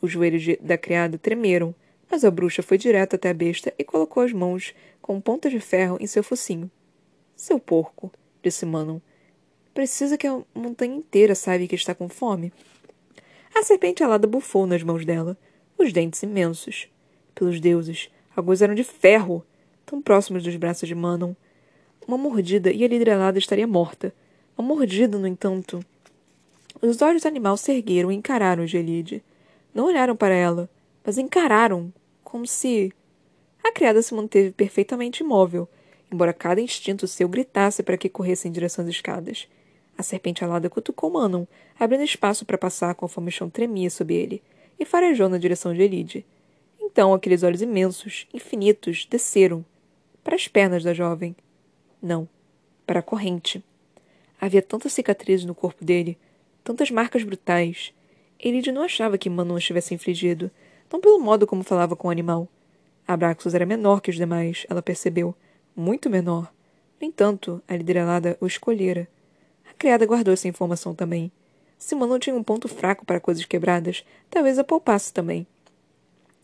Os 0.00 0.10
joelhos 0.10 0.42
de, 0.42 0.56
da 0.56 0.76
criada 0.76 1.18
tremeram, 1.18 1.74
mas 2.10 2.24
a 2.24 2.30
bruxa 2.30 2.62
foi 2.62 2.78
direto 2.78 3.14
até 3.14 3.30
a 3.30 3.34
besta 3.34 3.72
e 3.78 3.84
colocou 3.84 4.22
as 4.22 4.32
mãos 4.32 4.74
com 5.00 5.20
pontas 5.20 5.52
de 5.52 5.60
ferro 5.60 5.98
em 6.00 6.06
seu 6.06 6.22
focinho. 6.22 6.70
Seu 7.36 7.60
porco, 7.60 8.10
disse 8.42 8.66
Manon. 8.66 9.00
Precisa 9.74 10.18
que 10.18 10.26
a 10.26 10.40
montanha 10.54 10.96
inteira 10.96 11.34
saiba 11.34 11.66
que 11.66 11.74
está 11.74 11.94
com 11.94 12.08
fome. 12.08 12.52
A 13.54 13.62
serpente 13.62 14.02
alada 14.02 14.26
bufou 14.26 14.66
nas 14.66 14.82
mãos 14.82 15.04
dela, 15.04 15.36
os 15.76 15.92
dentes 15.92 16.22
imensos. 16.22 16.88
Pelos 17.34 17.60
deuses, 17.60 18.10
alguns 18.34 18.62
eram 18.62 18.74
de 18.74 18.84
ferro, 18.84 19.44
tão 19.86 20.02
próximos 20.02 20.42
dos 20.42 20.56
braços 20.56 20.88
de 20.88 20.94
Manon 20.94 21.34
uma 22.08 22.16
mordida 22.16 22.72
e 22.72 22.82
a 22.82 22.88
lideralada 22.88 23.38
estaria 23.38 23.66
morta. 23.66 24.14
Uma 24.56 24.66
mordida, 24.66 25.18
no 25.18 25.26
entanto. 25.26 25.84
Os 26.80 27.02
olhos 27.02 27.22
do 27.22 27.28
animal 27.28 27.58
se 27.58 27.70
ergueram 27.70 28.10
e 28.10 28.14
encararam 28.14 28.66
Gelide. 28.66 29.22
Não 29.74 29.84
olharam 29.84 30.16
para 30.16 30.34
ela, 30.34 30.70
mas 31.04 31.18
encararam, 31.18 31.92
como 32.24 32.46
se. 32.46 32.90
A 33.62 33.70
criada 33.70 34.00
se 34.00 34.14
manteve 34.14 34.52
perfeitamente 34.52 35.22
imóvel, 35.22 35.68
embora 36.10 36.32
cada 36.32 36.60
instinto 36.60 37.06
seu 37.06 37.28
gritasse 37.28 37.82
para 37.82 37.98
que 37.98 38.08
corresse 38.08 38.48
em 38.48 38.52
direção 38.52 38.84
às 38.84 38.90
escadas. 38.90 39.48
A 39.96 40.02
serpente 40.02 40.44
alada 40.44 40.70
cutucou 40.70 41.10
Manon, 41.10 41.44
abrindo 41.78 42.04
espaço 42.04 42.44
para 42.44 42.56
passar 42.56 42.94
conforme 42.94 43.30
o 43.30 43.32
chão 43.32 43.50
tremia 43.50 43.90
sob 43.90 44.14
ele, 44.14 44.42
e 44.78 44.84
farejou 44.84 45.28
na 45.28 45.38
direção 45.38 45.74
de 45.74 45.82
Elide. 45.82 46.24
Então 46.80 47.12
aqueles 47.12 47.42
olhos 47.42 47.60
imensos, 47.60 48.26
infinitos, 48.32 49.06
desceram 49.10 49.64
para 50.22 50.36
as 50.36 50.46
pernas 50.46 50.84
da 50.84 50.94
jovem. 50.94 51.34
Não, 52.00 52.28
para 52.86 53.00
a 53.00 53.02
corrente. 53.02 53.62
Havia 54.40 54.62
tantas 54.62 54.92
cicatrizes 54.92 55.44
no 55.44 55.54
corpo 55.54 55.84
dele, 55.84 56.16
tantas 56.62 56.90
marcas 56.90 57.24
brutais. 57.24 57.92
Elide 58.38 58.70
não 58.70 58.82
achava 58.82 59.18
que 59.18 59.28
Manon 59.28 59.58
estivesse 59.58 59.94
infligido, 59.94 60.50
não 60.92 61.00
pelo 61.00 61.18
modo 61.18 61.46
como 61.46 61.64
falava 61.64 61.96
com 61.96 62.08
o 62.08 62.10
animal. 62.10 62.48
Abraxos 63.06 63.54
era 63.54 63.66
menor 63.66 64.00
que 64.00 64.10
os 64.10 64.16
demais, 64.16 64.64
ela 64.70 64.80
percebeu. 64.82 65.34
Muito 65.78 66.10
menor. 66.10 66.52
No 67.00 67.06
entanto, 67.06 67.62
a 67.68 67.76
lideralada 67.76 68.36
o 68.40 68.48
escolhera. 68.48 69.06
A 69.70 69.72
criada 69.74 70.04
guardou 70.04 70.34
essa 70.34 70.48
informação 70.48 70.92
também. 70.92 71.30
Manon 71.94 72.18
tinha 72.18 72.34
um 72.34 72.42
ponto 72.42 72.66
fraco 72.66 73.06
para 73.06 73.20
coisas 73.20 73.44
quebradas, 73.44 74.04
talvez 74.28 74.58
a 74.58 74.64
poupasse 74.64 75.12
também. 75.12 75.46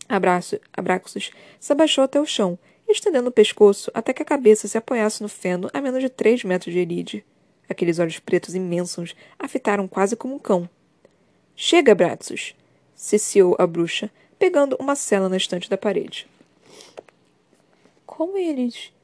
Abraço, 0.07 0.57
Abraxos 0.71 1.31
se 1.59 1.73
abaixou 1.73 2.05
até 2.05 2.17
o 2.17 2.25
chão, 2.25 2.57
estendendo 2.87 3.27
o 3.27 3.31
pescoço 3.31 3.91
até 3.93 4.13
que 4.13 4.21
a 4.21 4.25
cabeça 4.25 4.69
se 4.69 4.77
apoiasse 4.77 5.21
no 5.21 5.27
feno 5.27 5.69
a 5.73 5.81
menos 5.81 5.99
de 5.99 6.07
três 6.07 6.41
metros 6.45 6.73
de 6.73 6.79
Elide. 6.79 7.25
Aqueles 7.67 7.99
olhos 7.99 8.19
pretos 8.19 8.55
imensos 8.55 9.13
a 9.37 9.49
fitaram 9.49 9.85
quase 9.85 10.15
como 10.15 10.35
um 10.35 10.39
cão. 10.39 10.69
Chega, 11.57 11.91
Abraxos! 11.91 12.55
ciciou 12.95 13.53
a 13.59 13.67
bruxa, 13.67 14.09
pegando 14.39 14.77
uma 14.79 14.95
cela 14.95 15.27
na 15.27 15.35
estante 15.35 15.69
da 15.69 15.77
parede. 15.77 16.25
Como 18.05 18.37
eles 18.37 18.94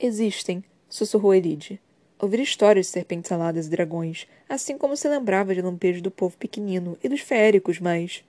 existem? 0.00 0.64
sussurrou 0.88 1.34
Elide. 1.34 1.80
Ouvir 2.20 2.40
histórias 2.40 2.86
de 2.86 2.92
serpentes 2.92 3.30
aladas 3.30 3.66
e 3.66 3.70
dragões, 3.70 4.26
assim 4.48 4.76
como 4.76 4.96
se 4.96 5.08
lembrava 5.08 5.54
de 5.54 5.62
lampejos 5.62 6.02
do 6.02 6.10
povo 6.10 6.36
pequenino 6.36 6.98
e 7.02 7.08
dos 7.08 7.20
feéricos, 7.20 7.78
mas. 7.78 8.24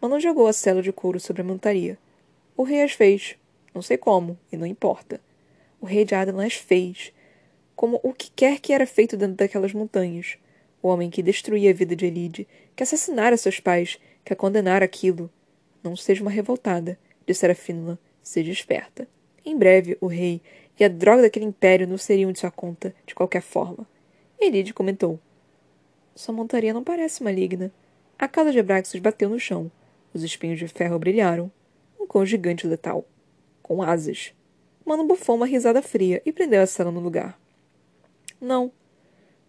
Manon 0.00 0.20
jogou 0.20 0.46
a 0.46 0.52
cela 0.52 0.82
de 0.82 0.92
couro 0.92 1.18
sobre 1.18 1.42
a 1.42 1.44
montaria. 1.44 1.98
O 2.56 2.62
rei 2.62 2.82
as 2.82 2.92
fez. 2.92 3.36
Não 3.74 3.82
sei 3.82 3.96
como, 3.96 4.38
e 4.52 4.56
não 4.56 4.66
importa. 4.66 5.20
O 5.80 5.86
rei 5.86 6.04
de 6.04 6.14
Adelan 6.14 6.46
as 6.46 6.54
fez. 6.54 7.12
Como 7.74 7.98
o 8.02 8.12
que 8.12 8.30
quer 8.30 8.60
que 8.60 8.72
era 8.72 8.86
feito 8.86 9.16
dentro 9.16 9.36
daquelas 9.36 9.72
montanhas. 9.72 10.38
O 10.80 10.88
homem 10.88 11.10
que 11.10 11.22
destruía 11.22 11.70
a 11.70 11.74
vida 11.74 11.96
de 11.96 12.06
Elide, 12.06 12.46
que 12.76 12.82
assassinara 12.82 13.36
seus 13.36 13.58
pais, 13.58 13.98
que 14.24 14.32
a 14.32 14.36
condenara 14.36 14.84
aquilo. 14.84 15.30
Não 15.82 15.96
seja 15.96 16.22
uma 16.22 16.30
revoltada, 16.30 16.98
dissera 17.26 17.54
Fínula. 17.54 17.98
Seja 18.22 18.52
esperta. 18.52 19.08
Em 19.44 19.58
breve, 19.58 19.98
o 20.00 20.06
rei 20.06 20.40
e 20.78 20.84
a 20.84 20.88
droga 20.88 21.22
daquele 21.22 21.44
império 21.44 21.86
não 21.86 21.98
seriam 21.98 22.32
de 22.32 22.38
sua 22.38 22.50
conta, 22.50 22.94
de 23.06 23.14
qualquer 23.14 23.42
forma. 23.42 23.86
Elide 24.40 24.74
comentou. 24.74 25.18
Sua 26.14 26.34
montaria 26.34 26.74
não 26.74 26.82
parece 26.82 27.22
maligna. 27.22 27.72
A 28.18 28.28
casa 28.28 28.52
de 28.52 28.58
Abraxas 28.58 29.00
bateu 29.00 29.28
no 29.28 29.38
chão. 29.38 29.70
Os 30.12 30.22
espinhos 30.22 30.58
de 30.58 30.68
ferro 30.68 30.98
brilharam. 30.98 31.50
Um 31.98 32.06
cão 32.06 32.26
gigante 32.26 32.66
letal. 32.66 33.04
Com 33.62 33.82
asas. 33.82 34.34
Mano 34.84 35.04
bufou 35.04 35.36
uma 35.36 35.46
risada 35.46 35.80
fria 35.80 36.20
e 36.26 36.32
prendeu 36.32 36.60
a 36.60 36.66
cela 36.66 36.90
no 36.90 37.00
lugar. 37.00 37.38
Não. 38.40 38.72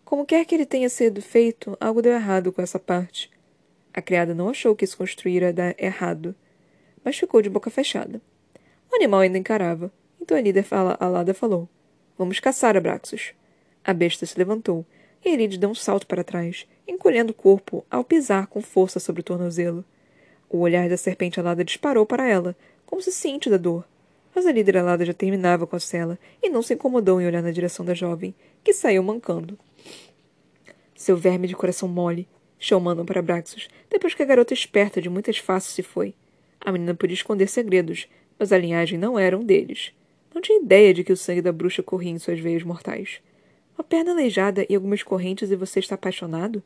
Como 0.06 0.26
quer 0.26 0.46
que 0.46 0.54
ele 0.54 0.66
tenha 0.66 0.90
sido 0.90 1.22
feito, 1.22 1.76
algo 1.80 2.02
deu 2.02 2.14
errado 2.14 2.54
com 2.54 2.62
essa 2.62 2.78
parte. 2.78 3.32
A 3.94 4.02
criada 4.02 4.36
não 4.36 4.50
achou 4.50 4.76
que 4.76 4.86
isso 4.86 4.98
construíra 4.98 5.52
dar 5.52 5.76
errado, 5.78 6.36
mas 7.04 7.18
ficou 7.18 7.42
de 7.42 7.50
boca 7.50 7.70
fechada. 7.70 8.22
O 8.92 8.96
animal 8.96 9.22
ainda 9.22 9.38
encarava. 9.38 9.92
Então 10.24 10.38
a 10.38 10.42
líder 10.42 10.64
fala, 10.64 10.96
alada 11.02 11.34
falou: 11.34 11.68
Vamos 12.18 12.40
caçar, 12.40 12.78
Abraxos. 12.78 13.34
A 13.84 13.94
besta 13.94 14.26
se 14.26 14.38
levantou 14.38 14.86
e 15.24 15.28
Elide 15.28 15.58
deu 15.58 15.70
um 15.70 15.76
salto 15.76 16.08
para 16.08 16.24
trás, 16.24 16.66
encolhendo 16.88 17.32
o 17.32 17.36
corpo 17.36 17.86
ao 17.92 18.06
pisar 18.06 18.48
com 18.48 18.62
força 18.62 19.02
sobre 19.02 19.20
o 19.20 19.24
tornozelo. 19.24 19.84
O 20.50 20.60
olhar 20.60 20.88
da 20.88 20.96
serpente 20.96 21.42
alada 21.42 21.62
disparou 21.62 22.06
para 22.06 22.26
ela, 22.26 22.56
como 22.86 23.02
se 23.02 23.12
ciente 23.12 23.50
da 23.50 23.58
dor. 23.58 23.86
Mas 24.34 24.46
a 24.46 24.52
líder 24.54 24.78
alada 24.78 25.06
já 25.06 25.14
terminava 25.14 25.68
com 25.68 25.76
a 25.76 25.80
cela 25.80 26.18
e 26.42 26.48
não 26.48 26.62
se 26.62 26.74
incomodou 26.74 27.20
em 27.20 27.28
olhar 27.28 27.44
na 27.44 27.52
direção 27.52 27.86
da 27.86 27.94
jovem, 27.94 28.34
que 28.64 28.72
saiu 28.72 29.04
mancando. 29.04 29.60
Seu 30.96 31.18
verme 31.18 31.50
de 31.50 31.56
coração 31.56 31.90
mole, 31.90 32.30
chamando 32.58 33.04
para 33.04 33.20
Abraxos, 33.20 33.68
depois 33.90 34.14
que 34.14 34.24
a 34.24 34.26
garota 34.26 34.54
esperta 34.54 35.02
de 35.02 35.10
muitas 35.10 35.38
faces 35.38 35.74
se 35.74 35.84
foi. 35.84 36.16
A 36.62 36.72
menina 36.72 36.96
podia 36.96 37.14
esconder 37.14 37.50
segredos, 37.50 38.08
mas 38.40 38.54
a 38.54 38.58
linhagem 38.58 38.98
não 38.98 39.20
era 39.20 39.38
um 39.38 39.44
deles. 39.44 39.92
Não 40.34 40.42
tinha 40.42 40.62
ideia 40.62 40.94
de 40.94 41.04
que 41.04 41.14
o 41.14 41.18
sangue 41.18 41.42
da 41.42 41.52
bruxa 41.52 41.84
corria 41.84 42.12
em 42.12 42.18
suas 42.18 42.40
veias 42.40 42.64
mortais. 42.64 43.22
Uma 43.78 43.84
perna 43.84 44.12
aleijada 44.12 44.66
e 44.70 44.76
algumas 44.76 45.04
correntes 45.04 45.52
e 45.52 45.56
você 45.56 45.80
está 45.80 45.96
apaixonado? 45.96 46.64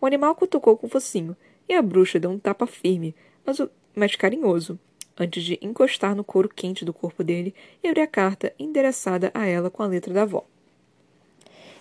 O 0.00 0.06
animal 0.06 0.34
cutucou 0.34 0.76
com 0.76 0.86
o 0.86 0.90
focinho, 0.90 1.36
e 1.68 1.74
a 1.74 1.82
bruxa 1.82 2.18
deu 2.18 2.30
um 2.30 2.38
tapa 2.38 2.66
firme, 2.66 3.14
mas, 3.44 3.58
o... 3.58 3.70
carinhoso, 4.18 4.78
antes 5.18 5.42
de 5.42 5.58
encostar 5.62 6.14
no 6.14 6.24
couro 6.24 6.48
quente 6.48 6.84
do 6.84 6.92
corpo 6.92 7.24
dele 7.24 7.54
e 7.82 7.88
abrir 7.88 8.02
a 8.02 8.06
carta 8.06 8.52
endereçada 8.58 9.30
a 9.32 9.46
ela 9.46 9.70
com 9.70 9.82
a 9.82 9.86
letra 9.86 10.12
da 10.12 10.22
avó. 10.22 10.44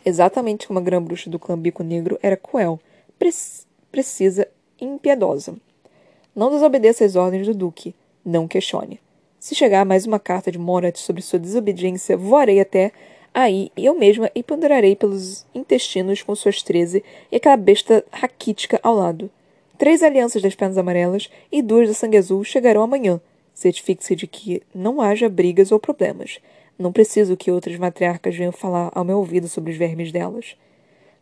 Exatamente 0.05 0.67
como 0.67 0.79
a 0.79 0.81
grã-bruxa 0.81 1.29
do 1.29 1.39
clã 1.39 1.57
Bico 1.57 1.83
Negro 1.83 2.19
era 2.21 2.37
cruel, 2.37 2.79
precisa 3.91 4.47
e 4.79 4.85
impiedosa. 4.85 5.55
Não 6.35 6.49
desobedeça 6.49 7.05
às 7.05 7.15
ordens 7.15 7.47
do 7.47 7.53
Duque. 7.53 7.95
Não 8.25 8.47
questione. 8.47 8.99
Se 9.43 9.53
chegar 9.53 9.83
mais 9.83 10.05
uma 10.05 10.21
carta 10.21 10.49
de 10.49 10.57
Morat 10.57 10.97
sobre 10.97 11.21
sua 11.21 11.37
desobediência, 11.37 12.15
voarei 12.15 12.61
até 12.61 12.93
aí 13.33 13.69
eu 13.75 13.93
mesma 13.93 14.31
e 14.33 14.41
ponderarei 14.41 14.95
pelos 14.95 15.45
intestinos 15.53 16.23
com 16.23 16.33
suas 16.33 16.63
treze 16.63 17.03
e 17.29 17.35
aquela 17.35 17.57
besta 17.57 18.05
raquítica 18.09 18.79
ao 18.81 18.95
lado. 18.95 19.29
Três 19.77 20.01
alianças 20.01 20.41
das 20.41 20.55
pernas 20.55 20.77
amarelas 20.77 21.29
e 21.51 21.61
duas 21.61 21.89
da 21.89 21.93
sangue 21.93 22.15
azul 22.15 22.41
chegarão 22.45 22.83
amanhã. 22.83 23.19
Certifique-se 23.53 24.15
de 24.15 24.27
que 24.27 24.63
não 24.73 25.01
haja 25.01 25.27
brigas 25.27 25.73
ou 25.73 25.79
problemas. 25.79 26.39
Não 26.79 26.93
preciso 26.93 27.35
que 27.35 27.51
outras 27.51 27.77
matriarcas 27.77 28.37
venham 28.37 28.53
falar 28.53 28.93
ao 28.95 29.03
meu 29.03 29.17
ouvido 29.17 29.49
sobre 29.49 29.73
os 29.73 29.77
vermes 29.77 30.09
delas. 30.09 30.55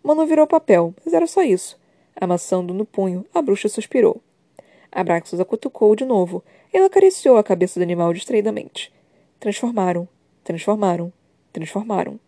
Mano 0.03 0.27
virou 0.27 0.45
papel, 0.45 0.93
mas 1.03 1.11
era 1.11 1.25
só 1.25 1.41
isso. 1.41 1.75
Amassando 2.15 2.71
no 2.71 2.85
punho, 2.85 3.25
a 3.33 3.41
bruxa 3.41 3.67
suspirou. 3.67 4.21
Abraxos 4.91 5.39
a 5.39 5.45
cutucou 5.45 5.95
de 5.95 6.03
novo, 6.03 6.43
ela 6.77 6.87
acariciou 6.87 7.37
a 7.37 7.43
cabeça 7.43 7.79
do 7.79 7.83
animal 7.83 8.13
distraidamente. 8.13 8.91
Transformaram, 9.39 10.07
transformaram, 10.43 11.11
transformaram. 11.51 12.19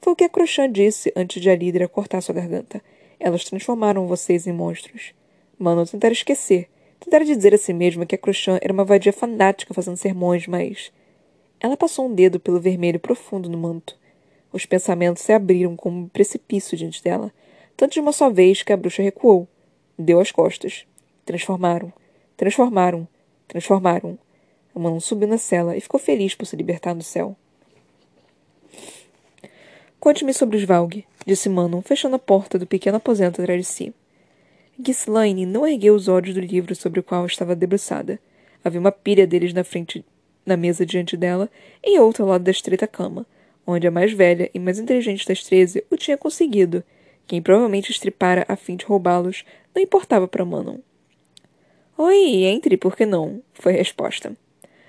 Foi 0.00 0.12
o 0.12 0.16
que 0.16 0.24
a 0.24 0.28
Crochã 0.28 0.70
disse 0.70 1.12
antes 1.14 1.42
de 1.42 1.50
a 1.50 1.56
líder 1.56 1.86
cortar 1.88 2.20
sua 2.20 2.34
garganta. 2.34 2.82
Elas 3.18 3.44
transformaram 3.44 4.06
vocês 4.06 4.46
em 4.46 4.52
monstros. 4.52 5.12
Mano 5.58 5.86
tentara 5.86 6.14
esquecer. 6.14 6.68
Tentara 6.98 7.24
dizer 7.24 7.54
a 7.54 7.58
si 7.58 7.72
mesma 7.72 8.06
que 8.06 8.14
a 8.14 8.18
Crochã 8.18 8.58
era 8.62 8.72
uma 8.72 8.84
vadia 8.84 9.12
fanática 9.12 9.74
fazendo 9.74 9.96
sermões, 9.96 10.46
mas. 10.46 10.90
Ela 11.60 11.76
passou 11.76 12.06
um 12.06 12.14
dedo 12.14 12.40
pelo 12.40 12.58
vermelho 12.58 12.98
profundo 12.98 13.48
no 13.48 13.58
manto. 13.58 13.98
Os 14.50 14.64
pensamentos 14.64 15.22
se 15.22 15.32
abriram 15.32 15.76
como 15.76 16.00
um 16.00 16.08
precipício 16.08 16.76
diante 16.76 17.02
dela, 17.04 17.30
tanto 17.76 17.92
de 17.92 18.00
uma 18.00 18.12
só 18.12 18.30
vez 18.30 18.62
que 18.62 18.72
a 18.72 18.76
bruxa 18.76 19.02
recuou. 19.02 19.46
Deu 19.98 20.18
as 20.18 20.32
costas. 20.32 20.86
Transformaram. 21.26 21.92
Transformaram. 22.36 23.06
Transformaram. 23.50 24.16
A 24.72 24.78
mão 24.78 25.00
subiu 25.00 25.26
na 25.26 25.36
cela 25.36 25.76
e 25.76 25.80
ficou 25.80 25.98
feliz 25.98 26.36
por 26.36 26.46
se 26.46 26.54
libertar 26.54 26.94
no 26.94 27.02
céu. 27.02 27.36
Conte-me 29.98 30.32
sobre 30.32 30.56
os 30.56 30.62
Valg, 30.62 31.04
disse 31.26 31.48
Manon, 31.48 31.82
fechando 31.82 32.14
a 32.14 32.18
porta 32.20 32.60
do 32.60 32.66
pequeno 32.66 32.98
aposento 32.98 33.42
atrás 33.42 33.60
de 33.60 33.66
si. 33.66 33.94
Ghislaine 34.78 35.44
não 35.46 35.66
ergueu 35.66 35.96
os 35.96 36.06
olhos 36.06 36.32
do 36.32 36.40
livro 36.40 36.76
sobre 36.76 37.00
o 37.00 37.02
qual 37.02 37.26
estava 37.26 37.56
debruçada. 37.56 38.20
Havia 38.64 38.78
uma 38.78 38.92
pilha 38.92 39.26
deles 39.26 39.52
na 39.52 39.64
frente 39.64 40.04
na 40.46 40.56
mesa 40.56 40.86
diante 40.86 41.16
dela 41.16 41.50
e 41.84 41.98
outra 41.98 42.22
ao 42.22 42.28
lado 42.28 42.44
da 42.44 42.52
estreita 42.52 42.86
cama, 42.86 43.26
onde 43.66 43.88
a 43.88 43.90
mais 43.90 44.12
velha 44.12 44.48
e 44.54 44.60
mais 44.60 44.78
inteligente 44.78 45.26
das 45.26 45.42
treze 45.42 45.84
o 45.90 45.96
tinha 45.96 46.16
conseguido. 46.16 46.84
Quem 47.26 47.42
provavelmente 47.42 47.90
estripara 47.90 48.44
a 48.46 48.54
fim 48.54 48.76
de 48.76 48.84
roubá-los 48.84 49.44
não 49.74 49.82
importava 49.82 50.28
para 50.28 50.44
Manon. 50.44 50.78
Oi, 52.02 52.44
entre, 52.44 52.78
por 52.78 52.96
que 52.96 53.04
não? 53.04 53.42
Foi 53.52 53.74
a 53.74 53.76
resposta. 53.76 54.34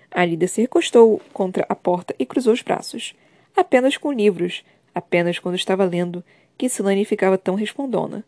A 0.10 0.24
Lida 0.24 0.48
se 0.48 0.62
recostou 0.62 1.22
contra 1.34 1.66
a 1.68 1.76
porta 1.76 2.16
e 2.18 2.26
cruzou 2.26 2.54
os 2.54 2.62
braços. 2.62 3.14
Apenas 3.54 3.98
com 3.98 4.14
livros, 4.14 4.64
apenas 4.96 5.38
quando 5.38 5.56
estava 5.56 5.84
lendo, 5.84 6.24
que 6.58 6.70
Silane 6.70 7.04
ficava 7.04 7.38
tão 7.38 7.56
respondona. 7.56 8.24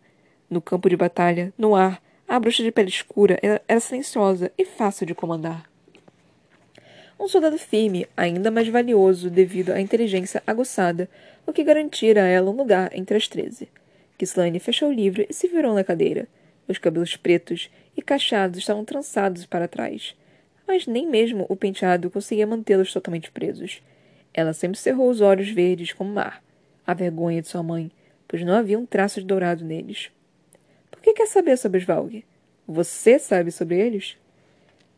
No 0.50 0.60
campo 0.60 0.90
de 0.90 0.98
batalha, 0.98 1.54
no 1.58 1.74
ar, 1.76 2.04
a 2.28 2.38
bruxa 2.38 2.62
de 2.62 2.74
pele 2.74 2.90
escura 2.90 3.40
era 3.42 3.80
silenciosa 3.80 4.52
e 4.58 4.66
fácil 4.66 5.08
de 5.08 5.16
comandar. 5.16 5.64
Um 7.18 7.30
soldado 7.30 7.58
firme, 7.58 8.06
ainda 8.18 8.52
mais 8.52 8.68
valioso 8.68 9.30
devido 9.30 9.72
à 9.72 9.80
inteligência 9.80 10.44
aguçada, 10.46 11.10
o 11.48 11.54
que 11.54 11.64
garantira 11.64 12.24
a 12.24 12.28
ela 12.28 12.52
um 12.52 12.58
lugar 12.58 12.92
entre 12.94 13.16
as 13.16 13.30
treze. 13.30 13.70
Kislane 14.18 14.60
fechou 14.60 14.90
o 14.90 14.94
livro 14.94 15.26
e 15.30 15.34
se 15.34 15.48
virou 15.48 15.74
na 15.74 15.86
cadeira. 15.86 16.28
Os 16.68 16.78
cabelos 16.78 17.16
pretos 17.16 17.70
e 17.96 18.02
cacheados 18.02 18.60
estavam 18.60 18.86
trançados 18.86 19.46
para 19.46 19.68
trás, 19.68 20.16
mas 20.68 20.88
nem 20.88 21.08
mesmo 21.08 21.46
o 21.50 21.56
penteado 21.56 22.10
conseguia 22.10 22.48
mantê-los 22.48 22.92
totalmente 22.92 23.32
presos. 23.32 23.82
Ela 24.34 24.54
sempre 24.54 24.80
cerrou 24.80 25.10
os 25.10 25.22
olhos 25.22 25.50
verdes 25.50 25.94
como 25.94 26.14
mar, 26.14 26.44
a 26.86 26.94
vergonha 26.94 27.42
de 27.42 27.48
sua 27.48 27.62
mãe, 27.62 27.92
pois 28.28 28.44
não 28.44 28.54
havia 28.54 28.80
um 28.80 28.86
traço 28.86 29.20
de 29.20 29.28
dourado 29.28 29.64
neles. 29.64 30.10
Por 30.90 31.02
que 31.02 31.14
quer 31.14 31.28
saber 31.28 31.58
sobre 31.58 31.80
os 31.80 31.84
Valg? 31.84 32.26
Você 32.68 33.20
sabe 33.20 33.52
sobre 33.52 33.78
eles? 33.78 34.18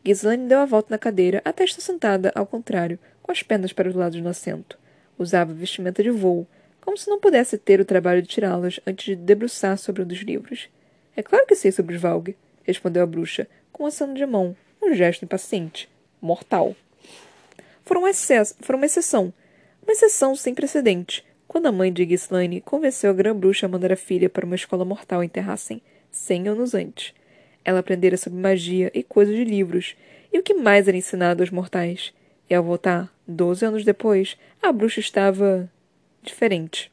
Ghislaine 0.04 0.46
deu 0.46 0.60
a 0.60 0.64
volta 0.64 0.88
na 0.90 0.98
cadeira 0.98 1.42
até 1.44 1.64
estar 1.64 1.82
sentada 1.82 2.30
ao 2.34 2.46
contrário, 2.46 2.98
com 3.20 3.32
as 3.32 3.42
pernas 3.42 3.72
para 3.72 3.88
os 3.88 3.94
lados 3.94 4.20
no 4.20 4.28
assento. 4.28 4.78
Usava 5.18 5.52
vestimenta 5.52 6.00
de 6.00 6.10
voo, 6.10 6.46
como 6.80 6.96
se 6.96 7.10
não 7.10 7.18
pudesse 7.18 7.58
ter 7.58 7.80
o 7.80 7.84
trabalho 7.84 8.22
de 8.22 8.28
tirá-las 8.28 8.78
antes 8.86 9.04
de 9.04 9.16
debruçar 9.16 9.76
sobre 9.76 10.02
um 10.02 10.06
dos 10.06 10.20
livros. 10.20 10.68
É 11.16 11.22
claro 11.22 11.46
que 11.46 11.56
sei 11.56 11.72
sobre 11.72 11.96
os 11.96 12.02
Valg, 12.02 12.36
respondeu 12.62 13.02
a 13.02 13.06
bruxa, 13.06 13.48
com 13.72 13.84
um 13.84 13.86
aceno 13.86 14.12
de 14.12 14.26
mão, 14.26 14.54
um 14.82 14.94
gesto 14.94 15.24
impaciente. 15.24 15.88
Mortal. 16.20 16.76
Foram, 17.84 18.02
um 18.02 18.08
excesso, 18.08 18.54
foram 18.60 18.78
uma 18.78 18.86
exceção. 18.86 19.32
Uma 19.82 19.92
exceção 19.92 20.36
sem 20.36 20.54
precedente, 20.54 21.24
quando 21.48 21.66
a 21.66 21.72
mãe 21.72 21.90
de 21.90 22.04
Ghislaine 22.04 22.60
convenceu 22.60 23.10
a 23.10 23.14
grã-bruxa 23.14 23.64
a 23.64 23.68
mandar 23.68 23.92
a 23.92 23.96
filha 23.96 24.28
para 24.28 24.44
uma 24.44 24.56
escola 24.56 24.84
mortal 24.84 25.24
em 25.24 25.28
Terrassen, 25.28 25.80
cem 26.10 26.48
anos 26.48 26.74
antes. 26.74 27.14
Ela 27.64 27.78
aprendera 27.78 28.16
sobre 28.16 28.38
magia 28.38 28.90
e 28.92 29.02
coisas 29.02 29.34
de 29.34 29.44
livros, 29.44 29.96
e 30.32 30.38
o 30.38 30.42
que 30.42 30.52
mais 30.52 30.86
era 30.86 30.96
ensinado 30.96 31.42
aos 31.42 31.50
mortais. 31.50 32.12
E 32.50 32.54
ao 32.54 32.62
voltar, 32.62 33.10
doze 33.26 33.64
anos 33.64 33.84
depois, 33.84 34.36
a 34.62 34.70
bruxa 34.70 35.00
estava. 35.00 35.70
diferente. 36.22 36.92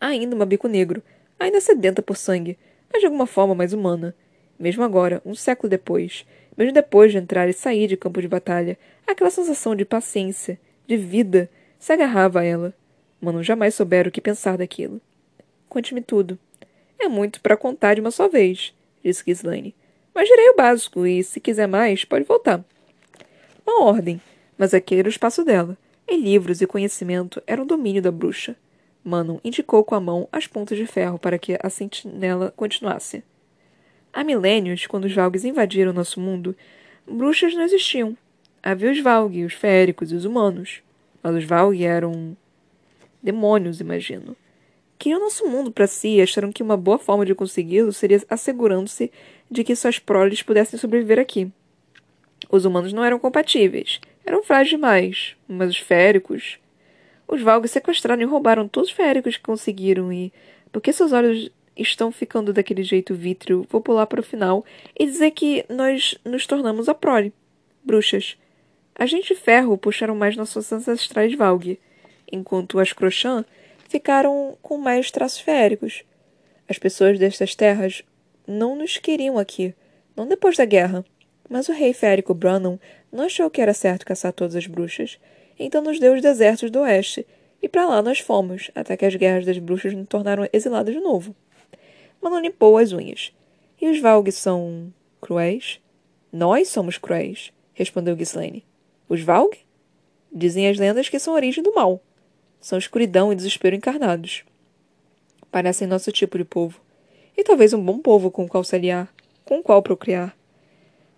Ainda 0.00 0.36
uma 0.36 0.44
bico 0.44 0.68
negro, 0.68 1.02
ainda 1.38 1.60
sedenta 1.60 2.02
por 2.02 2.16
sangue, 2.16 2.58
mas 2.94 3.00
de 3.00 3.06
alguma 3.06 3.26
forma 3.26 3.56
mais 3.56 3.72
humana. 3.72 4.14
Mesmo 4.56 4.84
agora, 4.84 5.20
um 5.26 5.34
século 5.34 5.68
depois, 5.68 6.24
mesmo 6.56 6.72
depois 6.72 7.10
de 7.10 7.18
entrar 7.18 7.48
e 7.48 7.52
sair 7.52 7.88
de 7.88 7.96
campo 7.96 8.22
de 8.22 8.28
batalha, 8.28 8.78
aquela 9.04 9.30
sensação 9.30 9.74
de 9.74 9.84
paciência, 9.84 10.60
de 10.86 10.96
vida, 10.96 11.50
se 11.76 11.92
agarrava 11.92 12.38
a 12.38 12.44
ela. 12.44 12.72
Mano 13.20 13.42
jamais 13.42 13.74
soubera 13.74 14.08
o 14.08 14.12
que 14.12 14.20
pensar 14.20 14.56
daquilo. 14.56 15.00
Conte-me 15.68 16.00
tudo. 16.00 16.38
É 16.96 17.08
muito 17.08 17.40
para 17.40 17.56
contar 17.56 17.94
de 17.94 18.00
uma 18.00 18.12
só 18.12 18.28
vez, 18.28 18.72
disse 19.02 19.24
Ghislaine. 19.24 19.74
Mas 20.14 20.28
direi 20.28 20.50
o 20.50 20.56
básico 20.56 21.04
e, 21.04 21.24
se 21.24 21.40
quiser 21.40 21.66
mais, 21.66 22.04
pode 22.04 22.24
voltar. 22.24 22.64
Uma 23.66 23.82
ordem, 23.86 24.20
mas 24.56 24.72
aquele 24.72 25.00
era 25.00 25.08
o 25.08 25.10
espaço 25.10 25.44
dela. 25.44 25.76
E 26.06 26.16
livros 26.16 26.60
e 26.60 26.66
conhecimento 26.66 27.42
eram 27.44 27.66
domínio 27.66 28.00
da 28.00 28.12
bruxa. 28.12 28.54
Manon 29.04 29.38
indicou 29.44 29.84
com 29.84 29.94
a 29.94 30.00
mão 30.00 30.28
as 30.32 30.46
pontas 30.46 30.78
de 30.78 30.86
ferro 30.86 31.18
para 31.18 31.38
que 31.38 31.58
a 31.62 31.68
sentinela 31.68 32.52
continuasse. 32.56 33.22
Há 34.12 34.24
milênios, 34.24 34.86
quando 34.86 35.04
os 35.04 35.12
Valgues 35.12 35.44
invadiram 35.44 35.92
nosso 35.92 36.20
mundo, 36.20 36.56
bruxas 37.06 37.54
não 37.54 37.62
existiam. 37.62 38.16
Havia 38.62 38.90
os 38.90 39.00
Valg, 39.00 39.44
os 39.44 39.52
féricos 39.52 40.10
e 40.10 40.14
os 40.14 40.24
humanos. 40.24 40.82
Mas 41.22 41.36
os 41.36 41.44
Valg 41.44 41.84
eram 41.84 42.36
demônios, 43.22 43.80
imagino 43.80 44.36
queriam 45.04 45.20
nosso 45.20 45.46
mundo 45.46 45.70
para 45.70 45.86
si 45.86 46.16
e 46.16 46.22
acharam 46.22 46.50
que 46.50 46.62
uma 46.62 46.78
boa 46.78 46.98
forma 46.98 47.26
de 47.26 47.34
consegui-lo 47.34 47.92
seria 47.92 48.22
assegurando-se 48.30 49.12
de 49.50 49.62
que 49.62 49.76
suas 49.76 49.98
proles 49.98 50.42
pudessem 50.42 50.78
sobreviver 50.78 51.18
aqui. 51.18 51.52
Os 52.50 52.64
humanos 52.64 52.90
não 52.90 53.04
eram 53.04 53.18
compatíveis, 53.18 54.00
eram 54.24 54.42
frágeis 54.42 54.70
demais, 54.70 55.36
mas 55.46 55.68
os 55.68 55.76
féricos. 55.76 56.58
Os 57.26 57.40
Valgos 57.40 57.70
sequestraram 57.70 58.22
e 58.22 58.26
roubaram 58.26 58.68
todos 58.68 58.90
os 58.90 58.94
féricos 58.94 59.36
que 59.36 59.42
conseguiram 59.42 60.12
e, 60.12 60.32
porque 60.70 60.92
seus 60.92 61.12
olhos 61.12 61.50
estão 61.76 62.12
ficando 62.12 62.52
daquele 62.52 62.82
jeito 62.82 63.14
vítreo, 63.14 63.66
vou 63.68 63.80
pular 63.80 64.06
para 64.06 64.20
o 64.20 64.24
final 64.24 64.64
e 64.98 65.06
dizer 65.06 65.30
que 65.32 65.64
nós 65.68 66.16
nos 66.24 66.46
tornamos 66.46 66.88
a 66.88 66.94
prole. 66.94 67.32
Bruxas. 67.82 68.36
A 68.94 69.06
gente 69.06 69.34
ferro 69.34 69.76
puxaram 69.76 70.14
mais 70.14 70.36
nossos 70.36 70.72
ancestrais 70.72 71.34
Valg, 71.34 71.78
enquanto 72.30 72.78
as 72.78 72.92
Crochan 72.92 73.44
ficaram 73.88 74.56
com 74.62 74.78
mais 74.78 75.10
traços 75.10 75.40
féricos. 75.40 76.04
As 76.68 76.78
pessoas 76.78 77.18
destas 77.18 77.54
terras 77.54 78.02
não 78.46 78.76
nos 78.76 78.98
queriam 78.98 79.38
aqui, 79.38 79.74
não 80.16 80.26
depois 80.26 80.56
da 80.56 80.64
guerra. 80.64 81.04
Mas 81.48 81.68
o 81.68 81.72
rei 81.72 81.92
férico 81.92 82.32
Brannon 82.32 82.78
não 83.12 83.24
achou 83.24 83.50
que 83.50 83.60
era 83.60 83.74
certo 83.74 84.06
caçar 84.06 84.32
todas 84.32 84.56
as 84.56 84.66
bruxas, 84.66 85.18
então 85.58 85.82
nos 85.82 85.98
deu 85.98 86.14
os 86.14 86.20
desertos 86.20 86.70
do 86.70 86.80
oeste, 86.80 87.26
e 87.62 87.68
para 87.68 87.86
lá 87.86 88.02
nós 88.02 88.18
fomos, 88.18 88.70
até 88.74 88.96
que 88.96 89.06
as 89.06 89.14
guerras 89.14 89.46
das 89.46 89.58
bruxas 89.58 89.94
nos 89.94 90.06
tornaram 90.06 90.46
exilados 90.52 90.92
de 90.92 91.00
novo. 91.00 91.34
Manon 92.20 92.40
limpou 92.40 92.76
as 92.78 92.92
unhas. 92.92 93.32
E 93.80 93.88
os 93.88 94.00
Valg 94.00 94.30
são 94.32 94.92
cruéis? 95.20 95.80
Nós 96.32 96.68
somos 96.68 96.98
cruéis, 96.98 97.52
respondeu 97.72 98.16
Ghislaine. 98.16 98.64
Os 99.08 99.20
Valg? 99.20 99.56
Dizem 100.32 100.68
as 100.68 100.78
lendas 100.78 101.08
que 101.08 101.18
são 101.18 101.32
a 101.32 101.36
origem 101.36 101.62
do 101.62 101.74
mal. 101.74 102.02
São 102.60 102.78
escuridão 102.78 103.32
e 103.32 103.36
desespero 103.36 103.76
encarnados. 103.76 104.44
Parecem 105.50 105.86
nosso 105.86 106.10
tipo 106.10 106.36
de 106.36 106.44
povo. 106.44 106.80
E 107.36 107.44
talvez 107.44 107.72
um 107.72 107.82
bom 107.82 107.98
povo 107.98 108.30
com 108.30 108.44
o 108.44 108.48
qual 108.48 108.64
se 108.64 108.74
aliar, 108.74 109.12
com 109.44 109.58
o 109.58 109.62
qual 109.62 109.82
procriar. 109.82 110.36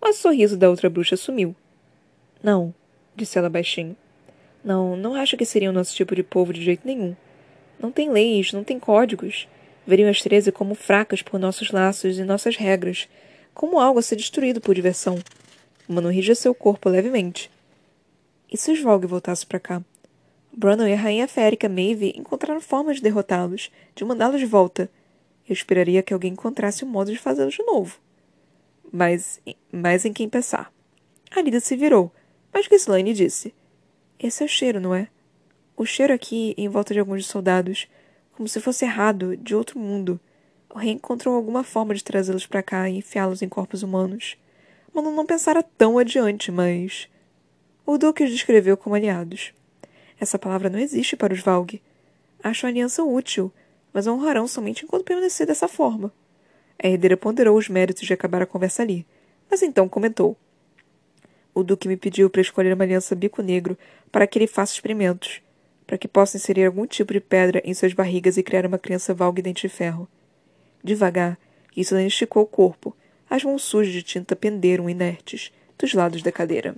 Mas 0.00 0.18
o 0.18 0.22
sorriso 0.22 0.56
da 0.56 0.68
outra 0.68 0.90
bruxa 0.90 1.16
sumiu. 1.16 1.56
Não, 2.42 2.74
disse 3.14 3.38
ela 3.38 3.48
baixinho. 3.48 3.96
Não, 4.66 4.96
não 4.96 5.14
acho 5.14 5.36
que 5.36 5.44
seria 5.44 5.70
o 5.70 5.72
nosso 5.72 5.94
tipo 5.94 6.12
de 6.16 6.24
povo 6.24 6.52
de 6.52 6.60
jeito 6.60 6.84
nenhum. 6.84 7.14
Não 7.78 7.92
tem 7.92 8.10
leis, 8.10 8.52
não 8.52 8.64
tem 8.64 8.80
códigos. 8.80 9.46
Veriam 9.86 10.10
as 10.10 10.20
treze 10.20 10.50
como 10.50 10.74
fracas 10.74 11.22
por 11.22 11.38
nossos 11.38 11.70
laços 11.70 12.18
e 12.18 12.24
nossas 12.24 12.56
regras, 12.56 13.08
como 13.54 13.78
algo 13.78 14.00
a 14.00 14.02
ser 14.02 14.16
destruído 14.16 14.60
por 14.60 14.74
diversão. 14.74 15.20
Mano 15.86 16.10
enrijeceu 16.10 16.50
o 16.50 16.54
corpo 16.54 16.88
levemente. 16.88 17.48
E 18.52 18.58
se 18.58 18.72
os 18.72 18.80
Vogue 18.80 19.06
voltasse 19.06 19.46
para 19.46 19.60
cá? 19.60 19.80
Brannon 20.52 20.88
e 20.88 20.94
a 20.94 20.96
rainha 20.96 21.28
férica 21.28 21.68
Maeve 21.68 22.12
encontraram 22.16 22.60
formas 22.60 22.96
de 22.96 23.02
derrotá-los, 23.02 23.70
de 23.94 24.04
mandá-los 24.04 24.40
de 24.40 24.46
volta. 24.46 24.90
Eu 25.48 25.52
esperaria 25.52 26.02
que 26.02 26.12
alguém 26.12 26.32
encontrasse 26.32 26.84
um 26.84 26.88
modo 26.88 27.12
de 27.12 27.18
fazê-los 27.18 27.54
de 27.54 27.62
novo. 27.62 28.00
Mas, 28.90 29.40
mas 29.70 30.04
em 30.04 30.12
quem 30.12 30.28
pensar. 30.28 30.72
A 31.30 31.40
Lida 31.40 31.60
se 31.60 31.76
virou, 31.76 32.10
mas 32.52 32.66
Ghislaine 32.66 33.12
disse. 33.12 33.54
Esse 34.18 34.42
é 34.42 34.46
o 34.46 34.48
cheiro, 34.48 34.80
não 34.80 34.94
é? 34.94 35.08
O 35.76 35.84
cheiro 35.84 36.12
aqui, 36.12 36.54
em 36.56 36.68
volta 36.68 36.94
de 36.94 37.00
alguns 37.00 37.26
soldados, 37.26 37.86
como 38.32 38.48
se 38.48 38.60
fosse 38.60 38.84
errado, 38.84 39.36
de 39.36 39.54
outro 39.54 39.78
mundo. 39.78 40.18
O 40.70 40.78
rei 40.78 40.92
encontrou 40.92 41.34
alguma 41.34 41.62
forma 41.62 41.94
de 41.94 42.02
trazê-los 42.02 42.46
para 42.46 42.62
cá 42.62 42.88
e 42.88 42.98
enfiá-los 42.98 43.42
em 43.42 43.48
corpos 43.48 43.82
humanos. 43.82 44.36
Mano 44.92 45.10
não 45.10 45.26
pensara 45.26 45.62
tão 45.62 45.98
adiante, 45.98 46.50
mas... 46.50 47.08
O 47.84 47.98
Duque 47.98 48.24
os 48.24 48.30
descreveu 48.30 48.76
como 48.76 48.94
aliados. 48.94 49.52
Essa 50.18 50.38
palavra 50.38 50.70
não 50.70 50.78
existe 50.78 51.14
para 51.14 51.34
os 51.34 51.40
Valg. 51.40 51.80
Acho 52.42 52.66
a 52.66 52.70
aliança 52.70 53.04
útil, 53.04 53.52
mas 53.92 54.06
honrarão 54.06 54.48
somente 54.48 54.84
enquanto 54.84 55.04
permanecer 55.04 55.46
dessa 55.46 55.68
forma. 55.68 56.10
A 56.82 56.88
herdeira 56.88 57.16
ponderou 57.16 57.56
os 57.56 57.68
méritos 57.68 58.06
de 58.06 58.12
acabar 58.12 58.40
a 58.40 58.46
conversa 58.46 58.82
ali, 58.82 59.06
mas 59.50 59.62
então 59.62 59.88
comentou. 59.88 60.36
O 61.56 61.64
Duque 61.64 61.88
me 61.88 61.96
pediu 61.96 62.28
para 62.28 62.42
escolher 62.42 62.74
uma 62.74 62.84
aliança 62.84 63.14
bico 63.14 63.40
negro 63.40 63.78
para 64.12 64.26
que 64.26 64.38
ele 64.38 64.46
faça 64.46 64.74
experimentos, 64.74 65.40
para 65.86 65.96
que 65.96 66.06
possa 66.06 66.36
inserir 66.36 66.66
algum 66.66 66.86
tipo 66.86 67.14
de 67.14 67.18
pedra 67.18 67.62
em 67.64 67.72
suas 67.72 67.94
barrigas 67.94 68.36
e 68.36 68.42
criar 68.42 68.66
uma 68.66 68.78
criança 68.78 69.14
Valg 69.14 69.40
dente 69.40 69.66
de 69.66 69.72
ferro. 69.72 70.06
Devagar, 70.84 71.38
Isolane 71.74 72.08
esticou 72.08 72.42
o 72.42 72.46
corpo. 72.46 72.94
As 73.30 73.42
mãos 73.42 73.62
sujas 73.62 73.94
de 73.94 74.02
tinta 74.02 74.36
penderam 74.36 74.90
inertes 74.90 75.50
dos 75.78 75.94
lados 75.94 76.20
da 76.20 76.30
cadeira. 76.30 76.76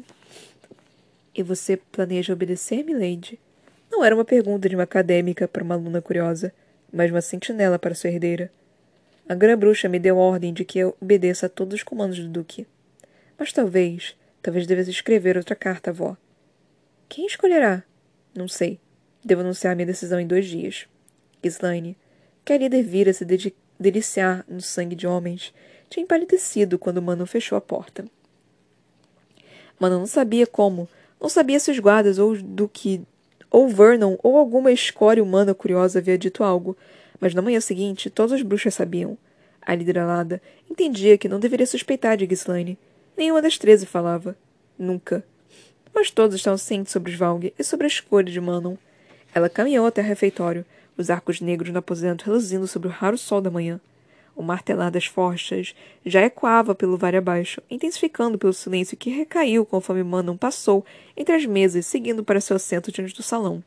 E 1.34 1.42
você 1.42 1.76
planeja 1.76 2.32
obedecer, 2.32 2.84
milady? 2.84 3.36
Não 3.90 4.04
era 4.04 4.14
uma 4.14 4.24
pergunta 4.24 4.68
de 4.68 4.76
uma 4.76 4.84
acadêmica 4.84 5.48
para 5.48 5.64
uma 5.64 5.74
aluna 5.74 6.00
curiosa, 6.00 6.54
mas 6.92 7.10
uma 7.10 7.20
sentinela 7.20 7.80
para 7.80 7.96
sua 7.96 8.10
herdeira. 8.10 8.48
A 9.28 9.34
grã-bruxa 9.34 9.88
me 9.88 9.98
deu 9.98 10.18
ordem 10.18 10.54
de 10.54 10.64
que 10.64 10.78
eu 10.78 10.96
obedeça 11.00 11.46
a 11.46 11.48
todos 11.48 11.74
os 11.74 11.82
comandos 11.82 12.20
do 12.20 12.28
duque. 12.28 12.64
Mas 13.36 13.52
talvez, 13.52 14.16
talvez 14.48 14.66
devesse 14.66 14.88
escrever 14.88 15.36
outra 15.36 15.54
carta, 15.54 15.90
avó. 15.90 16.16
Quem 17.06 17.26
escolherá? 17.26 17.82
Não 18.34 18.48
sei. 18.48 18.80
Devo 19.22 19.42
anunciar 19.42 19.76
minha 19.76 19.84
decisão 19.84 20.18
em 20.18 20.26
dois 20.26 20.46
dias. 20.46 20.86
Gislaine, 21.44 21.98
que 22.46 22.54
a 22.54 22.56
líder 22.56 22.82
vira 22.82 23.12
se 23.12 23.26
deliciar 23.78 24.46
no 24.48 24.62
sangue 24.62 24.96
de 24.96 25.06
homens, 25.06 25.52
tinha 25.90 26.02
empalidecido 26.02 26.78
quando 26.78 27.02
Manon 27.02 27.26
fechou 27.26 27.58
a 27.58 27.60
porta. 27.60 28.06
Manon 29.78 29.98
não 29.98 30.06
sabia 30.06 30.46
como, 30.46 30.88
não 31.20 31.28
sabia 31.28 31.60
se 31.60 31.70
os 31.70 31.78
guardas 31.78 32.18
ou 32.18 32.34
do 32.34 32.66
que 32.66 33.02
ou 33.50 33.68
Vernon 33.68 34.16
ou 34.22 34.38
alguma 34.38 34.72
escória 34.72 35.22
humana 35.22 35.54
curiosa 35.54 35.98
havia 35.98 36.16
dito 36.16 36.42
algo, 36.42 36.74
mas 37.20 37.34
na 37.34 37.42
manhã 37.42 37.60
seguinte 37.60 38.08
todas 38.08 38.32
as 38.32 38.40
bruxas 38.40 38.72
sabiam. 38.72 39.18
A 39.60 39.74
líder 39.74 39.98
alada 39.98 40.40
entendia 40.70 41.18
que 41.18 41.28
não 41.28 41.38
deveria 41.38 41.66
suspeitar 41.66 42.16
de 42.16 42.24
Ghislaine. 42.24 42.78
Nenhuma 43.18 43.42
das 43.42 43.58
treze 43.58 43.84
falava. 43.84 44.36
Nunca. 44.78 45.24
Mas 45.92 46.08
todos 46.08 46.36
estavam 46.36 46.56
cientes 46.56 46.92
sobre 46.92 47.10
os 47.10 47.18
Valg 47.18 47.52
e 47.58 47.64
sobre 47.64 47.84
a 47.84 47.88
escolha 47.88 48.30
de 48.30 48.40
Manon. 48.40 48.76
Ela 49.34 49.50
caminhou 49.50 49.84
até 49.84 50.00
o 50.00 50.04
refeitório, 50.04 50.64
os 50.96 51.10
arcos 51.10 51.40
negros 51.40 51.72
no 51.72 51.80
aposento 51.80 52.24
reluzindo 52.24 52.68
sobre 52.68 52.86
o 52.86 52.92
raro 52.92 53.18
sol 53.18 53.40
da 53.40 53.50
manhã. 53.50 53.80
O 54.36 54.42
martelar 54.42 54.92
das 54.92 55.06
forchas 55.06 55.74
já 56.06 56.20
ecoava 56.20 56.76
pelo 56.76 56.96
vale 56.96 57.16
abaixo, 57.16 57.60
intensificando 57.68 58.38
pelo 58.38 58.52
silêncio 58.52 58.96
que 58.96 59.10
recaiu 59.10 59.66
conforme 59.66 60.04
Manon 60.04 60.36
passou 60.36 60.86
entre 61.16 61.34
as 61.34 61.44
mesas, 61.44 61.86
seguindo 61.86 62.22
para 62.22 62.40
seu 62.40 62.54
assento 62.54 62.92
diante 62.92 63.16
do 63.16 63.22
salão. 63.24 63.64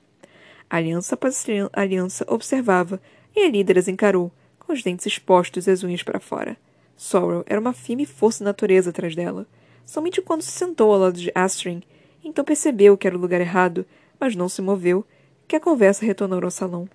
Aliança 0.70 1.16
após 1.16 1.46
aliança 1.74 2.24
observava, 2.30 3.02
e 3.36 3.42
a 3.42 3.50
líder 3.50 3.80
as 3.80 3.90
encarou, 3.90 4.32
com 4.60 4.72
os 4.72 4.82
dentes 4.82 5.06
expostos 5.06 5.68
e 5.68 5.72
as 5.72 5.84
unhas 5.84 6.04
para 6.04 6.22
fora. 6.22 6.56
Sorrow 7.02 7.44
era 7.48 7.60
uma 7.60 7.74
firme 7.74 8.06
força 8.06 8.44
natureza 8.44 8.92
atrás 8.92 9.16
dela. 9.16 9.48
Somente 9.88 10.22
quando 10.22 10.44
se 10.44 10.52
sentou 10.52 10.94
ao 10.94 11.00
lado 11.00 11.18
de 11.18 11.32
Astrid, 11.34 11.82
então 12.24 12.46
percebeu 12.46 12.96
que 12.96 13.08
era 13.08 13.18
o 13.18 13.20
lugar 13.20 13.42
errado, 13.42 13.88
mas 14.20 14.36
não 14.36 14.48
se 14.48 14.62
moveu, 14.62 15.04
que 15.48 15.56
a 15.56 15.60
conversa 15.60 16.06
retornou 16.06 16.40
ao 16.44 16.52
salão. 16.52 16.88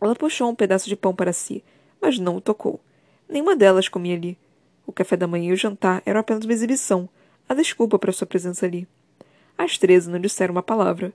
Ela 0.00 0.16
puxou 0.16 0.48
um 0.48 0.54
pedaço 0.54 0.88
de 0.88 0.96
pão 0.96 1.14
para 1.14 1.30
si, 1.34 1.62
mas 2.00 2.18
não 2.18 2.36
o 2.36 2.40
tocou. 2.40 2.80
Nenhuma 3.28 3.54
delas 3.54 3.86
comia 3.86 4.16
ali. 4.16 4.38
O 4.86 4.92
café 4.92 5.14
da 5.14 5.26
manhã 5.26 5.50
e 5.50 5.52
o 5.52 5.56
jantar 5.56 6.02
eram 6.06 6.20
apenas 6.20 6.46
uma 6.46 6.54
exibição, 6.54 7.06
a 7.46 7.52
desculpa 7.52 7.98
para 7.98 8.12
sua 8.12 8.26
presença 8.26 8.64
ali. 8.64 8.88
As 9.58 9.76
treze 9.76 10.08
não 10.08 10.18
disseram 10.18 10.52
uma 10.52 10.62
palavra. 10.62 11.12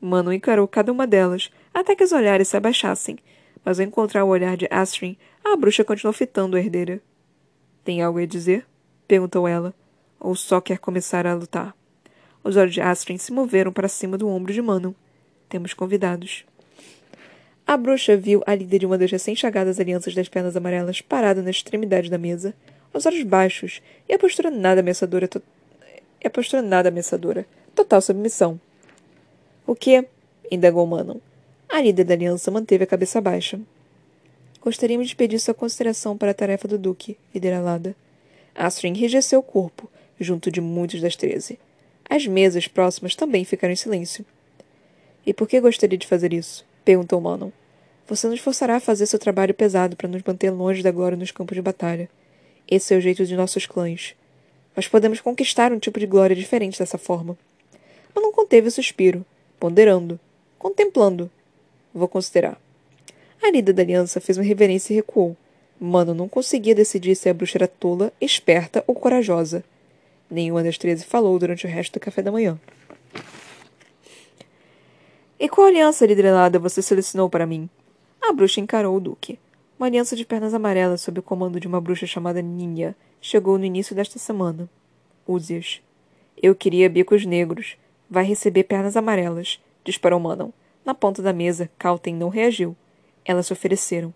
Mano 0.00 0.32
encarou 0.32 0.66
cada 0.66 0.90
uma 0.90 1.06
delas, 1.06 1.48
até 1.72 1.94
que 1.94 2.02
os 2.02 2.10
olhares 2.10 2.48
se 2.48 2.56
abaixassem, 2.56 3.20
mas 3.64 3.78
ao 3.78 3.86
encontrar 3.86 4.24
o 4.24 4.30
olhar 4.30 4.56
de 4.56 4.66
Astrid, 4.68 5.16
a 5.44 5.54
bruxa 5.54 5.84
continuou 5.84 6.12
fitando 6.12 6.56
a 6.56 6.60
herdeira. 6.60 7.00
Tem 7.84 8.02
algo 8.02 8.18
a 8.18 8.26
dizer? 8.26 8.66
perguntou 9.08 9.48
ela. 9.48 9.74
Ou 10.18 10.34
só 10.36 10.60
quer 10.60 10.78
começar 10.78 11.26
a 11.26 11.34
lutar? 11.34 11.74
Os 12.44 12.56
olhos 12.56 12.74
de 12.74 12.80
Astrid 12.80 13.18
se 13.18 13.32
moveram 13.32 13.72
para 13.72 13.88
cima 13.88 14.16
do 14.16 14.28
ombro 14.28 14.52
de 14.52 14.62
Manon. 14.62 14.92
Temos 15.48 15.74
convidados. 15.74 16.44
A 17.66 17.76
bruxa 17.76 18.16
viu 18.16 18.42
a 18.46 18.54
líder 18.54 18.80
de 18.80 18.86
uma 18.86 18.98
das 18.98 19.10
recém-chagadas 19.10 19.78
alianças 19.78 20.14
das 20.14 20.28
pernas 20.28 20.56
amarelas 20.56 21.00
parada 21.00 21.42
na 21.42 21.50
extremidade 21.50 22.10
da 22.10 22.18
mesa, 22.18 22.54
os 22.92 23.06
olhos 23.06 23.22
baixos 23.22 23.80
e 24.08 24.14
a 24.14 24.18
postura 24.18 24.50
nada 24.50 24.80
ameaçadora. 24.80 25.28
To... 25.28 25.40
E 26.22 26.26
a 26.26 26.30
postura 26.30 26.62
nada 26.62 26.88
ameaçadora. 26.88 27.46
Total 27.74 28.00
submissão. 28.00 28.60
O 29.66 29.74
que? 29.74 30.04
indagou 30.50 30.86
Manon. 30.86 31.18
A 31.68 31.80
líder 31.80 32.04
da 32.04 32.14
aliança 32.14 32.50
manteve 32.50 32.84
a 32.84 32.86
cabeça 32.86 33.20
baixa. 33.20 33.60
Gostaríamos 34.62 35.08
de 35.08 35.16
pedir 35.16 35.38
sua 35.38 35.54
consideração 35.54 36.18
para 36.18 36.32
a 36.32 36.34
tarefa 36.34 36.68
do 36.68 36.76
Duque, 36.76 37.16
líder 37.34 37.54
alada. 37.54 37.96
Astrid 38.54 38.94
enrijeceu 38.94 39.40
o 39.40 39.42
corpo, 39.42 39.90
junto 40.18 40.50
de 40.50 40.60
muitos 40.60 41.00
das 41.00 41.16
treze. 41.16 41.58
As 42.08 42.26
mesas 42.26 42.68
próximas 42.68 43.14
também 43.14 43.42
ficaram 43.44 43.72
em 43.72 43.76
silêncio. 43.76 44.24
E 45.24 45.32
por 45.32 45.48
que 45.48 45.60
gostaria 45.60 45.96
de 45.96 46.06
fazer 46.06 46.34
isso? 46.34 46.66
perguntou 46.84 47.20
Manon. 47.20 47.50
Você 48.06 48.28
nos 48.28 48.40
forçará 48.40 48.76
a 48.76 48.80
fazer 48.80 49.06
seu 49.06 49.18
trabalho 49.18 49.54
pesado 49.54 49.96
para 49.96 50.08
nos 50.08 50.22
manter 50.22 50.50
longe 50.50 50.82
da 50.82 50.90
glória 50.90 51.16
nos 51.16 51.30
campos 51.30 51.54
de 51.54 51.62
batalha. 51.62 52.10
Esse 52.68 52.92
é 52.92 52.98
o 52.98 53.00
jeito 53.00 53.24
de 53.24 53.36
nossos 53.36 53.64
clãs. 53.64 54.14
Mas 54.76 54.88
podemos 54.88 55.20
conquistar 55.20 55.72
um 55.72 55.78
tipo 55.78 55.98
de 55.98 56.06
glória 56.06 56.36
diferente 56.36 56.78
dessa 56.78 56.98
forma. 56.98 57.38
Manon 58.14 58.32
conteve 58.32 58.68
o 58.68 58.70
suspiro, 58.70 59.24
ponderando, 59.58 60.20
contemplando. 60.58 61.30
Vou 61.94 62.08
considerar. 62.08 62.60
A 63.42 63.50
líder 63.50 63.72
da 63.72 63.82
aliança 63.82 64.20
fez 64.20 64.36
uma 64.36 64.44
reverência 64.44 64.92
e 64.92 64.96
recuou. 64.96 65.36
Mano 65.78 66.12
não 66.12 66.28
conseguia 66.28 66.74
decidir 66.74 67.14
se 67.14 67.28
a 67.28 67.34
bruxa 67.34 67.56
era 67.56 67.66
tola, 67.66 68.12
esperta 68.20 68.84
ou 68.86 68.94
corajosa. 68.94 69.64
Nenhuma 70.30 70.62
das 70.62 70.76
treze 70.76 71.04
falou 71.04 71.38
durante 71.38 71.66
o 71.66 71.68
resto 71.68 71.94
do 71.94 72.00
café 72.00 72.22
da 72.22 72.30
manhã. 72.30 72.60
E 75.38 75.48
qual 75.48 75.66
aliança 75.66 76.04
liderada 76.04 76.58
você 76.58 76.82
selecionou 76.82 77.30
para 77.30 77.46
mim? 77.46 77.68
A 78.20 78.30
bruxa 78.30 78.60
encarou 78.60 78.94
o 78.94 79.00
duque. 79.00 79.38
Uma 79.78 79.86
aliança 79.86 80.14
de 80.14 80.26
pernas 80.26 80.52
amarelas 80.52 81.00
sob 81.00 81.18
o 81.20 81.22
comando 81.22 81.58
de 81.58 81.66
uma 81.66 81.80
bruxa 81.80 82.06
chamada 82.06 82.42
Ninha 82.42 82.94
chegou 83.22 83.56
no 83.56 83.64
início 83.64 83.96
desta 83.96 84.18
semana. 84.18 84.68
Úzias. 85.26 85.80
Eu 86.42 86.54
queria 86.54 86.90
bicos 86.90 87.24
negros. 87.24 87.78
Vai 88.08 88.24
receber 88.24 88.64
pernas 88.64 88.96
amarelas, 88.96 89.58
disparou 89.82 90.20
Manon. 90.20 90.50
Na 90.84 90.94
ponta 90.94 91.22
da 91.22 91.32
mesa, 91.32 91.70
Calten 91.78 92.14
não 92.14 92.28
reagiu. 92.28 92.76
Elas 93.24 93.46
se 93.46 93.52
ofereceram. 93.52 94.12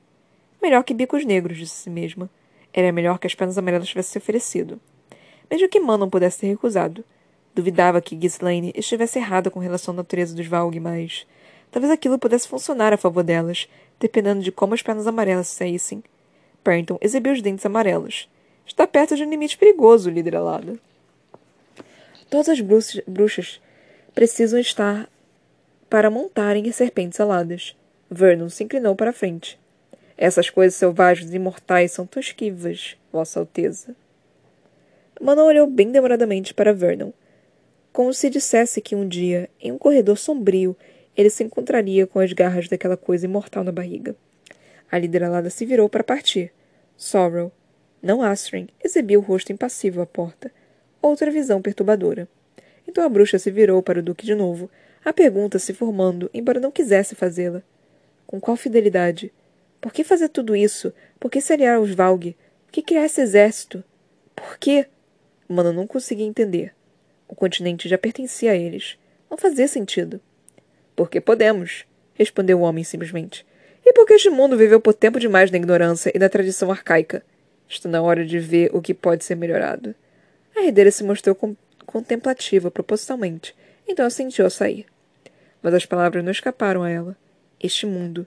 Melhor 0.62 0.82
que 0.82 0.94
bicos 0.94 1.24
negros, 1.24 1.58
disse 1.58 1.74
a 1.74 1.82
si 1.84 1.90
mesma. 1.90 2.30
Era 2.72 2.90
melhor 2.90 3.18
que 3.18 3.26
as 3.26 3.34
pernas 3.34 3.58
amarelas 3.58 3.88
tivessem 3.88 4.12
se 4.12 4.18
oferecido. 4.18 4.80
Mesmo 5.50 5.68
que 5.68 5.78
Manon 5.78 6.08
pudesse 6.08 6.40
ter 6.40 6.46
recusado. 6.48 7.04
Duvidava 7.54 8.00
que 8.00 8.16
Ghislaine 8.16 8.72
estivesse 8.74 9.18
errada 9.18 9.50
com 9.50 9.60
relação 9.60 9.94
à 9.94 9.98
natureza 9.98 10.34
dos 10.34 10.46
Valg, 10.46 10.80
mas... 10.80 11.26
Talvez 11.70 11.92
aquilo 11.92 12.18
pudesse 12.18 12.48
funcionar 12.48 12.92
a 12.92 12.96
favor 12.96 13.22
delas, 13.22 13.68
dependendo 13.98 14.42
de 14.42 14.52
como 14.52 14.74
as 14.74 14.82
pernas 14.82 15.06
amarelas 15.06 15.48
saíssem. 15.48 16.02
Perrington 16.62 16.98
exibiu 17.00 17.32
os 17.32 17.42
dentes 17.42 17.66
amarelos. 17.66 18.28
Está 18.66 18.86
perto 18.86 19.16
de 19.16 19.24
um 19.24 19.30
limite 19.30 19.58
perigoso, 19.58 20.08
líder 20.08 20.36
alada. 20.36 20.78
Todas 22.30 22.48
as 22.48 22.60
bruxas 23.06 23.60
precisam 24.14 24.58
estar 24.58 25.08
para 25.90 26.10
montarem 26.10 26.70
serpentes 26.72 27.20
aladas. 27.20 27.76
Vernon 28.10 28.48
se 28.48 28.64
inclinou 28.64 28.94
para 28.94 29.10
a 29.10 29.14
frente. 29.14 29.58
Essas 30.16 30.48
coisas 30.50 30.74
selvagens 30.74 31.32
e 31.32 31.36
imortais 31.36 31.92
são 31.92 32.06
tão 32.06 32.20
esquivas, 32.20 32.96
Vossa 33.12 33.40
Alteza. 33.40 33.96
Manon 35.20 35.46
olhou 35.46 35.66
bem 35.66 35.90
demoradamente 35.90 36.54
para 36.54 36.72
Vernon, 36.72 37.12
como 37.92 38.12
se 38.12 38.28
dissesse 38.28 38.80
que 38.80 38.94
um 38.96 39.06
dia, 39.06 39.48
em 39.60 39.70
um 39.70 39.78
corredor 39.78 40.18
sombrio, 40.18 40.76
ele 41.16 41.30
se 41.30 41.44
encontraria 41.44 42.06
com 42.06 42.18
as 42.18 42.32
garras 42.32 42.68
daquela 42.68 42.96
coisa 42.96 43.24
imortal 43.24 43.62
na 43.62 43.70
barriga. 43.70 44.16
A 44.90 44.98
líder 44.98 45.22
alada 45.22 45.48
se 45.48 45.64
virou 45.64 45.88
para 45.88 46.02
partir. 46.02 46.52
Sorrel, 46.96 47.52
não 48.02 48.22
Astrid, 48.22 48.68
exibiu 48.82 49.20
o 49.20 49.22
rosto 49.22 49.52
impassível 49.52 50.02
à 50.02 50.06
porta. 50.06 50.50
Outra 51.00 51.30
visão 51.30 51.62
perturbadora. 51.62 52.28
Então 52.86 53.04
a 53.04 53.08
bruxa 53.08 53.38
se 53.38 53.50
virou 53.50 53.82
para 53.82 54.00
o 54.00 54.02
duque 54.02 54.26
de 54.26 54.34
novo, 54.34 54.70
a 55.04 55.12
pergunta 55.12 55.58
se 55.58 55.72
formando, 55.72 56.30
embora 56.34 56.60
não 56.60 56.70
quisesse 56.70 57.14
fazê-la. 57.14 57.62
Com 58.26 58.40
qual 58.40 58.56
fidelidade? 58.56 59.32
Por 59.80 59.92
que 59.92 60.02
fazer 60.02 60.28
tudo 60.28 60.56
isso? 60.56 60.92
Por 61.20 61.30
que 61.30 61.40
se 61.40 61.52
aliar 61.52 61.76
aos 61.76 61.90
Valg? 61.90 62.36
Por 62.66 62.72
que 62.72 62.82
criar 62.82 63.04
esse 63.04 63.20
exército? 63.20 63.84
Por 64.34 64.58
quê? 64.58 64.86
Mano 65.48 65.72
não 65.72 65.86
conseguia 65.86 66.26
entender. 66.26 66.74
O 67.28 67.34
continente 67.34 67.88
já 67.88 67.98
pertencia 67.98 68.52
a 68.52 68.56
eles. 68.56 68.98
Não 69.30 69.36
fazia 69.36 69.68
sentido. 69.68 70.20
Porque 70.96 71.20
podemos, 71.20 71.84
respondeu 72.14 72.60
o 72.60 72.62
homem 72.62 72.84
simplesmente. 72.84 73.44
E 73.84 73.92
porque 73.92 74.14
este 74.14 74.30
mundo 74.30 74.56
viveu 74.56 74.80
por 74.80 74.94
tempo 74.94 75.20
demais 75.20 75.50
na 75.50 75.58
ignorância 75.58 76.10
e 76.14 76.18
na 76.18 76.28
tradição 76.28 76.70
arcaica. 76.70 77.22
Está 77.68 77.88
na 77.88 78.00
hora 78.00 78.24
de 78.24 78.38
ver 78.38 78.70
o 78.72 78.80
que 78.80 78.94
pode 78.94 79.24
ser 79.24 79.34
melhorado. 79.34 79.94
A 80.56 80.62
herdeira 80.62 80.90
se 80.90 81.04
mostrou 81.04 81.34
com 81.34 81.56
contemplativa 81.84 82.70
propositalmente, 82.70 83.54
então 83.86 84.06
assentiu 84.06 84.46
a 84.46 84.50
sair. 84.50 84.86
Mas 85.62 85.74
as 85.74 85.84
palavras 85.86 86.24
não 86.24 86.30
escaparam 86.30 86.82
a 86.82 86.90
ela. 86.90 87.16
Este 87.64 87.86
mundo. 87.86 88.26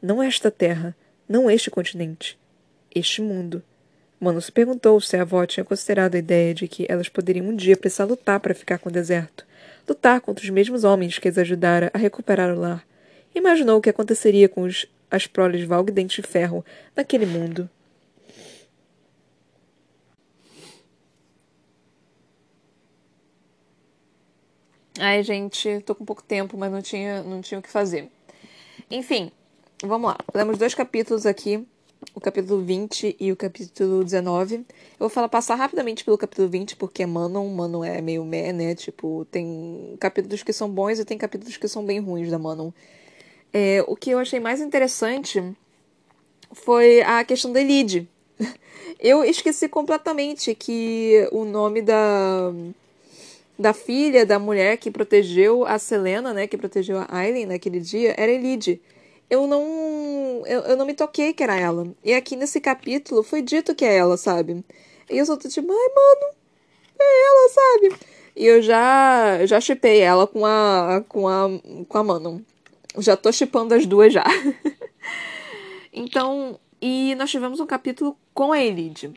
Não 0.00 0.22
esta 0.22 0.50
terra. 0.50 0.96
Não 1.28 1.50
este 1.50 1.70
continente. 1.70 2.38
Este 2.94 3.20
mundo. 3.20 3.62
Mano 4.18 4.40
se 4.40 4.50
perguntou 4.50 4.98
se 4.98 5.14
a 5.14 5.20
avó 5.20 5.44
tinha 5.44 5.62
considerado 5.62 6.14
a 6.14 6.18
ideia 6.18 6.54
de 6.54 6.66
que 6.66 6.86
elas 6.88 7.06
poderiam 7.06 7.48
um 7.48 7.54
dia 7.54 7.76
precisar 7.76 8.06
lutar 8.06 8.40
para 8.40 8.54
ficar 8.54 8.78
com 8.78 8.88
o 8.88 8.92
deserto. 8.92 9.44
Lutar 9.86 10.22
contra 10.22 10.42
os 10.42 10.48
mesmos 10.48 10.84
homens 10.84 11.18
que 11.18 11.28
as 11.28 11.36
ajudara 11.36 11.90
a 11.92 11.98
recuperar 11.98 12.50
o 12.50 12.58
lar. 12.58 12.82
Imaginou 13.34 13.76
o 13.76 13.82
que 13.82 13.90
aconteceria 13.90 14.48
com 14.48 14.62
os, 14.62 14.86
as 15.10 15.26
proles 15.26 15.66
Valg 15.66 15.92
Dente 15.92 16.22
de 16.22 16.26
Ferro 16.26 16.64
naquele 16.96 17.26
mundo. 17.26 17.68
Ai, 24.98 25.22
gente, 25.22 25.82
tô 25.84 25.94
com 25.94 26.06
pouco 26.06 26.22
tempo, 26.22 26.56
mas 26.56 26.72
não 26.72 26.80
tinha, 26.80 27.22
não 27.22 27.42
tinha 27.42 27.60
o 27.60 27.62
que 27.62 27.68
fazer. 27.68 28.10
Enfim, 28.90 29.30
vamos 29.82 30.08
lá. 30.10 30.16
Lemos 30.34 30.56
dois 30.56 30.74
capítulos 30.74 31.26
aqui, 31.26 31.62
o 32.14 32.20
capítulo 32.20 32.62
20 32.62 33.16
e 33.20 33.30
o 33.30 33.36
capítulo 33.36 34.02
19. 34.02 34.54
Eu 34.54 34.64
vou 34.98 35.08
falar, 35.10 35.28
passar 35.28 35.56
rapidamente 35.56 36.02
pelo 36.02 36.16
capítulo 36.16 36.48
20, 36.48 36.76
porque 36.76 37.04
Manon, 37.04 37.48
Manon 37.48 37.84
é 37.84 38.00
meio 38.00 38.24
meh, 38.24 38.50
né? 38.50 38.74
Tipo, 38.74 39.26
tem 39.30 39.94
capítulos 40.00 40.42
que 40.42 40.54
são 40.54 40.70
bons 40.70 40.98
e 40.98 41.04
tem 41.04 41.18
capítulos 41.18 41.58
que 41.58 41.68
são 41.68 41.84
bem 41.84 42.00
ruins 42.00 42.30
da 42.30 42.38
Manon. 42.38 42.70
É, 43.52 43.84
o 43.86 43.94
que 43.94 44.10
eu 44.10 44.18
achei 44.18 44.40
mais 44.40 44.58
interessante 44.60 45.42
foi 46.52 47.02
a 47.02 47.22
questão 47.24 47.52
da 47.52 47.60
Elide. 47.60 48.08
Eu 48.98 49.22
esqueci 49.22 49.68
completamente 49.68 50.54
que 50.54 51.28
o 51.30 51.44
nome 51.44 51.82
da 51.82 52.52
da 53.58 53.72
filha 53.72 54.24
da 54.24 54.38
mulher 54.38 54.76
que 54.76 54.90
protegeu 54.90 55.66
a 55.66 55.78
Selena, 55.78 56.32
né, 56.32 56.46
que 56.46 56.56
protegeu 56.56 56.98
a 56.98 57.06
Aileen 57.10 57.46
naquele 57.46 57.80
dia, 57.80 58.14
era 58.16 58.30
Elide. 58.30 58.80
Eu 59.28 59.46
não 59.46 60.42
eu, 60.46 60.60
eu 60.62 60.76
não 60.76 60.86
me 60.86 60.94
toquei 60.94 61.32
que 61.32 61.42
era 61.42 61.56
ela. 61.58 61.86
E 62.04 62.14
aqui 62.14 62.36
nesse 62.36 62.60
capítulo 62.60 63.22
foi 63.22 63.42
dito 63.42 63.74
que 63.74 63.84
é 63.84 63.96
ela, 63.96 64.16
sabe? 64.16 64.64
E 65.10 65.18
eu 65.18 65.26
só 65.26 65.36
tô 65.36 65.48
tipo, 65.48 65.70
ai, 65.70 65.88
mano, 65.94 66.34
é 67.00 67.26
ela, 67.26 67.48
sabe? 67.50 67.96
E 68.36 68.46
eu 68.46 68.62
já 68.62 69.44
já 69.46 69.60
chipei 69.60 70.00
ela 70.00 70.26
com 70.26 70.46
a 70.46 71.04
com 71.08 71.28
a 71.28 71.48
com 71.88 71.98
a 71.98 72.04
Manon. 72.04 72.40
Já 72.98 73.16
tô 73.16 73.32
chipando 73.32 73.74
as 73.74 73.86
duas 73.86 74.12
já. 74.12 74.24
então, 75.92 76.58
e 76.80 77.14
nós 77.16 77.30
tivemos 77.30 77.60
um 77.60 77.66
capítulo 77.66 78.16
com 78.32 78.52
a 78.52 78.62
Elide. 78.62 79.12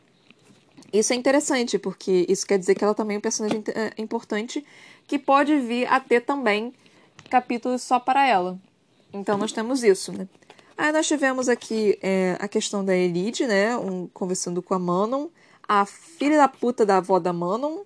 Isso 0.92 1.12
é 1.12 1.16
interessante, 1.16 1.78
porque 1.78 2.26
isso 2.28 2.46
quer 2.46 2.58
dizer 2.58 2.74
que 2.74 2.84
ela 2.84 2.94
também 2.94 3.14
é 3.14 3.18
um 3.18 3.22
personagem 3.22 3.64
é, 3.68 3.92
importante 3.96 4.64
que 5.06 5.18
pode 5.18 5.58
vir 5.58 5.86
a 5.86 5.98
ter 5.98 6.20
também 6.20 6.72
capítulos 7.30 7.82
só 7.82 7.98
para 7.98 8.26
ela. 8.26 8.58
Então 9.12 9.38
nós 9.38 9.52
temos 9.52 9.82
isso, 9.82 10.12
né? 10.12 10.28
Aí 10.76 10.92
nós 10.92 11.06
tivemos 11.06 11.48
aqui 11.48 11.98
é, 12.02 12.36
a 12.38 12.48
questão 12.48 12.84
da 12.84 12.94
Elide, 12.94 13.46
né? 13.46 13.76
Um, 13.76 14.06
conversando 14.08 14.62
com 14.62 14.74
a 14.74 14.78
Manon, 14.78 15.28
a 15.66 15.86
filha 15.86 16.36
da 16.36 16.48
puta 16.48 16.84
da 16.84 16.98
avó 16.98 17.18
da 17.18 17.32
Manon, 17.32 17.84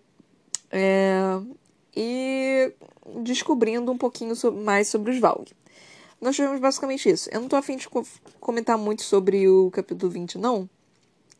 é, 0.70 1.40
e 1.94 2.72
descobrindo 3.22 3.90
um 3.90 3.98
pouquinho 3.98 4.34
mais 4.64 4.88
sobre 4.88 5.12
os 5.12 5.18
Valg. 5.18 5.52
nós 6.20 6.34
tivemos 6.34 6.60
basicamente 6.60 7.08
isso. 7.08 7.28
Eu 7.32 7.40
não 7.40 7.48
tô 7.48 7.56
afim 7.56 7.76
de 7.76 7.88
co 7.88 8.04
comentar 8.40 8.76
muito 8.76 9.02
sobre 9.02 9.48
o 9.48 9.70
capítulo 9.70 10.10
20, 10.10 10.38
não. 10.38 10.68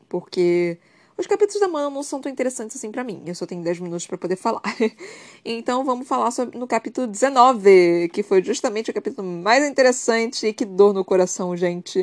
Porque 0.09 0.79
os 1.19 1.27
capítulos 1.27 1.61
da 1.61 1.69
Mana 1.69 1.89
não 1.89 2.03
são 2.03 2.21
tão 2.21 2.31
interessantes 2.31 2.77
assim 2.77 2.91
para 2.91 3.03
mim. 3.03 3.23
Eu 3.27 3.35
só 3.35 3.47
tenho 3.47 3.63
10 3.63 3.81
minutos 3.81 4.07
para 4.07 4.19
poder 4.19 4.37
falar. 4.37 4.63
então 5.45 5.85
vamos 5.85 6.07
falar 6.07 6.31
sobre, 6.31 6.59
no 6.59 6.67
capítulo 6.67 7.07
19, 7.07 8.11
que 8.13 8.23
foi 8.23 8.43
justamente 8.43 8.91
o 8.91 8.95
capítulo 8.95 9.27
mais 9.27 9.65
interessante 9.65 10.47
e 10.47 10.53
que 10.53 10.65
dor 10.65 10.93
no 10.93 11.05
coração, 11.05 11.57
gente. 11.57 12.03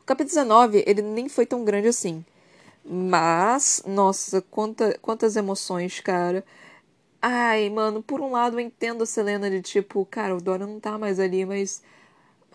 O 0.00 0.04
capítulo 0.06 0.34
19, 0.34 0.84
ele 0.86 1.02
nem 1.02 1.28
foi 1.28 1.44
tão 1.44 1.64
grande 1.64 1.88
assim. 1.88 2.24
Mas, 2.84 3.82
nossa, 3.86 4.42
quanta, 4.42 4.98
quantas 5.00 5.36
emoções, 5.36 6.00
cara. 6.00 6.44
Ai, 7.20 7.70
mano, 7.70 8.02
por 8.02 8.20
um 8.20 8.32
lado 8.32 8.56
eu 8.56 8.60
entendo 8.60 9.02
a 9.02 9.06
Selena 9.06 9.48
de 9.48 9.62
tipo, 9.62 10.04
cara, 10.06 10.36
o 10.36 10.40
Dorian 10.40 10.66
não 10.66 10.80
tá 10.80 10.98
mais 10.98 11.18
ali, 11.20 11.44
mas. 11.44 11.82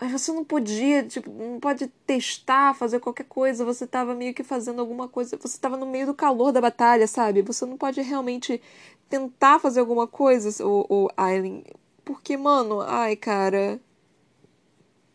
Mas 0.00 0.12
você 0.12 0.32
não 0.32 0.44
podia, 0.44 1.02
tipo, 1.04 1.30
não 1.30 1.58
pode 1.58 1.88
testar, 2.06 2.74
fazer 2.74 3.00
qualquer 3.00 3.24
coisa. 3.24 3.64
Você 3.64 3.86
tava 3.86 4.14
meio 4.14 4.32
que 4.32 4.44
fazendo 4.44 4.80
alguma 4.80 5.08
coisa. 5.08 5.36
Você 5.36 5.58
tava 5.58 5.76
no 5.76 5.86
meio 5.86 6.06
do 6.06 6.14
calor 6.14 6.52
da 6.52 6.60
batalha, 6.60 7.06
sabe? 7.06 7.42
Você 7.42 7.66
não 7.66 7.76
pode 7.76 8.00
realmente 8.00 8.60
tentar 9.08 9.58
fazer 9.58 9.80
alguma 9.80 10.06
coisa, 10.06 10.64
o, 10.64 10.86
o 10.88 11.08
Aileen. 11.16 11.64
Porque, 12.04 12.36
mano, 12.36 12.80
ai, 12.80 13.16
cara. 13.16 13.80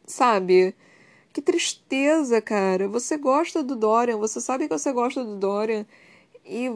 Sabe? 0.05 0.75
Que 1.31 1.41
tristeza, 1.41 2.41
cara. 2.41 2.87
Você 2.89 3.17
gosta 3.17 3.63
do 3.63 3.75
Dorian, 3.75 4.17
você 4.17 4.41
sabe 4.41 4.67
que 4.67 4.77
você 4.77 4.91
gosta 4.91 5.23
do 5.23 5.37
Dorian. 5.37 5.85
E 6.45 6.71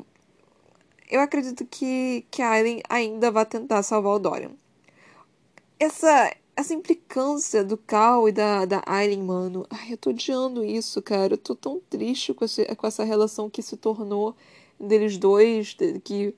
eu 1.09 1.21
acredito 1.21 1.65
que, 1.65 2.25
que 2.31 2.41
a 2.41 2.51
Aileen 2.51 2.81
ainda 2.89 3.31
vai 3.31 3.45
tentar 3.45 3.83
salvar 3.83 4.13
o 4.13 4.19
Dorian. 4.19 4.51
Essa, 5.79 6.33
essa 6.57 6.73
implicância 6.73 7.63
do 7.63 7.77
Cal 7.77 8.27
e 8.27 8.31
da, 8.31 8.65
da 8.65 8.81
Aileen, 8.87 9.21
mano. 9.21 9.65
Ai, 9.69 9.93
eu 9.93 9.97
tô 9.97 10.09
odiando 10.09 10.65
isso, 10.65 10.99
cara. 11.03 11.35
Eu 11.35 11.37
tô 11.37 11.55
tão 11.55 11.79
triste 11.87 12.33
com, 12.33 12.43
esse, 12.43 12.65
com 12.75 12.87
essa 12.87 13.03
relação 13.03 13.47
que 13.47 13.61
se 13.61 13.77
tornou 13.77 14.35
deles 14.79 15.17
dois, 15.17 15.75
que, 16.03 16.33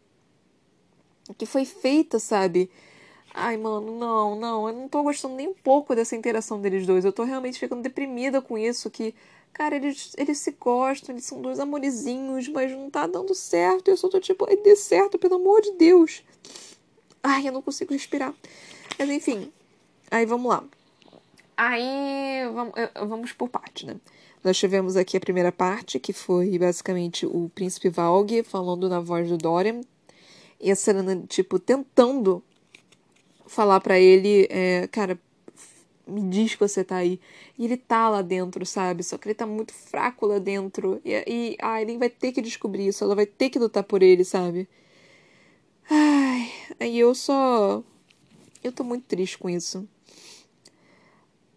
que 1.38 1.46
foi 1.46 1.64
feita, 1.64 2.20
sabe? 2.20 2.70
Ai, 3.34 3.56
mano, 3.56 3.98
não, 3.98 4.36
não. 4.36 4.68
Eu 4.68 4.76
não 4.76 4.90
tô 4.90 5.02
gostando 5.04 5.36
nem 5.36 5.48
um 5.48 5.54
pouco 5.54 5.96
dessa 5.96 6.18
interação 6.18 6.60
deles 6.60 6.86
dois. 6.86 7.06
Eu 7.06 7.14
tô 7.14 7.24
realmente 7.24 7.58
ficando 7.58 7.82
deprimida 7.82 8.42
com 8.42 8.58
isso, 8.58 8.90
que 8.90 9.16
Cara, 9.54 9.76
eles, 9.76 10.14
eles 10.18 10.38
se 10.38 10.52
gostam, 10.52 11.14
eles 11.14 11.26
são 11.26 11.42
dois 11.42 11.60
amorizinhos, 11.60 12.48
mas 12.48 12.72
não 12.72 12.90
tá 12.90 13.08
dando 13.08 13.34
certo. 13.34 13.90
Eu 13.90 13.98
só 13.98 14.08
tô 14.08 14.20
tipo, 14.20 14.46
ai, 14.48 14.56
dê 14.58 14.76
certo, 14.76 15.18
pelo 15.18 15.36
amor 15.36 15.62
de 15.62 15.72
Deus. 15.74 16.24
Ai, 17.24 17.48
eu 17.48 17.52
não 17.52 17.62
consigo 17.62 17.94
respirar. 17.94 18.34
Mas 18.98 19.10
enfim, 19.10 19.52
aí 20.12 20.26
vamos 20.26 20.50
lá. 20.50 20.64
Aí 21.58 22.50
vamos, 22.54 22.74
vamos 23.08 23.32
por 23.34 23.50
parte, 23.50 23.86
né? 23.86 23.96
Nós 24.44 24.58
tivemos 24.58 24.96
aqui 24.96 25.18
a 25.18 25.20
primeira 25.20 25.52
parte, 25.52 26.00
que 26.00 26.14
foi 26.14 26.58
basicamente 26.58 27.26
o 27.26 27.52
príncipe 27.54 27.90
Valg 27.90 28.44
falando 28.44 28.88
na 28.88 29.00
voz 29.00 29.28
do 29.28 29.38
Dorian. 29.38 29.82
E 30.62 30.72
a 30.72 30.76
Serena, 30.76 31.24
tipo, 31.28 31.60
tentando 31.60 32.44
falar 33.46 33.80
para 33.82 34.00
ele, 34.00 34.48
é, 34.50 34.88
cara, 34.88 35.20
me 36.08 36.22
diz 36.30 36.54
que 36.54 36.60
você 36.60 36.84
tá 36.84 36.98
aí. 36.98 37.20
E 37.58 37.66
ele 37.66 37.78
tá 37.78 38.10
lá 38.10 38.22
dentro, 38.22 38.66
sabe? 38.66 39.04
Só 39.04 39.18
que 39.18 39.28
ele 39.28 39.36
tá 39.36 39.46
muito 39.46 39.74
fraco 39.74 40.26
lá 40.26 40.40
dentro. 40.40 41.02
E, 41.04 41.12
e 41.28 41.58
a 41.62 41.74
Aileen 41.74 41.98
vai 41.98 42.10
ter 42.10 42.32
que 42.32 42.42
descobrir 42.42 42.88
isso, 42.88 43.04
ela 43.04 43.16
vai 43.16 43.26
ter 43.26 43.50
que 43.50 43.60
lutar 43.60 43.84
por 43.84 44.02
ele, 44.02 44.24
sabe? 44.24 44.68
Ai, 45.90 46.52
aí 46.80 47.00
eu 47.00 47.14
só. 47.16 47.84
Eu 48.64 48.72
tô 48.72 48.84
muito 48.84 49.06
triste 49.06 49.38
com 49.38 49.50
isso. 49.50 49.88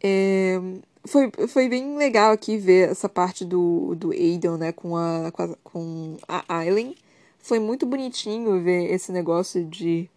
É, 0.02 0.60
foi, 1.04 1.30
foi 1.48 1.68
bem 1.68 1.96
legal 1.96 2.32
aqui 2.32 2.56
ver 2.56 2.90
essa 2.90 3.08
parte 3.08 3.44
do, 3.44 3.94
do 3.94 4.12
Aiden, 4.12 4.58
né, 4.58 4.72
com 4.72 4.96
a, 4.96 5.30
com 5.32 5.42
a, 5.42 5.48
com 5.62 6.16
a 6.28 6.44
Aileen. 6.58 6.94
Foi 7.38 7.58
muito 7.58 7.86
bonitinho 7.86 8.62
ver 8.62 8.92
esse 8.92 9.10
negócio 9.12 9.64
de 9.64 10.08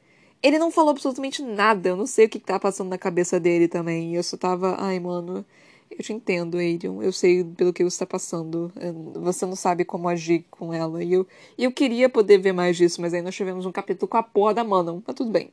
ele 0.46 0.60
não 0.60 0.70
falou 0.70 0.92
absolutamente 0.92 1.42
nada. 1.42 1.90
Eu 1.90 1.98
não 1.98 2.06
sei 2.06 2.26
o 2.26 2.30
que 2.30 2.40
tá 2.40 2.60
passando 2.60 2.90
na 2.90 3.00
cabeça 3.00 3.40
dele 3.40 3.68
também. 3.68 4.16
Eu 4.16 4.22
só 4.22 4.38
tava, 4.38 4.76
ai, 4.80 5.00
mano, 5.00 5.44
eu 5.90 5.98
te 6.04 6.14
entendo, 6.14 6.58
Aiden. 6.58 7.02
Eu 7.02 7.12
sei 7.12 7.44
pelo 7.44 7.74
que 7.74 7.84
você 7.84 8.00
tá 8.00 8.06
passando. 8.06 8.72
Você 9.16 9.46
não 9.46 9.56
sabe 9.56 9.84
como 9.84 10.08
agir 10.08 10.46
com 10.52 10.72
ela. 10.72 11.04
E 11.04 11.14
eu, 11.14 11.28
eu 11.58 11.72
queria 11.72 12.08
poder 12.10 12.38
ver 12.38 12.54
mais 12.54 12.78
disso, 12.78 13.02
mas 13.02 13.14
aí 13.14 13.24
nós 13.24 13.36
tivemos 13.36 13.66
um 13.66 13.72
capítulo 13.72 14.08
com 14.08 14.18
a 14.18 14.24
porra 14.24 14.54
da 14.54 14.64
Manon. 14.64 15.02
Mas 15.06 15.16
tudo 15.16 15.32
bem. 15.32 15.52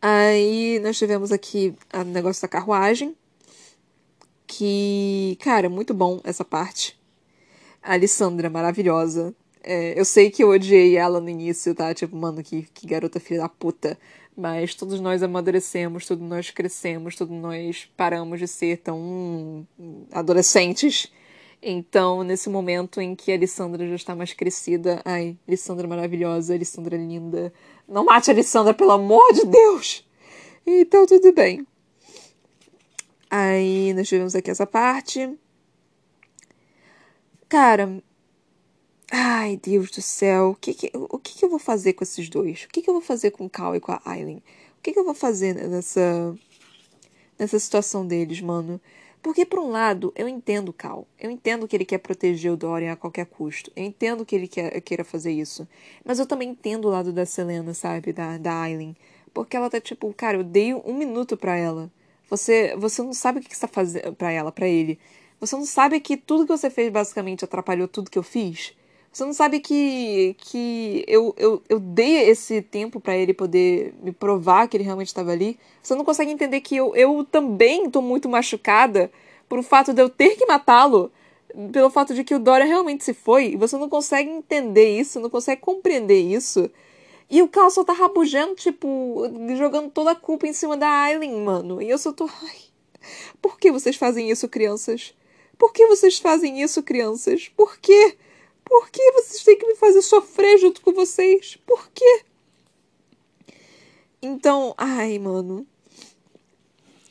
Aí 0.00 0.78
nós 0.80 0.96
tivemos 0.96 1.32
aqui 1.32 1.74
o 1.92 2.04
negócio 2.04 2.42
da 2.42 2.48
carruagem. 2.48 3.16
Que, 4.46 5.36
cara, 5.40 5.68
muito 5.68 5.92
bom 5.92 6.20
essa 6.24 6.44
parte. 6.44 6.98
A 7.82 7.94
Alessandra, 7.94 8.48
maravilhosa. 8.48 9.34
É, 9.62 9.98
eu 9.98 10.04
sei 10.04 10.30
que 10.30 10.42
eu 10.42 10.48
odiei 10.50 10.96
ela 10.96 11.20
no 11.20 11.28
início, 11.28 11.74
tá? 11.74 11.92
Tipo, 11.92 12.16
mano, 12.16 12.42
que, 12.42 12.62
que 12.72 12.86
garota 12.86 13.20
filha 13.20 13.40
da 13.40 13.48
puta. 13.48 13.98
Mas 14.36 14.74
todos 14.74 15.00
nós 15.00 15.22
amadurecemos, 15.22 16.06
todos 16.06 16.26
nós 16.26 16.50
crescemos, 16.50 17.16
todos 17.16 17.36
nós 17.36 17.90
paramos 17.96 18.38
de 18.38 18.46
ser 18.46 18.78
tão 18.78 19.66
adolescentes. 20.12 21.12
Então, 21.60 22.22
nesse 22.22 22.48
momento 22.48 23.00
em 23.00 23.16
que 23.16 23.32
a 23.32 23.34
Alessandra 23.34 23.86
já 23.88 23.96
está 23.96 24.14
mais 24.14 24.32
crescida, 24.32 25.02
ai, 25.04 25.36
Alessandra 25.46 25.88
maravilhosa, 25.88 26.54
Alessandra 26.54 26.96
linda. 26.96 27.52
Não 27.88 28.04
mate 28.04 28.30
a 28.30 28.34
Alessandra, 28.34 28.74
pelo 28.74 28.92
amor 28.92 29.32
de 29.32 29.44
Deus! 29.46 30.06
Então, 30.66 31.06
tudo 31.06 31.32
bem. 31.32 31.66
Aí, 33.30 33.94
nós 33.94 34.06
tivemos 34.06 34.34
aqui 34.34 34.50
essa 34.50 34.66
parte. 34.66 35.38
Cara, 37.48 38.02
Ai, 39.10 39.56
Deus 39.56 39.90
do 39.90 40.02
céu, 40.02 40.50
o 40.50 40.54
que, 40.54 40.74
que, 40.74 40.90
o 40.94 41.18
que, 41.18 41.38
que 41.38 41.44
eu 41.44 41.48
vou 41.48 41.58
fazer 41.58 41.94
com 41.94 42.04
esses 42.04 42.28
dois? 42.28 42.64
O 42.64 42.68
que, 42.68 42.82
que 42.82 42.90
eu 42.90 42.94
vou 42.94 43.02
fazer 43.02 43.30
com 43.30 43.46
o 43.46 43.50
Cal 43.50 43.74
e 43.74 43.80
com 43.80 43.92
a 43.92 44.02
Aileen? 44.04 44.42
O 44.78 44.82
que, 44.82 44.92
que 44.92 44.98
eu 44.98 45.04
vou 45.04 45.14
fazer 45.14 45.54
nessa, 45.54 46.36
nessa 47.38 47.58
situação 47.58 48.06
deles, 48.06 48.42
mano? 48.42 48.78
Porque, 49.22 49.44
por 49.44 49.58
um 49.58 49.70
lado, 49.70 50.12
eu 50.16 50.28
entendo 50.28 50.68
o 50.68 50.72
Cal. 50.72 51.06
Eu 51.18 51.30
entendo 51.30 51.66
que 51.66 51.76
ele 51.76 51.84
quer 51.84 51.98
proteger 51.98 52.52
o 52.52 52.56
Dorian 52.56 52.92
a 52.92 52.96
qualquer 52.96 53.26
custo. 53.26 53.70
Eu 53.74 53.84
entendo 53.84 54.24
que 54.24 54.34
ele 54.34 54.46
quer, 54.46 54.80
queira 54.80 55.04
fazer 55.04 55.32
isso. 55.32 55.66
Mas 56.04 56.18
eu 56.18 56.26
também 56.26 56.50
entendo 56.50 56.86
o 56.86 56.90
lado 56.90 57.12
da 57.12 57.26
Selena, 57.26 57.74
sabe? 57.74 58.12
Da, 58.12 58.38
da 58.38 58.62
Aileen. 58.62 58.96
Porque 59.34 59.56
ela 59.56 59.68
tá 59.68 59.80
tipo, 59.80 60.12
cara, 60.14 60.38
eu 60.38 60.44
dei 60.44 60.72
um 60.74 60.94
minuto 60.96 61.36
para 61.36 61.56
ela. 61.56 61.90
Você, 62.30 62.74
você 62.76 63.02
não 63.02 63.12
sabe 63.12 63.38
o 63.38 63.42
que, 63.42 63.48
que 63.48 63.56
você 63.56 63.62
tá 63.62 63.68
fazendo 63.68 64.14
pra 64.14 64.30
ela, 64.30 64.52
para 64.52 64.68
ele. 64.68 64.98
Você 65.40 65.56
não 65.56 65.64
sabe 65.64 66.00
que 66.00 66.16
tudo 66.16 66.46
que 66.46 66.56
você 66.56 66.70
fez 66.70 66.90
basicamente 66.92 67.44
atrapalhou 67.44 67.88
tudo 67.88 68.10
que 68.10 68.18
eu 68.18 68.22
fiz? 68.22 68.74
Você 69.12 69.24
não 69.24 69.32
sabe 69.32 69.58
que, 69.58 70.36
que 70.38 71.04
eu, 71.08 71.34
eu, 71.36 71.62
eu 71.68 71.80
dei 71.80 72.28
esse 72.28 72.62
tempo 72.62 73.00
para 73.00 73.16
ele 73.16 73.34
poder 73.34 73.94
me 74.02 74.12
provar 74.12 74.68
que 74.68 74.76
ele 74.76 74.84
realmente 74.84 75.08
estava 75.08 75.32
ali. 75.32 75.58
Você 75.82 75.94
não 75.94 76.04
consegue 76.04 76.30
entender 76.30 76.60
que 76.60 76.76
eu, 76.76 76.94
eu 76.94 77.24
também 77.24 77.90
tô 77.90 78.00
muito 78.00 78.28
machucada 78.28 79.10
por 79.48 79.58
o 79.58 79.62
fato 79.62 79.92
de 79.92 80.02
eu 80.02 80.08
ter 80.08 80.36
que 80.36 80.46
matá-lo, 80.46 81.10
pelo 81.72 81.90
fato 81.90 82.14
de 82.14 82.22
que 82.22 82.34
o 82.34 82.38
Dora 82.38 82.64
realmente 82.64 83.02
se 83.04 83.14
foi. 83.14 83.56
Você 83.56 83.76
não 83.76 83.88
consegue 83.88 84.30
entender 84.30 84.98
isso, 84.98 85.18
não 85.18 85.30
consegue 85.30 85.60
compreender 85.60 86.20
isso. 86.20 86.70
E 87.30 87.42
o 87.42 87.48
Cal 87.48 87.70
só 87.70 87.84
tá 87.84 87.92
rabugando, 87.92 88.54
tipo, 88.54 89.22
jogando 89.56 89.90
toda 89.90 90.12
a 90.12 90.16
culpa 90.16 90.46
em 90.46 90.52
cima 90.52 90.76
da 90.76 90.88
Aileen, 90.88 91.42
mano. 91.42 91.82
E 91.82 91.88
eu 91.88 91.98
só 91.98 92.12
tô. 92.12 92.24
Ai, 92.42 92.56
por 93.40 93.58
que 93.58 93.70
vocês 93.70 93.96
fazem 93.96 94.30
isso, 94.30 94.48
crianças? 94.48 95.14
Por 95.58 95.72
que 95.72 95.86
vocês 95.86 96.18
fazem 96.18 96.62
isso, 96.62 96.82
crianças? 96.82 97.50
Por 97.56 97.78
quê? 97.78 98.16
Por 98.68 98.90
que 98.90 99.12
vocês 99.12 99.42
têm 99.42 99.58
que 99.58 99.66
me 99.66 99.74
fazer 99.74 100.02
sofrer 100.02 100.58
junto 100.58 100.80
com 100.82 100.92
vocês? 100.92 101.58
Por 101.66 101.88
quê? 101.90 102.22
Então, 104.20 104.74
ai, 104.76 105.18
mano. 105.18 105.66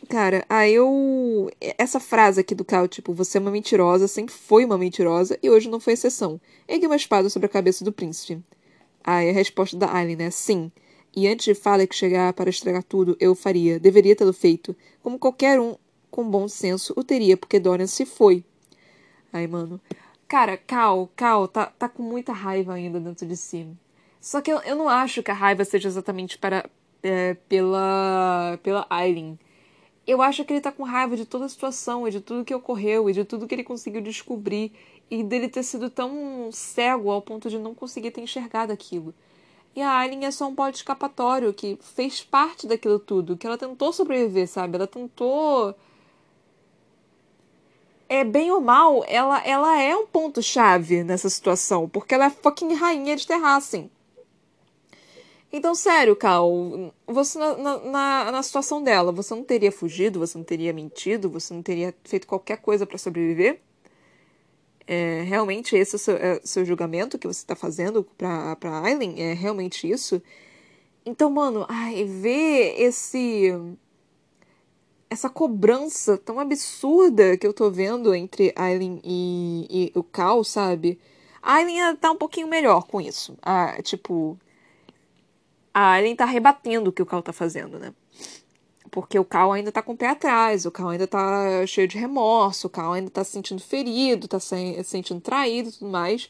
Cara, 0.07 0.45
aí 0.47 0.73
eu. 0.73 1.49
Essa 1.77 1.99
frase 1.99 2.39
aqui 2.39 2.55
do 2.55 2.63
Cal, 2.63 2.87
tipo, 2.87 3.13
você 3.13 3.37
é 3.37 3.41
uma 3.41 3.51
mentirosa, 3.51 4.07
sempre 4.07 4.33
foi 4.33 4.63
uma 4.63 4.77
mentirosa 4.77 5.37
e 5.41 5.49
hoje 5.49 5.69
não 5.69 5.79
foi 5.79 5.93
exceção. 5.93 6.39
Ergue 6.67 6.85
uma 6.85 6.95
espada 6.95 7.29
sobre 7.29 7.47
a 7.47 7.49
cabeça 7.49 7.83
do 7.83 7.91
príncipe. 7.91 8.41
Aí 9.03 9.29
a 9.29 9.33
resposta 9.33 9.75
da 9.75 9.91
Aileen, 9.93 10.17
né? 10.17 10.31
Sim. 10.31 10.71
E 11.15 11.27
antes 11.27 11.45
de 11.45 11.55
Falek 11.55 11.95
chegar 11.95 12.31
para 12.33 12.49
estragar 12.49 12.83
tudo, 12.83 13.17
eu 13.19 13.33
faria. 13.35 13.79
Deveria 13.79 14.15
tê-lo 14.15 14.33
feito. 14.33 14.75
Como 15.01 15.17
qualquer 15.19 15.59
um 15.59 15.75
com 16.11 16.29
bom 16.29 16.47
senso 16.47 16.93
o 16.95 17.03
teria, 17.03 17.35
porque 17.35 17.59
Dorian 17.59 17.87
se 17.87 18.05
foi. 18.05 18.43
Ai, 19.33 19.47
mano. 19.47 19.81
Cara, 20.27 20.57
Cal, 20.57 21.09
Cal 21.15 21.47
tá, 21.47 21.67
tá 21.67 21.87
com 21.87 22.03
muita 22.03 22.33
raiva 22.33 22.73
ainda 22.73 22.99
dentro 22.99 23.25
de 23.25 23.37
si. 23.37 23.67
Só 24.19 24.41
que 24.41 24.51
eu, 24.51 24.59
eu 24.59 24.75
não 24.75 24.89
acho 24.89 25.23
que 25.23 25.31
a 25.31 25.33
raiva 25.33 25.63
seja 25.63 25.87
exatamente 25.87 26.37
para, 26.37 26.69
é, 27.01 27.35
pela, 27.47 28.59
pela 28.61 28.85
Aileen. 28.89 29.39
Eu 30.05 30.21
acho 30.21 30.43
que 30.45 30.53
ele 30.53 30.61
tá 30.61 30.71
com 30.71 30.83
raiva 30.83 31.15
de 31.15 31.25
toda 31.25 31.45
a 31.45 31.49
situação 31.49 32.07
e 32.07 32.11
de 32.11 32.21
tudo 32.21 32.45
que 32.45 32.55
ocorreu 32.55 33.09
e 33.09 33.13
de 33.13 33.25
tudo 33.25 33.47
que 33.47 33.55
ele 33.55 33.63
conseguiu 33.63 34.01
descobrir 34.01 34.71
e 35.09 35.23
dele 35.23 35.49
ter 35.49 35.63
sido 35.63 35.89
tão 35.89 36.49
cego 36.51 37.09
ao 37.11 37.21
ponto 37.21 37.49
de 37.49 37.57
não 37.59 37.73
conseguir 37.73 38.11
ter 38.11 38.21
enxergado 38.21 38.73
aquilo. 38.73 39.13
E 39.75 39.81
a 39.81 39.91
Aileen 39.99 40.25
é 40.25 40.31
só 40.31 40.47
um 40.47 40.55
pó 40.55 40.69
de 40.69 40.77
escapatório 40.77 41.53
que 41.53 41.77
fez 41.81 42.23
parte 42.23 42.67
daquilo 42.67 42.99
tudo, 42.99 43.37
que 43.37 43.45
ela 43.45 43.57
tentou 43.57 43.93
sobreviver, 43.93 44.47
sabe? 44.47 44.75
Ela 44.75 44.87
tentou. 44.87 45.75
É 48.09 48.23
bem 48.23 48.51
ou 48.51 48.61
mal, 48.61 49.03
ela, 49.07 49.45
ela 49.45 49.81
é 49.81 49.95
um 49.95 50.07
ponto-chave 50.07 51.03
nessa 51.03 51.29
situação, 51.29 51.89
porque 51.89 52.13
ela 52.13 52.25
é 52.25 52.29
fucking 52.29 52.73
rainha 52.73 53.15
de 53.15 53.27
Terrassen. 53.27 53.91
Então, 55.51 55.73
sério, 55.73 56.15
Cal, 56.15 56.51
você 57.05 57.39
na, 57.39 57.55
na, 57.79 58.31
na, 58.31 58.43
situação 58.43 58.83
dela, 58.83 59.11
você 59.11 59.33
não 59.33 59.43
teria 59.43 59.71
fugido, 59.71 60.19
você 60.19 60.37
não 60.37 60.43
teria 60.45 60.73
mentido, 60.73 61.29
você 61.29 61.53
não 61.53 61.61
teria 61.61 61.93
feito 62.03 62.27
qualquer 62.27 62.57
coisa 62.57 62.85
para 62.85 62.97
sobreviver? 62.97 63.61
É, 64.85 65.21
realmente 65.23 65.75
esse 65.75 65.95
é 65.95 65.97
o 65.97 65.99
seu, 65.99 66.15
é 66.15 66.41
seu 66.43 66.65
julgamento 66.65 67.19
que 67.19 67.27
você 67.27 67.39
está 67.39 67.55
fazendo 67.55 68.03
pra, 68.17 68.55
pra 68.55 68.81
Aileen? 68.81 69.21
É 69.21 69.33
realmente 69.33 69.89
isso? 69.89 70.21
Então, 71.05 71.29
mano, 71.29 71.65
ai, 71.69 72.03
ver 72.03 72.75
esse. 72.81 73.53
Essa 75.09 75.29
cobrança 75.29 76.17
tão 76.17 76.39
absurda 76.39 77.37
que 77.37 77.47
eu 77.47 77.53
tô 77.53 77.71
vendo 77.71 78.13
entre 78.13 78.53
Aileen 78.55 78.99
e, 79.03 79.67
e 79.69 79.91
o 79.97 80.03
Cal, 80.03 80.43
sabe? 80.43 80.99
A 81.41 81.55
Aileen 81.55 81.95
tá 81.95 82.11
um 82.11 82.17
pouquinho 82.17 82.47
melhor 82.47 82.85
com 82.85 82.99
isso. 82.99 83.37
Tipo. 83.83 84.37
A 85.73 85.91
Aileen 85.91 86.15
tá 86.15 86.25
rebatendo 86.25 86.89
o 86.89 86.93
que 86.93 87.01
o 87.01 87.05
Cal 87.05 87.21
tá 87.21 87.31
fazendo, 87.31 87.79
né? 87.79 87.93
Porque 88.91 89.19
o 89.19 89.25
Cal 89.25 89.53
ainda 89.53 89.71
tá 89.71 89.81
com 89.81 89.93
o 89.93 89.97
pé 89.97 90.07
atrás, 90.09 90.65
o 90.65 90.71
Cal 90.71 90.89
ainda 90.89 91.07
tá 91.07 91.65
cheio 91.67 91.87
de 91.87 91.97
remorso, 91.97 92.67
o 92.67 92.69
Cal 92.69 92.93
ainda 92.93 93.09
tá 93.09 93.23
se 93.23 93.31
sentindo 93.31 93.61
ferido, 93.61 94.27
tá 94.27 94.39
se 94.39 94.83
sentindo 94.83 95.21
traído 95.21 95.69
e 95.69 95.71
tudo 95.71 95.91
mais. 95.91 96.29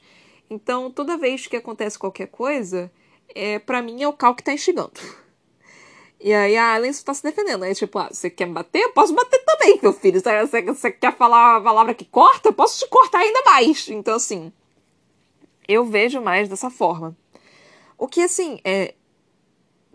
Então, 0.49 0.91
toda 0.91 1.17
vez 1.17 1.47
que 1.47 1.55
acontece 1.55 1.97
qualquer 1.97 2.27
coisa, 2.27 2.91
é, 3.33 3.59
para 3.59 3.81
mim 3.81 4.01
é 4.01 4.07
o 4.07 4.13
Cal 4.13 4.35
que 4.35 4.43
tá 4.43 4.53
instigando. 4.53 4.91
E 6.19 6.33
aí 6.33 6.57
a 6.57 6.73
Allen 6.75 6.91
só 6.93 7.03
tá 7.05 7.13
se 7.13 7.23
defendendo. 7.23 7.63
Aí, 7.63 7.75
tipo, 7.75 7.99
ah, 7.99 8.09
você 8.11 8.29
quer 8.29 8.47
me 8.47 8.53
bater? 8.53 8.81
Eu 8.81 8.91
posso 8.91 9.13
bater 9.13 9.43
também, 9.45 9.79
meu 9.81 9.93
filho. 9.93 10.19
Você, 10.19 10.61
você 10.63 10.91
quer 10.91 11.15
falar 11.15 11.57
a 11.57 11.61
palavra 11.61 11.93
que 11.93 12.05
corta? 12.05 12.49
Eu 12.49 12.53
posso 12.53 12.79
te 12.79 12.89
cortar 12.89 13.19
ainda 13.19 13.41
mais. 13.43 13.87
Então, 13.89 14.15
assim, 14.15 14.51
eu 15.67 15.85
vejo 15.85 16.19
mais 16.19 16.49
dessa 16.49 16.69
forma. 16.69 17.15
O 17.97 18.07
que, 18.07 18.21
assim, 18.21 18.59
é. 18.63 18.95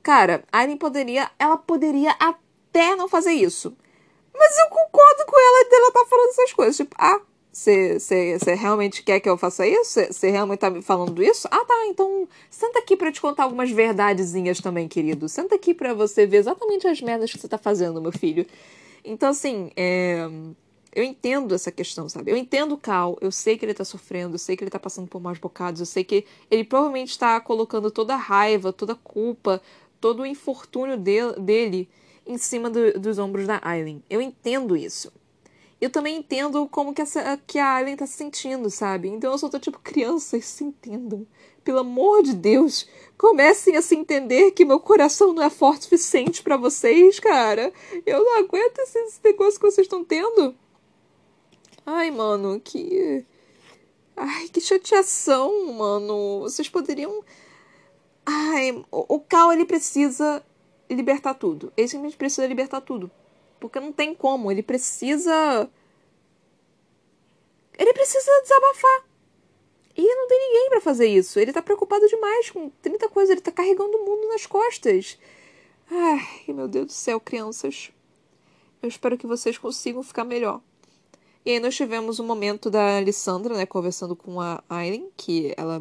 Cara, 0.02 0.44
a 0.52 0.58
Aileen 0.58 0.76
poderia. 0.76 1.30
Ela 1.38 1.56
poderia 1.56 2.12
até 2.12 2.42
até 2.72 2.96
não 2.96 3.06
fazer 3.06 3.32
isso. 3.32 3.76
Mas 4.34 4.58
eu 4.58 4.66
concordo 4.68 5.26
com 5.26 5.38
ela 5.38 5.68
dela 5.68 5.92
tá 5.92 6.06
falando 6.08 6.30
essas 6.30 6.52
coisas. 6.54 6.76
Tipo, 6.76 6.96
ah, 6.98 7.20
você 7.52 8.54
realmente 8.54 9.02
quer 9.02 9.20
que 9.20 9.28
eu 9.28 9.36
faça 9.36 9.66
isso? 9.66 10.00
Você 10.10 10.30
realmente 10.30 10.60
tá 10.60 10.70
me 10.70 10.80
falando 10.80 11.22
isso? 11.22 11.46
Ah, 11.50 11.64
tá, 11.64 11.86
então 11.86 12.26
senta 12.48 12.78
aqui 12.78 12.96
para 12.96 13.12
te 13.12 13.20
contar 13.20 13.44
algumas 13.44 13.70
verdadezinhas 13.70 14.60
também, 14.60 14.88
querido. 14.88 15.28
Senta 15.28 15.54
aqui 15.56 15.74
para 15.74 15.92
você 15.92 16.26
ver 16.26 16.38
exatamente 16.38 16.86
as 16.86 17.00
merdas 17.02 17.30
que 17.30 17.38
você 17.38 17.46
tá 17.46 17.58
fazendo, 17.58 18.00
meu 18.00 18.10
filho. 18.10 18.46
Então, 19.04 19.28
assim, 19.28 19.70
é... 19.76 20.26
eu 20.94 21.04
entendo 21.04 21.54
essa 21.54 21.70
questão, 21.70 22.08
sabe? 22.08 22.30
Eu 22.30 22.36
entendo 22.38 22.72
o 22.72 22.78
Cal, 22.78 23.18
eu 23.20 23.30
sei 23.30 23.58
que 23.58 23.66
ele 23.66 23.74
tá 23.74 23.84
sofrendo, 23.84 24.36
eu 24.36 24.38
sei 24.38 24.56
que 24.56 24.64
ele 24.64 24.70
tá 24.70 24.78
passando 24.78 25.06
por 25.06 25.20
maus 25.20 25.38
bocados, 25.38 25.80
eu 25.80 25.86
sei 25.86 26.04
que 26.04 26.24
ele 26.50 26.64
provavelmente 26.64 27.18
tá 27.18 27.38
colocando 27.38 27.90
toda 27.90 28.14
a 28.14 28.18
raiva, 28.18 28.72
toda 28.72 28.94
a 28.94 28.96
culpa, 28.96 29.60
todo 30.00 30.22
o 30.22 30.26
infortúnio 30.26 30.96
de 30.96 31.32
dele 31.38 31.88
em 32.26 32.38
cima 32.38 32.70
do, 32.70 32.98
dos 32.98 33.18
ombros 33.18 33.46
da 33.46 33.60
Aileen. 33.62 34.02
Eu 34.08 34.22
entendo 34.22 34.74
isso. 34.74 35.12
Eu 35.82 35.90
também 35.90 36.16
entendo 36.16 36.68
como 36.68 36.94
que, 36.94 37.02
essa, 37.02 37.36
que 37.44 37.58
a 37.58 37.74
Aileen 37.74 37.96
tá 37.96 38.06
se 38.06 38.12
sentindo, 38.12 38.70
sabe? 38.70 39.08
Então 39.08 39.32
eu 39.32 39.36
só 39.36 39.48
tô 39.48 39.58
tipo, 39.58 39.80
crianças, 39.80 40.44
se 40.44 40.62
entendam. 40.62 41.26
Pelo 41.64 41.80
amor 41.80 42.22
de 42.22 42.34
Deus, 42.36 42.88
comecem 43.18 43.76
a 43.76 43.82
se 43.82 43.96
entender 43.96 44.52
que 44.52 44.64
meu 44.64 44.78
coração 44.78 45.32
não 45.32 45.42
é 45.42 45.50
forte 45.50 45.80
o 45.80 45.82
suficiente 45.82 46.40
para 46.40 46.56
vocês, 46.56 47.18
cara. 47.18 47.72
Eu 48.06 48.24
não 48.24 48.38
aguento 48.38 48.78
esse, 48.78 48.96
esse 48.96 49.20
negócio 49.24 49.58
que 49.58 49.66
vocês 49.66 49.84
estão 49.84 50.04
tendo. 50.04 50.54
Ai, 51.84 52.12
mano, 52.12 52.60
que. 52.60 53.26
Ai, 54.16 54.48
que 54.50 54.60
chateação, 54.60 55.72
mano. 55.72 56.42
Vocês 56.42 56.68
poderiam. 56.68 57.24
Ai, 58.24 58.70
o, 58.88 59.16
o 59.16 59.18
Cal, 59.18 59.52
ele 59.52 59.64
precisa 59.64 60.44
libertar 60.88 61.34
tudo. 61.34 61.72
Ele 61.76 61.88
simplesmente 61.88 62.16
precisa 62.16 62.46
libertar 62.46 62.82
tudo. 62.82 63.10
Porque 63.62 63.78
não 63.78 63.92
tem 63.92 64.12
como. 64.12 64.50
Ele 64.50 64.62
precisa. 64.62 65.70
Ele 67.78 67.92
precisa 67.92 68.30
desabafar. 68.42 69.06
E 69.96 70.02
não 70.02 70.26
tem 70.26 70.38
ninguém 70.38 70.68
para 70.70 70.80
fazer 70.80 71.06
isso. 71.06 71.38
Ele 71.38 71.52
tá 71.52 71.62
preocupado 71.62 72.08
demais 72.08 72.50
com 72.50 72.68
30 72.82 73.08
coisas. 73.08 73.30
Ele 73.30 73.40
tá 73.40 73.52
carregando 73.52 73.96
o 73.96 74.04
mundo 74.04 74.26
nas 74.28 74.46
costas. 74.46 75.16
Ai, 75.88 76.26
meu 76.48 76.66
Deus 76.66 76.86
do 76.86 76.92
céu, 76.92 77.20
crianças. 77.20 77.92
Eu 78.82 78.88
espero 78.88 79.16
que 79.16 79.28
vocês 79.28 79.56
consigam 79.56 80.02
ficar 80.02 80.24
melhor. 80.24 80.60
E 81.44 81.52
aí 81.52 81.60
nós 81.60 81.76
tivemos 81.76 82.18
um 82.18 82.26
momento 82.26 82.68
da 82.68 82.96
Alessandra, 82.96 83.54
né, 83.54 83.64
conversando 83.64 84.16
com 84.16 84.40
a 84.40 84.62
Aileen, 84.68 85.08
que 85.16 85.54
ela 85.56 85.80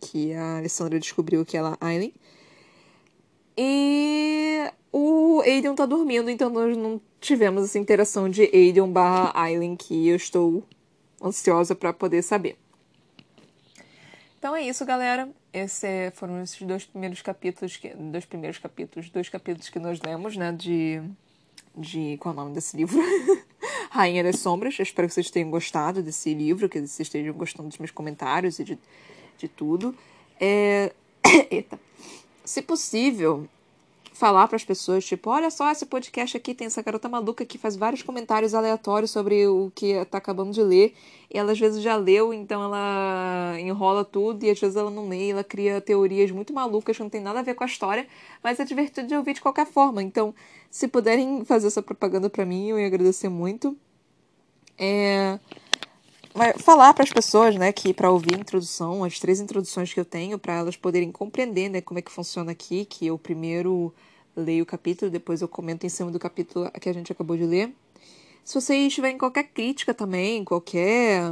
que 0.00 0.32
a 0.32 0.58
Alessandra 0.58 1.00
descobriu 1.00 1.44
que 1.44 1.56
ela 1.56 1.76
é 1.80 1.84
Aileen. 1.84 2.14
E 3.56 4.70
o 4.92 5.40
Aiden 5.40 5.74
tá 5.74 5.86
dormindo, 5.86 6.30
então 6.30 6.50
nós 6.50 6.76
não 6.76 7.00
tivemos 7.20 7.64
essa 7.64 7.78
interação 7.78 8.28
de 8.28 8.42
Aiden 8.42 8.90
barra 8.90 9.32
Aileen 9.34 9.76
que 9.76 10.08
eu 10.08 10.16
estou 10.16 10.62
ansiosa 11.22 11.74
para 11.74 11.92
poder 11.92 12.22
saber. 12.22 12.56
Então 14.38 14.54
é 14.54 14.62
isso, 14.62 14.84
galera. 14.84 15.28
Esses 15.52 16.14
foram 16.14 16.42
esses 16.42 16.60
dois 16.62 16.84
primeiros 16.84 17.22
capítulos, 17.22 17.76
que, 17.76 17.88
dois 17.88 18.24
primeiros 18.24 18.58
capítulos, 18.58 19.10
dois 19.10 19.28
capítulos 19.28 19.68
que 19.68 19.78
nós 19.78 20.00
lemos, 20.00 20.36
né, 20.36 20.52
de 20.52 21.02
de 21.76 22.16
qual 22.18 22.34
é 22.34 22.38
o 22.38 22.40
nome 22.40 22.54
desse 22.54 22.76
livro? 22.76 22.98
Rainha 23.90 24.22
das 24.22 24.40
Sombras. 24.40 24.76
Eu 24.78 24.82
espero 24.82 25.06
que 25.06 25.14
vocês 25.14 25.30
tenham 25.30 25.50
gostado 25.50 26.02
desse 26.02 26.34
livro, 26.34 26.68
que 26.68 26.78
vocês 26.78 26.98
estejam 27.00 27.32
gostando 27.34 27.68
dos 27.68 27.78
meus 27.78 27.92
comentários 27.92 28.58
e 28.58 28.64
de, 28.64 28.78
de 29.38 29.48
tudo. 29.48 29.94
É... 30.40 30.92
Eita 31.50 31.78
se 32.48 32.62
possível, 32.62 33.46
falar 34.18 34.48
para 34.48 34.56
as 34.56 34.64
pessoas, 34.64 35.04
tipo, 35.04 35.30
olha 35.30 35.48
só, 35.48 35.70
esse 35.70 35.86
podcast 35.86 36.36
aqui 36.36 36.52
tem 36.52 36.66
essa 36.66 36.82
garota 36.82 37.08
maluca 37.08 37.44
que 37.46 37.56
faz 37.56 37.76
vários 37.76 38.02
comentários 38.02 38.52
aleatórios 38.52 39.12
sobre 39.12 39.46
o 39.46 39.70
que 39.72 40.04
tá 40.06 40.18
acabando 40.18 40.50
de 40.50 40.60
ler, 40.60 40.92
e 41.32 41.38
ela 41.38 41.52
às 41.52 41.58
vezes 41.60 41.80
já 41.80 41.94
leu, 41.94 42.34
então 42.34 42.60
ela 42.64 43.54
enrola 43.60 44.04
tudo, 44.04 44.44
e 44.44 44.50
às 44.50 44.58
vezes 44.58 44.74
ela 44.74 44.90
não 44.90 45.08
lê, 45.08 45.30
ela 45.30 45.44
cria 45.44 45.80
teorias 45.80 46.32
muito 46.32 46.52
malucas 46.52 46.96
que 46.96 47.02
não 47.02 47.08
tem 47.08 47.20
nada 47.20 47.38
a 47.38 47.42
ver 47.42 47.54
com 47.54 47.62
a 47.62 47.66
história, 47.68 48.08
mas 48.42 48.58
é 48.58 48.64
divertido 48.64 49.06
de 49.06 49.14
ouvir 49.14 49.34
de 49.34 49.40
qualquer 49.40 49.66
forma. 49.66 50.02
Então, 50.02 50.34
se 50.68 50.88
puderem 50.88 51.44
fazer 51.44 51.68
essa 51.68 51.80
propaganda 51.80 52.28
para 52.28 52.44
mim, 52.44 52.66
eu 52.70 52.78
ia 52.80 52.88
agradecer 52.88 53.28
muito. 53.28 53.76
É 54.76 55.38
falar 56.58 56.94
para 56.94 57.04
as 57.04 57.10
pessoas, 57.10 57.56
né, 57.56 57.72
que 57.72 57.92
para 57.92 58.10
ouvir 58.10 58.34
a 58.34 58.38
introdução, 58.38 59.04
as 59.04 59.18
três 59.18 59.40
introduções 59.40 59.92
que 59.92 60.00
eu 60.00 60.04
tenho, 60.04 60.38
para 60.38 60.54
elas 60.54 60.76
poderem 60.76 61.12
compreender, 61.12 61.68
né, 61.68 61.80
como 61.80 61.98
é 61.98 62.02
que 62.02 62.10
funciona 62.10 62.52
aqui, 62.52 62.84
que 62.84 63.06
eu 63.06 63.18
primeiro 63.18 63.92
leio 64.36 64.62
o 64.62 64.66
capítulo, 64.66 65.10
depois 65.10 65.40
eu 65.42 65.48
comento 65.48 65.84
em 65.84 65.88
cima 65.88 66.10
do 66.10 66.18
capítulo 66.18 66.70
que 66.72 66.88
a 66.88 66.92
gente 66.92 67.12
acabou 67.12 67.36
de 67.36 67.44
ler. 67.44 67.74
Se 68.44 68.54
vocês 68.54 68.94
tiverem 68.94 69.18
qualquer 69.18 69.44
crítica 69.44 69.92
também, 69.92 70.44
qualquer 70.44 71.22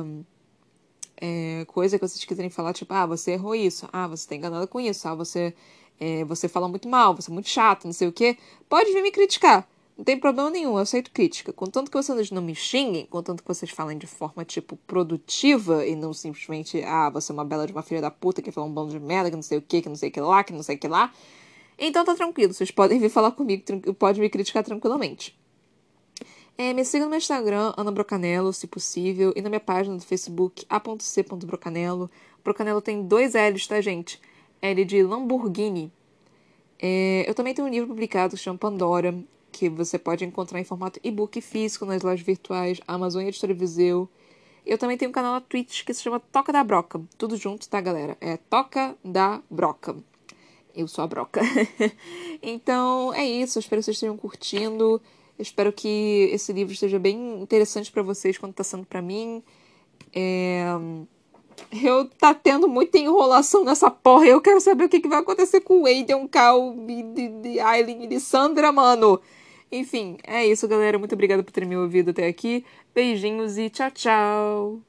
é, 1.16 1.64
coisa 1.66 1.98
que 1.98 2.06
vocês 2.06 2.24
quiserem 2.24 2.50
falar, 2.50 2.72
tipo, 2.72 2.92
ah, 2.92 3.06
você 3.06 3.32
errou 3.32 3.54
isso, 3.54 3.88
ah, 3.92 4.06
você 4.06 4.24
está 4.24 4.34
enganado 4.34 4.68
com 4.68 4.80
isso, 4.80 5.08
ah, 5.08 5.14
você, 5.14 5.54
é, 5.98 6.24
você 6.24 6.48
fala 6.48 6.68
muito 6.68 6.88
mal, 6.88 7.14
você 7.14 7.30
é 7.30 7.34
muito 7.34 7.48
chato, 7.48 7.84
não 7.84 7.92
sei 7.92 8.08
o 8.08 8.12
quê, 8.12 8.36
pode 8.68 8.92
vir 8.92 9.02
me 9.02 9.10
criticar. 9.10 9.66
Não 9.96 10.04
tem 10.04 10.18
problema 10.18 10.50
nenhum, 10.50 10.72
eu 10.72 10.78
aceito 10.78 11.10
crítica. 11.10 11.54
Contanto 11.54 11.90
que 11.90 11.96
vocês 11.96 12.30
não 12.30 12.42
me 12.42 12.54
xinguem, 12.54 13.06
contanto 13.06 13.42
que 13.42 13.48
vocês 13.48 13.70
falem 13.70 13.96
de 13.96 14.06
forma, 14.06 14.44
tipo, 14.44 14.76
produtiva 14.86 15.86
e 15.86 15.96
não 15.96 16.12
simplesmente, 16.12 16.82
ah, 16.84 17.08
você 17.08 17.32
é 17.32 17.34
uma 17.34 17.44
bela 17.46 17.66
de 17.66 17.72
uma 17.72 17.82
filha 17.82 18.02
da 18.02 18.10
puta 18.10 18.42
que 18.42 18.52
falou 18.52 18.68
um 18.68 18.72
bando 18.72 18.90
de 18.90 19.00
merda, 19.00 19.30
que 19.30 19.36
não 19.36 19.42
sei 19.42 19.56
o 19.56 19.62
que, 19.62 19.80
que 19.80 19.88
não 19.88 19.96
sei 19.96 20.10
o 20.10 20.12
que 20.12 20.20
lá, 20.20 20.44
que 20.44 20.52
não 20.52 20.62
sei 20.62 20.76
o 20.76 20.78
que 20.78 20.86
lá. 20.86 21.14
Então 21.78 22.04
tá 22.04 22.14
tranquilo, 22.14 22.52
vocês 22.52 22.70
podem 22.70 22.98
vir 22.98 23.08
falar 23.08 23.30
comigo, 23.32 23.64
podem 23.94 24.20
me 24.20 24.28
criticar 24.28 24.62
tranquilamente. 24.62 25.38
É, 26.58 26.74
me 26.74 26.84
siga 26.84 27.04
no 27.04 27.10
meu 27.10 27.18
Instagram, 27.18 27.72
Ana 27.76 27.90
Brocanello, 27.90 28.52
se 28.52 28.66
possível, 28.66 29.32
e 29.34 29.40
na 29.40 29.48
minha 29.48 29.60
página 29.60 29.96
do 29.96 30.02
Facebook, 30.02 30.66
a.c.brocanello. 30.68 32.10
Brocanello 32.44 32.82
tem 32.82 33.02
dois 33.02 33.32
L's, 33.34 33.66
tá, 33.66 33.80
gente? 33.80 34.20
L 34.60 34.84
de 34.84 35.02
Lamborghini. 35.02 35.90
É, 36.78 37.24
eu 37.26 37.34
também 37.34 37.54
tenho 37.54 37.66
um 37.66 37.70
livro 37.70 37.88
publicado 37.88 38.36
que 38.36 38.42
chama 38.42 38.58
Pandora 38.58 39.14
que 39.56 39.70
você 39.70 39.98
pode 39.98 40.22
encontrar 40.22 40.60
em 40.60 40.64
formato 40.64 41.00
e-book 41.02 41.40
físico 41.40 41.86
nas 41.86 42.02
lojas 42.02 42.20
virtuais 42.20 42.78
Amazon 42.86 43.22
e 43.22 43.28
Editora 43.28 43.54
Viseu. 43.54 44.06
Eu 44.66 44.76
também 44.76 44.98
tenho 44.98 45.08
um 45.08 45.12
canal 45.12 45.32
na 45.32 45.40
Twitch 45.40 45.82
que 45.82 45.94
se 45.94 46.02
chama 46.02 46.20
Toca 46.20 46.52
da 46.52 46.62
Broca. 46.62 47.00
Tudo 47.16 47.38
junto, 47.38 47.66
tá, 47.66 47.80
galera? 47.80 48.18
É 48.20 48.36
Toca 48.36 48.94
da 49.02 49.40
Broca. 49.48 49.96
Eu 50.74 50.86
sou 50.86 51.02
a 51.02 51.06
Broca. 51.06 51.40
então, 52.42 53.14
é 53.14 53.24
isso. 53.24 53.56
Eu 53.56 53.60
espero 53.60 53.80
que 53.80 53.86
vocês 53.86 53.96
estejam 53.96 54.16
curtindo. 54.18 55.00
Eu 55.38 55.42
espero 55.42 55.72
que 55.72 56.28
esse 56.30 56.52
livro 56.52 56.74
esteja 56.74 56.98
bem 56.98 57.40
interessante 57.40 57.90
para 57.90 58.02
vocês 58.02 58.36
quando 58.36 58.50
está 58.50 58.64
sendo 58.64 58.84
para 58.84 59.00
mim. 59.00 59.42
É... 60.12 60.66
eu 61.82 62.04
tá 62.10 62.34
tendo 62.34 62.68
muita 62.68 62.98
enrolação 62.98 63.64
nessa 63.64 63.90
porra. 63.90 64.26
Eu 64.26 64.42
quero 64.42 64.60
saber 64.60 64.84
o 64.84 64.88
que, 64.90 65.00
que 65.00 65.08
vai 65.08 65.20
acontecer 65.20 65.62
com 65.62 65.82
o 65.82 65.86
Aiden, 65.86 66.28
Cal, 66.28 66.76
de, 67.14 67.28
de 67.28 67.58
Aileen 67.60 68.04
e 68.04 68.06
de 68.06 68.20
Sandra, 68.20 68.70
mano. 68.70 69.18
Enfim, 69.70 70.16
é 70.24 70.44
isso, 70.46 70.66
galera. 70.68 70.98
Muito 70.98 71.14
obrigada 71.14 71.42
por 71.42 71.52
ter 71.52 71.66
me 71.66 71.76
ouvido 71.76 72.10
até 72.10 72.26
aqui. 72.26 72.64
Beijinhos 72.94 73.58
e 73.58 73.68
tchau, 73.70 73.90
tchau. 73.90 74.82